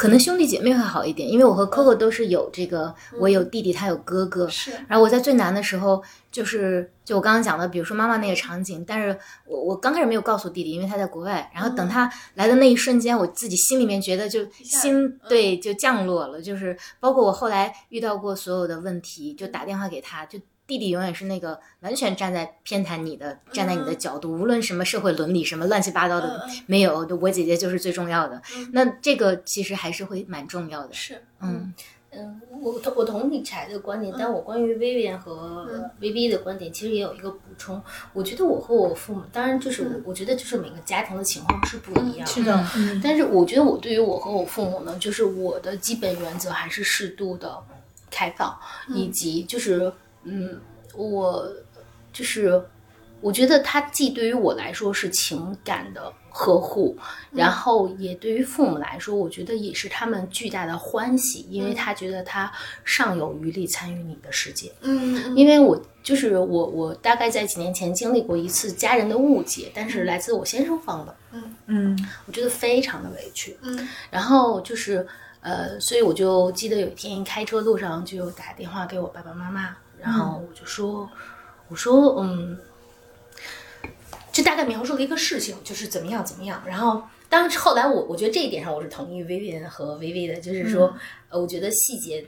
[0.00, 4.48] 可能兄弟姐妹会好一点，因为我和 Coco 都是有这个，我有弟弟，他有哥哥。
[4.48, 4.70] 是。
[4.88, 6.02] 然后我在最难的时候，
[6.32, 9.14] 就是就我刚刚讲的，比如说妈妈那个场景，但是
[9.44, 11.50] 我我刚开始没有告诉弟弟，因为他在国外。
[11.54, 20.38] 然后等他来的那一瞬间，我自己心里面觉得就心对就降落了，就是包括我后来遇到过所有的问题，就打电话给他，就。
[20.70, 28.40] 弟弟永远是那个完全站在偏袒你的，站在你的角度，无论什么社会伦理什么乱七八糟的没有，我姐姐就是最重要的。
[28.70, 30.94] 那这个其实还是会蛮重要的。
[30.94, 31.74] 是，嗯
[32.12, 35.66] 嗯，我同我同意柴的观点，但我关于薇薇和
[35.98, 37.82] 薇薇的观点，其实也有一个补充。
[38.12, 42.26] 我觉得我和我父母，当然就是我觉得就是每个家庭的情况是不一样的。
[42.26, 42.64] 是的，
[43.02, 47.60] 但是我觉得我对于我和我父母呢，就是我的基本原则还是适度的
[48.08, 48.56] 开放，
[48.94, 49.92] 以及就是。
[50.24, 50.60] 嗯，
[50.94, 51.50] 我
[52.12, 52.62] 就是，
[53.20, 56.96] 我觉得他既对于我来说是情感的呵护，
[57.32, 62.52] 然后也对于父母来说，我觉得也是他们巨大的欢喜，因为他觉得他
[62.84, 64.72] 尚有余力参与你的世界。
[64.82, 71.16] 嗯，因为我就是我，我大概在几年前经历过一次家人的误解，但是来自我先生方的。
[71.32, 73.56] 嗯嗯，我觉得非常的委屈。
[73.62, 75.06] 嗯，然后就是
[75.40, 79.76] 呃，所以我就记得有一天开车路上就打电话给我爸爸妈妈。
[80.02, 81.08] 然后我就说，
[81.68, 82.58] 我说，嗯，
[84.32, 86.62] 就大概描述了一个事情，就是怎么样怎么样。
[86.66, 90.94] 然后，当然后来我我觉得这一点上我是同意薇薇和薇薇的，就是说，
[91.28, 92.24] 呃，我觉得细节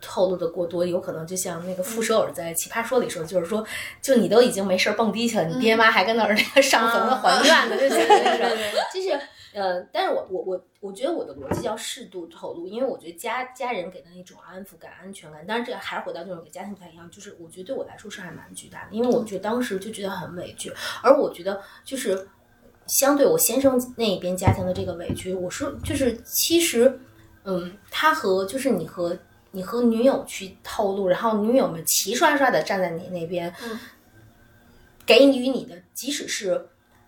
[0.00, 3.64] 透露的过多，有可能就像那个傅首尔在《奇葩说》里说，就是说，
[4.02, 8.56] 就你都已经没事蹦迪去了，你爹妈还跟那儿那个上坟的还愿呢，就觉得
[8.92, 9.20] 就是。
[9.54, 20.72] 呃，但是我我我我觉得我的逻辑要适度透露，因为我觉得家家人给的那种安抚感、安全感，当然这个还是回到就是每个家庭不太一样，就是我觉得对我来说是还蛮巨大的，因为我觉得当时就觉得很委屈，
[21.04, 22.28] 而我觉得就是
[22.88, 27.00] 相对我先生那一边家庭的这个委屈，我是就是其实，
[27.44, 29.16] 嗯，他和就是你和
[29.52, 33.78] 你和女友去透露，然后女友们齐刷刷的站在你那边，嗯，
[35.06, 36.66] 给予你的，即使是。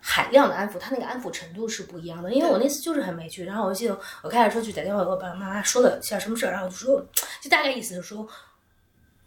[0.08, 2.32] 海量的安抚，他那个安抚程度是不一样的。
[2.32, 7.04] 因为我那次就是很没趣，然后我记得我开着车去打电话给我爸爸妈妈说了下什么事儿，然后就说，
[7.40, 8.24] 就大概意思是说，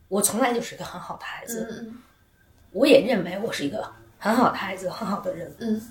[0.08, 1.92] 我从来就是一个很好的孩子，
[2.72, 5.82] 我也认为我是一个很好的孩子，很好的人，嗯，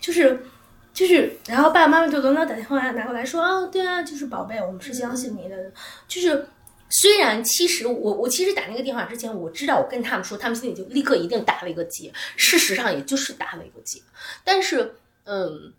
[0.00, 0.44] 就是
[0.92, 5.72] 就是，然后爸爸妈妈就轮流打电话拿过来说，啊，对啊，就是宝贝，我们是相信你的，
[6.08, 6.48] 就是
[6.90, 12.12] 虽然其实我我其实打那个电话之前，我知道我跟他们说，他们心里就立刻一定打了一个结。
[12.36, 14.00] 事实上也就是打了一个结，
[14.44, 14.94] 但是
[15.24, 15.72] 嗯，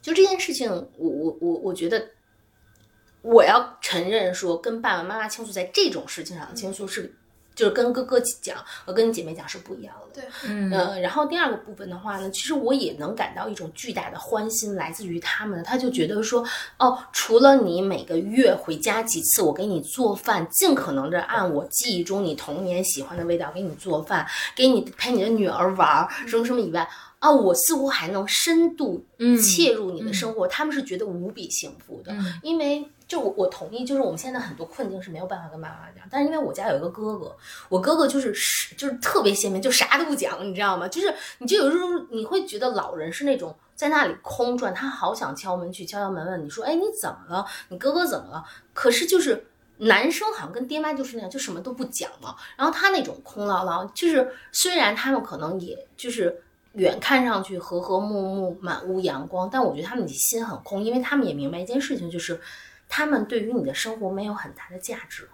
[0.00, 2.10] 就这件事情，我我我我觉得
[3.22, 7.14] 我要承认说，跟爸爸妈妈倾诉在这种事情上倾诉是。
[7.60, 8.56] 就是跟哥哥讲
[8.86, 10.70] 和跟姐妹讲是不一样的，对，嗯，
[11.02, 16.42] 然后第二个部分的话呢，其实我也能感到一种巨大的欢心，来自于他们，他就觉得说，
[16.78, 24.26] 哦，除了你每个月回家几次，我给你做饭，尽可能的按我记忆中你童年喜欢的味道给你做饭，
[24.56, 26.88] 给你陪你的女儿玩，什么什么以外，
[27.20, 29.06] 啊，我似乎还能深度
[29.40, 32.84] 切入你的生活，他们是觉得无比幸福的，因为。
[33.10, 37.36] 就我我同意，就是我们现在很多困境是没有办法跟妈妈讲，但是因为我家有一个哥哥，
[37.68, 38.32] 我哥哥就是
[38.76, 40.86] 就是特别鲜明，就啥都不讲，你知道吗？
[40.86, 47.44] 就是你就有时候你会觉得老人是那种在那里空转，他好想敲门去敲敲门问你说，哎，你怎么了？
[47.70, 48.44] 你哥哥怎么了？
[48.72, 49.44] 可是就是
[49.78, 52.36] 男生好像跟爹妈就是那样，就什么都不讲嘛。
[52.56, 56.44] 然后他那种空落落，就是虽然他们可能也就是
[56.74, 62.40] 远看上去和和睦睦，满屋阳光，但我觉得他们心很空，因为他们也明白一件事情，就是。
[62.92, 65.28] 他们对于你的生活没有很大的价值，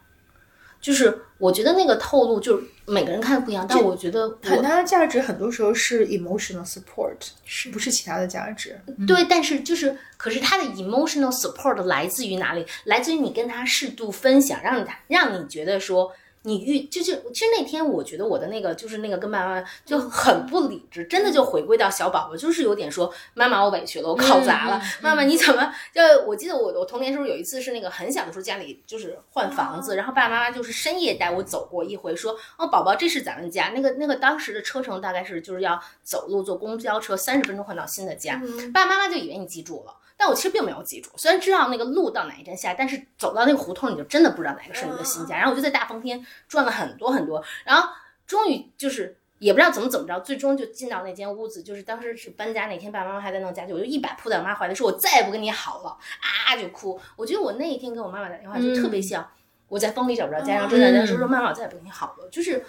[0.78, 8.78] 就是我觉得那个透露，就是每个人看的不一样，但我觉得很大的价值，很多时候是 emotional support，是不是其他的价值？
[9.08, 12.66] 对，但是就是，可是他的 emotional support 来自于哪里？
[12.84, 16.12] 来自于你跟他适度分享，让他让你觉得说。
[16.46, 38.40] 你遇就是其实那天我觉得我的那个就是那个跟妈妈就很不理智，真的就回归到小宝宝，就是有点说妈妈我委屈了，我考砸了，妈妈你怎么就我记得我我童年时候有一次是那个很小的时候家里就是换房子，然后爸爸妈妈就是深夜带我走过一回，说哦宝宝这是咱们家，那个那个当时的车程大概是就是要走路坐公交车三十分钟换到新的家，
[38.72, 39.92] 爸爸妈妈就以为你记住了。
[40.16, 45.36] 但我其实并没有记住，虽然知道那个路到哪一站下，但是走到那个胡同，你就真的不知道哪个是你的新家。
[45.36, 47.88] 然后我就在大风天转了很多很多，然后
[48.26, 51.62] 终于就是也不知道怎么怎么着，最终就进到那间屋子。
[51.62, 56.98] 就是当时是搬家那天，爸爸妈妈还在弄家具，我就一把扑在我妈怀里，说我再也不跟你好了啊，就哭。
[57.16, 59.28] 我觉得我那一天跟我妈妈打电话就特别像
[59.68, 62.28] 我在风里找不着家，然后正在说说妈妈我再也不跟你好了。
[62.30, 62.64] 就是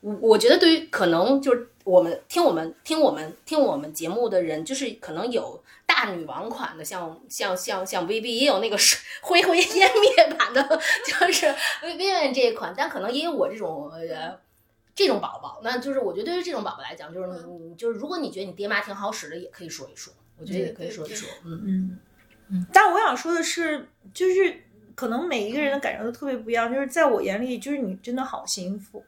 [0.00, 5.62] 我我觉得对于可能就是我们听我们听我们听我们节目的人，就是可能有。
[5.90, 8.76] 大女王款的，像像像像 V V 也有那个
[9.22, 10.62] 灰灰烟灭版的，
[11.02, 11.46] 就是
[11.82, 14.38] V V 这一款，但可能也有我这种呃
[14.94, 15.60] 这种宝宝。
[15.64, 21.26] 那就是我觉得对于这种宝宝来讲，就是你你就是如果你觉得你爹妈挺好使的，也可以说一说，我觉得也可以说一说。
[21.46, 21.98] 嗯嗯
[22.50, 22.66] 嗯。
[22.70, 24.64] 但我想说的是，就是。
[24.98, 29.00] 可能每一个人的感受都特别不一样，就是在我眼里，就是你真的好幸福，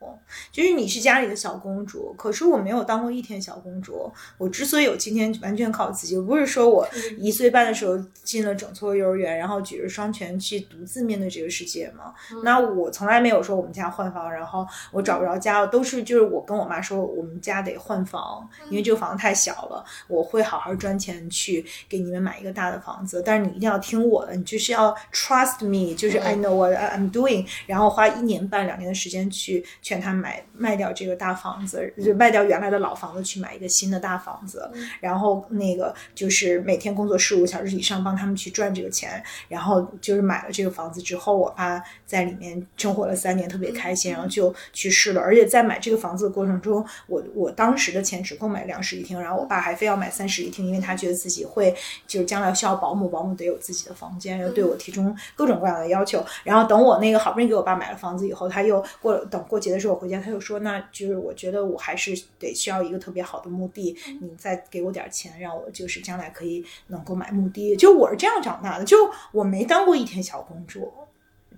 [0.53, 2.15] 就是你是家里的小公主。
[2.17, 4.09] 可是我没有当过一天小公主，
[4.39, 6.17] 我之所以有今天，完全靠自己。
[6.21, 6.89] 不是说我
[7.19, 12.15] 一岁半的时候进了整错幼儿园，然后举着双拳去独自面对这个世界吗？
[12.45, 23.21] 那我从来没有说我们家换房，然后我找不着家，都是就是我跟我妈说我们家得换房，因为这个房子太小了，我会好好赚钱去给你们买一个大的房子。
[23.27, 25.80] 但是你一定要听我的，你就是要 trust me。
[25.95, 34.71] 就是 I know what I'm doing，然后花一年半两年的时间去劝他买卖掉这个大房子，就卖掉原来的老房子去买一个新的大房子，
[35.01, 45.21] 然后那个就是每天工作十五小时以上帮他们去赚这个钱，然后就是买了这个房子之后，我爸在里面生活了三年，特别开心，然后就去世了。
[45.21, 51.75] 而且在买这个房子的过程中，我我当时的钱只够买两室一厅，然后我爸还非要买三室一厅，因为他觉得自己会
[52.07, 55.81] 就是将来需要保姆，保姆得有自己的房间，要对我提出各种各样的。
[55.81, 67.75] 的要求，然后等我那个好不容易给我爸买了房子以后，他又过等过节的时候我回家，他又说，那就是我觉得我还是得需要一个特别好的墓地，你再给我点钱，让我就是将来可以能够买墓地。
[67.77, 70.93] 就我是这样长大的，就我没当过一天小公主。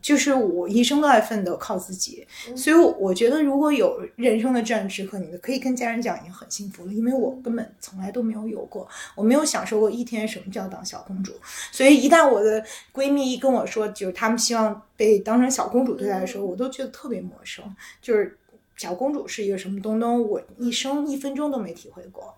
[0.02, 2.26] 就是我一生都在奋斗，靠自己，
[2.56, 6.92] 所以我觉得如果有人生的这样时刻，你可以跟家人讲，已经很幸福了。
[6.92, 11.32] 因为我根本从来都没有有过，我没有享受过一天什么叫当小公主。
[11.70, 12.62] 所以一旦我的
[12.92, 17.64] 闺蜜一跟我说，就是她们希望被当成小公主对待的时候，我都觉得特别陌生。
[18.00, 18.36] 就是
[18.76, 22.34] 小公主是一个什么东东，我一生一分钟都没体会过。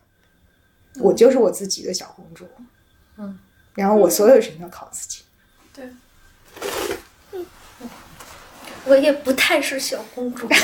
[1.00, 2.44] 我就是我自己的小公主，
[3.16, 3.38] 嗯，
[3.74, 5.22] 然后我所有事情都靠自己。
[5.72, 5.88] 对。
[8.86, 10.56] 我也不太是小公主，还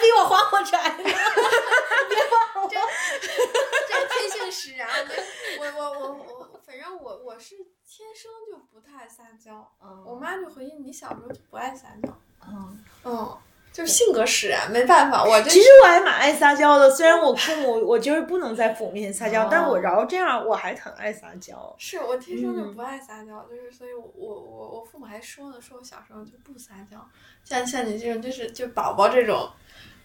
[0.00, 4.88] 比我花火柴呢，别忘我，这天性使然。
[5.58, 7.56] 我我我我，反正我我是
[7.86, 9.70] 天生就不太撒娇。
[10.04, 12.18] 我妈就回忆你小时候就不爱撒娇。
[12.48, 13.38] 嗯嗯，
[13.72, 15.24] 就是性格使然，没办法。
[15.24, 21.74] 我其实我还蛮爱撒娇的，虽然我父母我就是不能在父母面前撒娇，但是我饶这样我还很爱撒娇。
[21.78, 27.08] 是我天生就不爱撒娇，就是所以，我我我父母还说呢，说我小时候就不撒娇，
[27.44, 29.48] 像像你这种就是就宝宝这种，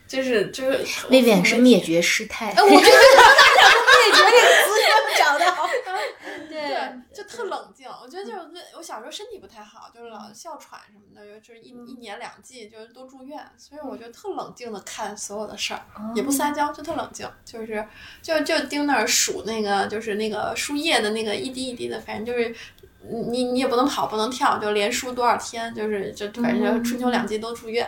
[0.08, 2.52] 就是就是薇薇是灭绝师太。
[2.52, 2.82] 我觉得
[4.12, 5.68] 灭绝这个词讲的好。
[6.50, 7.88] 对，就特冷静。
[8.02, 8.40] 我觉得就是
[8.76, 15.82] 我小时候身体不太好，就是老哮喘什么的，又就是一一年两季，就是都住院，所以我就特冷静的看所有的事儿，
[16.16, 17.86] 也不撒娇，就特冷静，就是
[18.22, 22.56] 就就盯那儿数那个就是那个输液的那个一滴一滴的，反正就是。
[23.30, 27.88] 你你也不能跑，不能跳，就连输多少天，就是就反正就春秋两季都住院，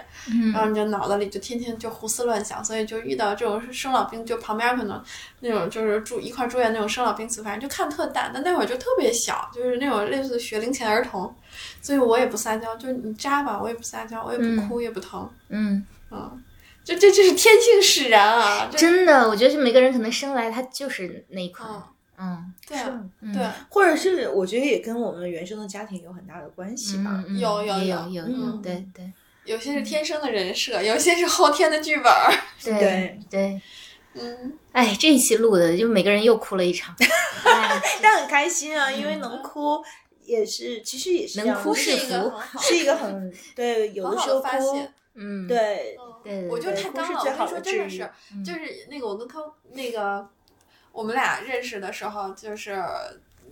[0.54, 5.02] 然后你就脑子里就天天就胡思乱想，所以就遇到这种生老病，就旁边可能
[5.41, 8.32] 那种就是住一块住院那种生老病死，反正就看特淡。
[8.34, 11.34] 但那会儿就特别小，就是那种类似学龄前儿童，
[11.82, 16.44] 所以我也不撒娇，就是你扎吧，我也不撒娇，我也不哭也不疼，嗯嗯，
[16.84, 18.70] 就这这是天性使然啊！
[18.72, 21.66] 真的，我觉得是每个人可能生来他就是那一块。
[21.70, 21.84] 嗯，
[22.68, 22.78] 对，
[23.34, 27.24] 对，或者是我觉得也跟我们原生的家庭有很大的关系吧。
[27.28, 28.28] 有有有有。
[28.28, 29.12] 有，对对，
[29.46, 32.12] 有些是天生的人设，有些是后天的剧本。
[32.62, 33.62] 对对，
[34.16, 36.94] 嗯，哎，这一期录的就每个人又哭了一场，
[38.02, 39.82] 但很开心啊，因为能哭
[40.26, 44.80] 也是，其实也是能哭是福，是一个很对，有的时候哭，
[45.16, 45.98] 嗯，对。
[46.22, 48.12] 对，我觉得太刚了，我跟你说真的是，
[48.44, 49.41] 就是那个我跟康
[49.72, 50.28] 那个。
[50.91, 52.84] 我们俩认识的时候，就是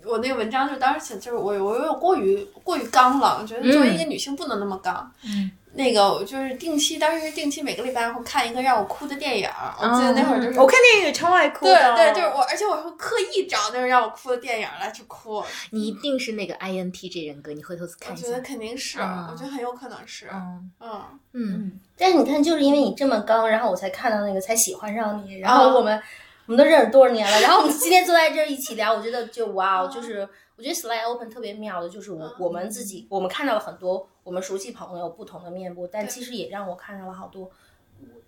[0.03, 5.11] 我那个文章就当时写，就是我我有过于过于刚了，我觉得作为一个女性不能那么刚。
[5.23, 9.49] 嗯，那个就是定期，当时定期每个礼拜会看一个让我哭的电影。
[9.79, 11.65] 我记得那会儿就是我看电影超爱哭。
[11.65, 15.43] 对对，就是我，而且我会刻意找那种让我哭的电影来去哭。
[15.71, 18.27] 你一定是那个 INTJ 人格，你回头看一下。
[18.27, 20.27] 我觉得肯定是，我觉得很有可能是。
[20.31, 21.01] 嗯嗯
[21.33, 21.79] 嗯。
[21.97, 26.01] 但是你看，就是因为你这么刚，然后我才看到那个，才喜欢上你，然后我们。
[26.47, 27.41] 我们都认识多少年了？
[27.41, 37.51] 然后我们今天坐在这儿一起聊，我觉得就哇哦，就是我觉得 Slide Open 特别妙的，就是我我们自己，我们看到了很多我们熟悉朋友不同的面部，但其实也让我看到了好多，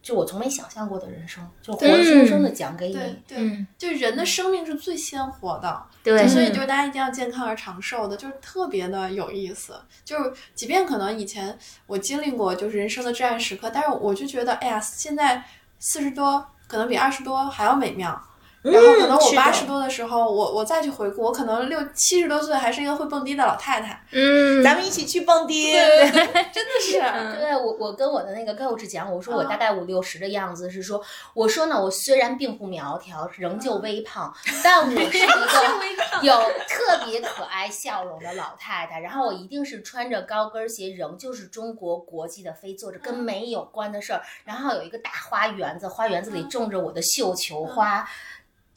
[0.01, 2.99] 就我从没想象过的人生，就活生生的讲给你。
[3.25, 9.79] 对，就人的生命是最鲜活的，对，所以就是大家一定要健康而长寿的，就是特别的有意思。
[10.03, 15.41] 就是即便可能以前我经历过就是人生的至暗时刻，但是我就觉得，哎呀，现在
[15.79, 16.45] 四十多。
[16.69, 18.21] 可能比二十多还要美妙，
[18.61, 24.03] 然后可能我八十多的时候，我我再去回顾，我可能六七十多岁还是一个会蹦迪的老太太。
[24.11, 26.99] 嗯，咱们一起去蹦迪，对对对 真的是。
[27.39, 31.01] 对我我跟我的那个 coach 讲，我说我大概五六十的样子，是说
[31.33, 36.33] 我说呢，我虽然并不苗条，仍旧微胖，但我是一个 有
[36.67, 38.99] 特别可爱笑容的老太太。
[38.99, 44.21] 然后我一定是穿着高跟鞋，仍旧是中国国际的飞，做着跟美有关的事儿。
[44.43, 48.05] 然后有一个大花园子，花园子里种着我的绣球花。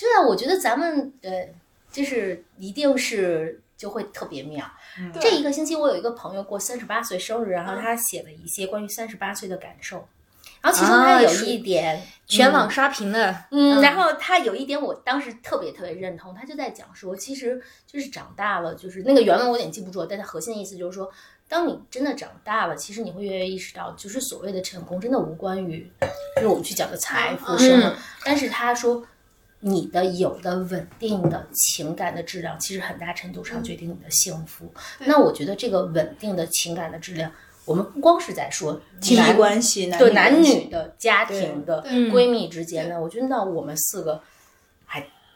[0.03, 1.49] 对啊，我觉得咱们呃，
[1.93, 4.69] 就是一定是就会特别妙。
[5.21, 10.09] 这一个星期，我有一个朋友过三十八岁生日，然后他写了一些关于三十八岁的感受。
[10.61, 21.11] 然后其中他有一点全网刷屏的，嗯，然后他有一点我当时特别特别认同，他就在讲说，其实就是长大了，就是那个原文我有点记不住，但他核心的意思就是说，
[21.49, 25.91] 当你真的长大了，其实你会越来越意识到，就是所谓的成功真的无关于
[26.37, 29.05] 就是我们去讲的财富什么，但是他说。
[29.65, 34.69] 你的有的稳定的情感的质量，其实很大程度上决定你的幸福。
[34.99, 37.31] 那我觉得这个稳定的情感的质量，
[37.65, 44.23] 我们不光是在说亲密关系，对男女的家庭的闺蜜之间呢，我觉得那我们四个还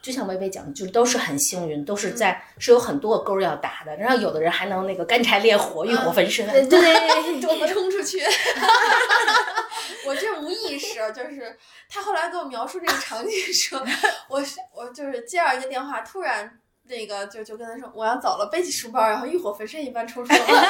[0.07, 3.93] 就像薇薇讲的，就是都是很幸运，都是在是有很多个勾要打的。
[3.97, 8.21] 然后有的人还能那个干柴烈火，欲火焚身， 对，冲出去。
[10.07, 11.57] 我这无意识，就是
[11.89, 13.85] 他后来给我描述这个场景说，
[14.29, 14.41] 我
[14.73, 20.39] 我就是接到一个电话，突然那个就就跟他说我要走了，背起书包，然后欲火焚身一般冲出来。
[20.39, 20.63] 我刚才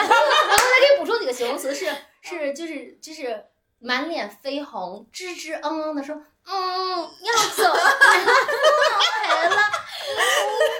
[0.81, 1.85] 给你补充几个形容词，是
[2.23, 3.45] 是就是就是
[3.77, 6.19] 满脸绯红，吱吱嗯嗯的说，
[6.49, 9.55] 嗯要走， 来了，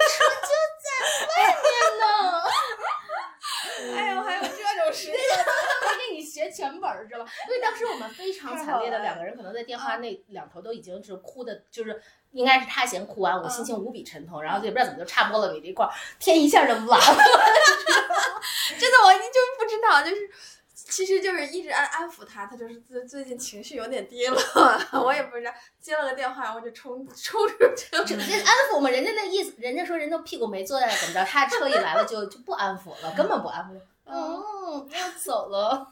[0.08, 0.50] 车就
[0.84, 0.86] 在
[1.28, 1.68] 外面
[2.00, 2.04] 呢。
[3.96, 4.48] 哎呦，还有这
[4.82, 5.14] 种事情。
[6.28, 7.30] 学全本儿知道吧？
[7.48, 12.00] 因为当时我们非常惨烈的两个人，可能在电话那两头都已经是哭的，就是
[12.30, 15.90] 应该是他先哭完，我心情无比沉痛，然后也不知道怎么就插播了你这块儿，
[16.20, 16.96] 天一下就完了。
[18.78, 20.30] 真的，我就不知道，就是
[20.88, 24.40] 其实就是一直安安抚他，他就是最最近情绪有点低落，
[25.04, 33.78] 我也不知道接了个电话，我就冲冲出去， 安抚嘛，人家那意思，人家说人都屁股没坐在怎么着，他车一来了就就不安抚了，根本不安抚。
[34.10, 35.86] 嗯，要走了。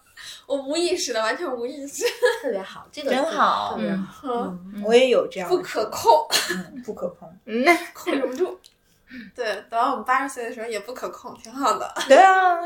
[0.47, 2.03] 我我无意识的，完全无意识，
[2.41, 4.23] 特别好，这个真好特别好。
[4.23, 7.31] 嗯，我也有这样不可控，嗯不可控。
[7.45, 7.63] 嗯，
[7.93, 8.59] 控制不住。
[9.35, 11.95] 对，等到我们八十岁的时候也不可控，挺好的。
[12.09, 12.59] 对啊，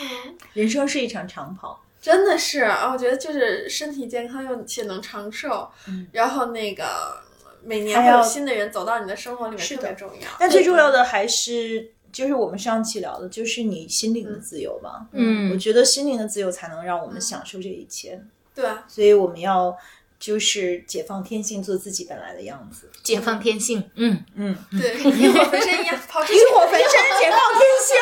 [0.00, 1.80] 嗯，人生是一场长跑。
[2.00, 7.22] 真的是，啊我觉得就是身体健康又且能长寿，嗯然后那个
[7.62, 10.28] 每年还有新的人走到你的生活里面，特别重要。
[10.38, 15.06] 但最重要的还是，就是我们上期聊的，就是你心灵的自由吧。
[15.12, 18.20] 嗯我觉得心灵的自由才能让我们享受这一切，
[18.54, 19.74] 对，啊所以我们要
[20.18, 22.90] 就是解放天性，做自己本来的样子。
[23.02, 26.52] 解放天性，嗯，嗯，对，浴火焚身一样，浴。
[26.52, 27.96] 火焚身，解放天性。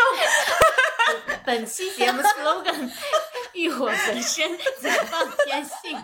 [1.44, 2.90] 本期节目 slogan：
[3.52, 5.98] 欲火焚身，解放天性。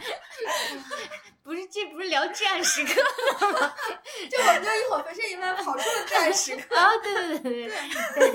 [1.43, 3.01] 不是，这不是聊至暗时刻
[3.53, 3.75] 吗
[4.31, 6.77] 就我们就欲火焚身以外跑出了至暗时刻。
[6.77, 6.97] 啊？
[7.03, 7.71] 对对对对
[8.15, 8.31] 对，可以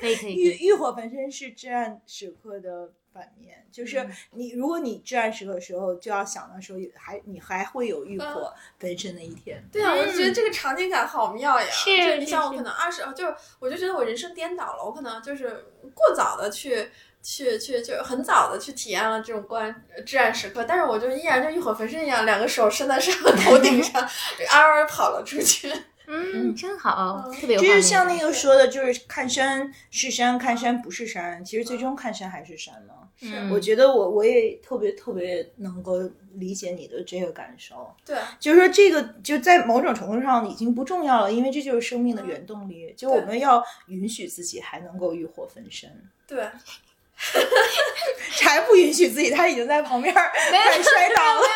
[0.00, 0.34] 可以可以。
[0.34, 9.62] 欲欲火焚身是至暗时刻的反面，就是嗯你，如果你至暗时刻的时候，就要想到说，还你还会有欲火焚身的一天。
[9.70, 11.66] 对啊，我就觉得这个场景感好妙呀！
[11.70, 15.64] 是就你像我可能二十，就是我就觉得我人生颠倒了，我可能就是
[15.94, 16.90] 过早的去。
[17.24, 23.14] 去去就很早的去体验了这种关呃至暗时刻，但是我就依然就浴火焚身一样，两个手伸在上
[23.44, 24.02] 头顶上，
[24.50, 25.72] 嗷嗷跑了出去。
[26.08, 33.01] 嗯，真好，特别有就是像那个说的，就是看山是山，看山不是山，其实最终看山还是山嘛。
[33.22, 35.98] 嗯我觉得我我也特别特别能够
[36.34, 42.92] 理解你的这个感受，对，就是说这个就在某种程度上已经不重要了，因为这就是生命的原动力。
[42.96, 45.90] 就我们要允许自己还能够欲火焚身，
[46.26, 46.44] 对，
[48.40, 51.46] 还不允许自己，他已经在旁边儿快摔倒了。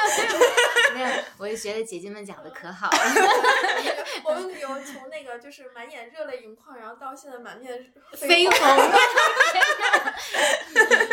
[0.94, 1.08] 没有，
[1.38, 2.98] 我就觉得姐姐们讲的可好了。
[4.24, 8.90] 我们有从那个就是满眼热泪盈眶，然后到现在满面绯红。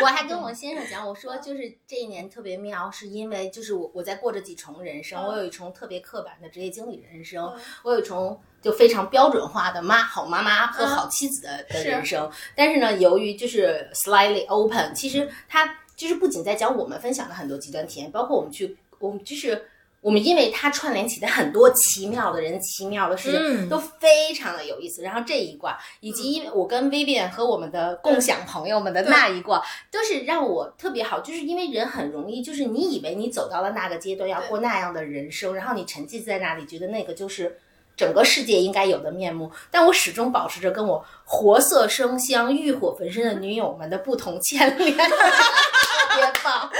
[0.00, 12.30] 我还跟我先生讲，我说就是这一年特别妙，是因为就是我我在过着几重人生，嗯我有一重特别刻板的职业经理人生嗯，我有一重就非常标准化的妈好妈妈和好妻子的的人生。
[12.56, 19.66] 但是呢，由于就是 slightly open，其实它就是不仅在讲我们分享的很多极端体验，包括我们去我们就是。
[20.04, 25.00] 我们因为他串联起的很多奇妙的人、奇妙的事情，嗯都非常的有意思。
[25.00, 37.58] 然后这一卦，以及因为我跟 Vivian 和我们的共享朋友们的那一卦，都是让我特别好，就是因为人很容易，就是你以为你走到了那个阶段，要过那样的人生，然后你沉浸在那里，觉得那个就是
[37.96, 39.50] 整个世界应该有的面目。
[39.70, 46.70] 但我始终保持着跟我活色生香、欲火焚身的女友们的不同牵连，特别棒，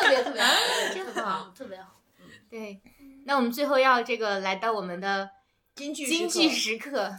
[0.00, 0.54] 特别特别好，
[0.94, 1.84] 真特别好特别好。
[2.50, 2.80] 对，
[3.26, 5.28] 那我们最后要这个来到我们的
[5.74, 7.12] 京剧京剧时刻，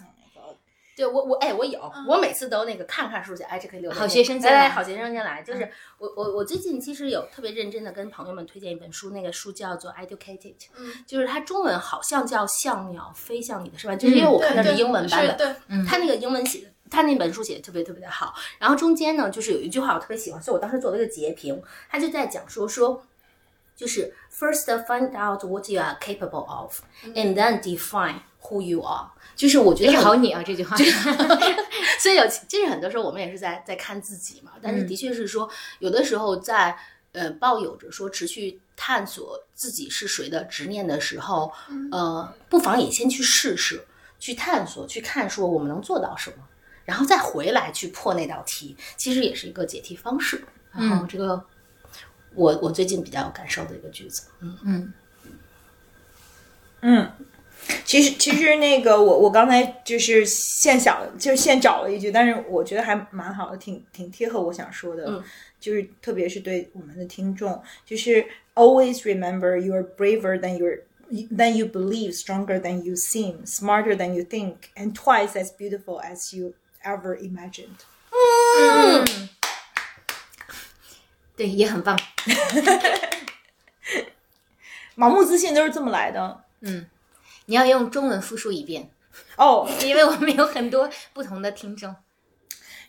[0.99, 18.35] 对我我哎我有，嗯我每次都那个看看书去，哎这可以留在好学生先来哎好学生先来，就是我我我最近其实有特别认真的跟朋友们推荐一本书，那个书叫做 Educated，嗯，就是它中文好像叫像鸟飞向你的是吧，就是因为我看的是英文版本，对，它那个英文写的，他那本书写的特别特别的好。
[18.57, 23.05] 然后中间呢，就是有一句话我特别喜欢，所以我当时做了一个截屏，他就在讲说说。
[23.80, 26.81] 就是 first find out what you are capable of,
[27.15, 29.07] and then define who you are。
[29.39, 30.75] 就是我觉得好你啊，这句话。
[31.97, 35.49] 所以有其实很多时候我们也是在在看自己嘛，但是的确是说，
[35.79, 36.77] 有的时候在
[37.13, 41.53] 呃抱有着说持续探索自己是谁的执念的时候，
[41.89, 43.85] 呃，不妨也先去试试，
[44.19, 46.37] 去探索，去看说我们能做到什么，
[46.83, 50.43] 然后再回来去破那道题，其实也是一个解题方式。
[50.73, 51.41] 然后这个。
[52.35, 54.55] 我我最近比较有感受的一个句子，嗯。
[54.61, 54.93] 嗯。
[56.81, 57.11] 嗯，
[57.85, 65.23] 其实其实那个我我刚才就是现想就是现找了一句，但是我觉得还蛮好的，挺挺贴合我想说的，嗯
[65.59, 68.25] 就是特别是对我们的听众，就是
[68.55, 70.79] always remember you are braver than your
[71.35, 75.99] than you believe, stronger than you seem, smarter than you think, and twice as beautiful
[76.01, 77.79] as you ever imagined。
[78.11, 79.29] 嗯，
[81.35, 81.99] 对，也很棒。
[84.95, 86.43] 盲目自信都是这么来的
[87.49, 88.91] 你要用中文复述一遍，
[89.35, 89.67] 哦。
[89.84, 91.93] 因为我们有很多不同的听众。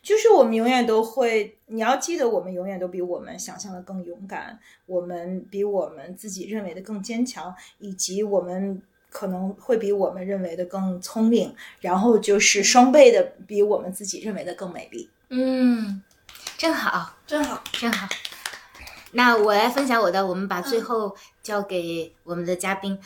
[0.02, 15.08] 就是我们永远都会，你要记得，我们永远都比我们想象的更勇敢，我们比我们自己认为的更坚强，以及我们可能会比我们认为的更聪明，然后就是双倍的比我们自己认为的更美丽。
[15.30, 16.02] 嗯，
[16.58, 17.62] 真好，真好。
[17.72, 18.06] 真好。
[19.12, 22.98] 那我来分享我的，我们把最后交给我们的嘉宾。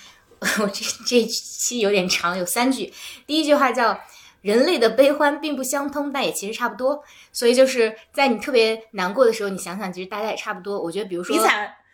[0.61, 2.93] 我这这期有点长，有三句。
[3.27, 3.99] 第一句话叫
[4.43, 7.03] 人类的悲欢并不相通，但也其实差不多。
[7.33, 10.81] 所以就是在你特别难过的时候，你想想，其实大家也差不多。
[10.81, 11.37] 我觉得，比如说，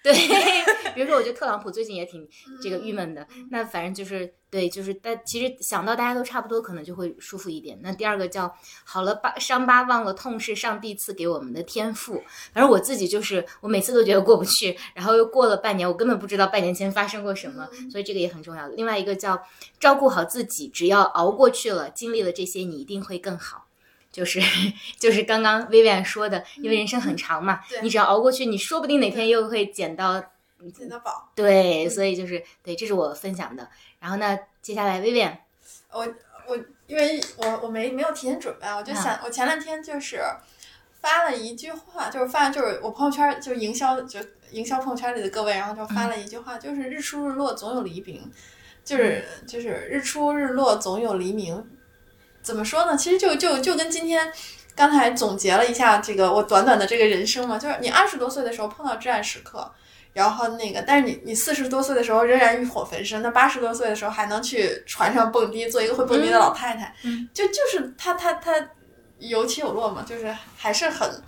[0.02, 0.14] 对，
[0.94, 2.26] 比如说，我觉得特朗普最近也挺
[2.62, 3.26] 这个郁闷的。
[3.50, 7.78] 那反正就是对，就是但其实想到大家都差不多，可能就会舒服一点。
[7.82, 8.50] 那第二个叫
[8.84, 12.14] 好了疤伤疤忘了痛是上帝赐给我们的天赋。
[12.54, 18.66] 反正我自己就是我每次都觉得过不去，然后又过了半年，我根本不知道半年前发生过什么，所以这个也很重要。
[18.68, 19.38] 另外一个叫
[19.78, 23.66] 照顾好自己，只要熬过去了，经历了这些，你一定会更好。
[24.12, 24.40] 就是
[24.98, 30.20] 就是刚刚薇薇安说的，因为人生很长嘛，你只要熬过去，你说不定哪天又会捡到
[30.76, 31.30] 捡到宝。
[31.34, 33.68] 对，所以就是对，这是我分享的。
[34.00, 35.38] 然后呢，接下来薇薇安，
[35.92, 36.00] 我
[36.46, 36.56] 我
[36.86, 40.20] 因为我我没没有提前准备，我就想我前两天就是
[41.00, 44.18] 发了一句话，就是发就是我朋友圈就是营销就
[44.50, 48.28] 营销朋友圈里的各位，然后就发了一句话，就是日出日落总有黎明，
[48.84, 51.64] 就是就是日出日落总有黎明。
[52.42, 52.96] 怎么说呢？
[52.96, 54.32] 其实就就就跟今天
[54.74, 59.70] 刚才总结了一下这个我短短的这个人生嘛，就是你二十多岁的时候碰到至暗时刻，
[60.14, 66.94] 然后那个，但是你你四十多岁的时候仍然欲火焚身，那八十多岁的时候还能去船上蹦迪，做一个会蹦迪的老太太，
[67.34, 68.52] 就就是他他他
[69.18, 71.22] 有起有落嘛，就是还是很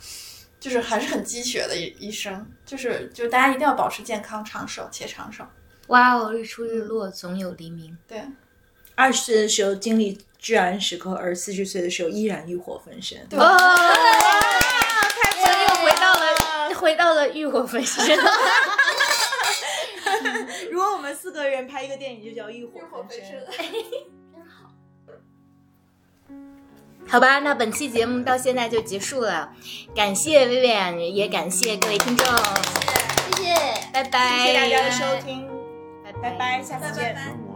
[0.58, 5.44] 就是还是很鸡血的一一生，就是就大家一定要保持健康长寿且长寿。
[5.88, 7.96] 哇哦，日出日落总有黎明。
[8.08, 8.22] 对，
[8.94, 10.18] 二十岁的时候经历。
[10.42, 13.16] 至暗时刻，而四十岁的时候依然欲火焚身。
[13.38, 13.64] 哇，太
[15.40, 15.62] 棒了！
[15.62, 16.20] 又回到了
[16.74, 18.18] 回到了欲火焚身。
[20.72, 23.20] 如果我们四个人拍一个电影，就叫《欲火焚身》。
[24.34, 24.72] 真好。
[27.08, 29.52] 好吧，那本期节目到现在就结束了。
[29.94, 32.26] 感谢 Vivian，也感谢各位听众。
[33.36, 33.54] 谢谢，
[33.92, 34.44] 拜拜。
[34.44, 35.48] 谢谢大家的收听，
[36.20, 37.14] 拜拜，下次见。
[37.14, 37.51] for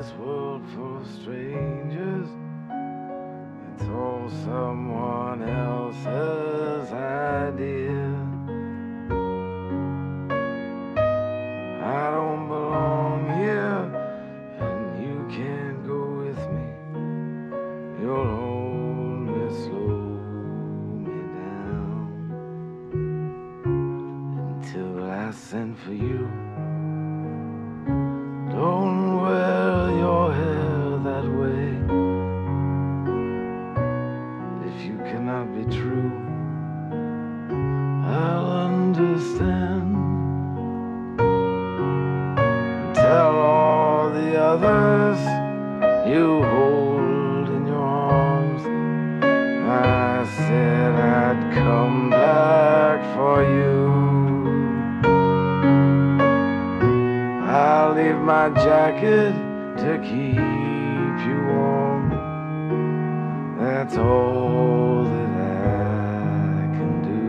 [0.00, 2.28] this world full of strangers.
[3.68, 8.00] It's all someone else's idea.
[11.84, 13.82] I don't belong here,
[14.68, 16.66] and you can't go with me.
[18.00, 20.00] You'll only slow
[21.04, 22.08] me down
[24.48, 26.26] until I send for you.
[28.50, 28.89] Don't
[44.70, 45.20] others
[46.08, 48.62] you hold in your arms.
[49.68, 53.80] I said I'd come back for you.
[57.48, 59.34] I'll leave my jacket
[59.82, 62.04] to keep you warm.
[63.58, 65.30] That's all that
[66.56, 67.28] I can do.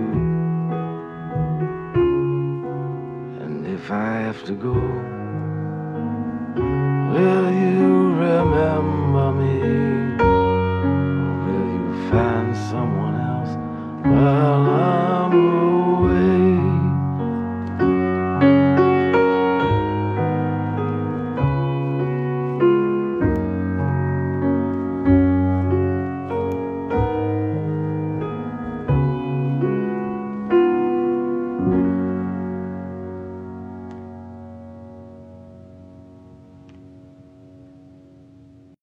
[3.43, 5.10] And if I have to go,
[8.61, 13.53] Remember me, or Will you find someone else?
[14.03, 14.50] But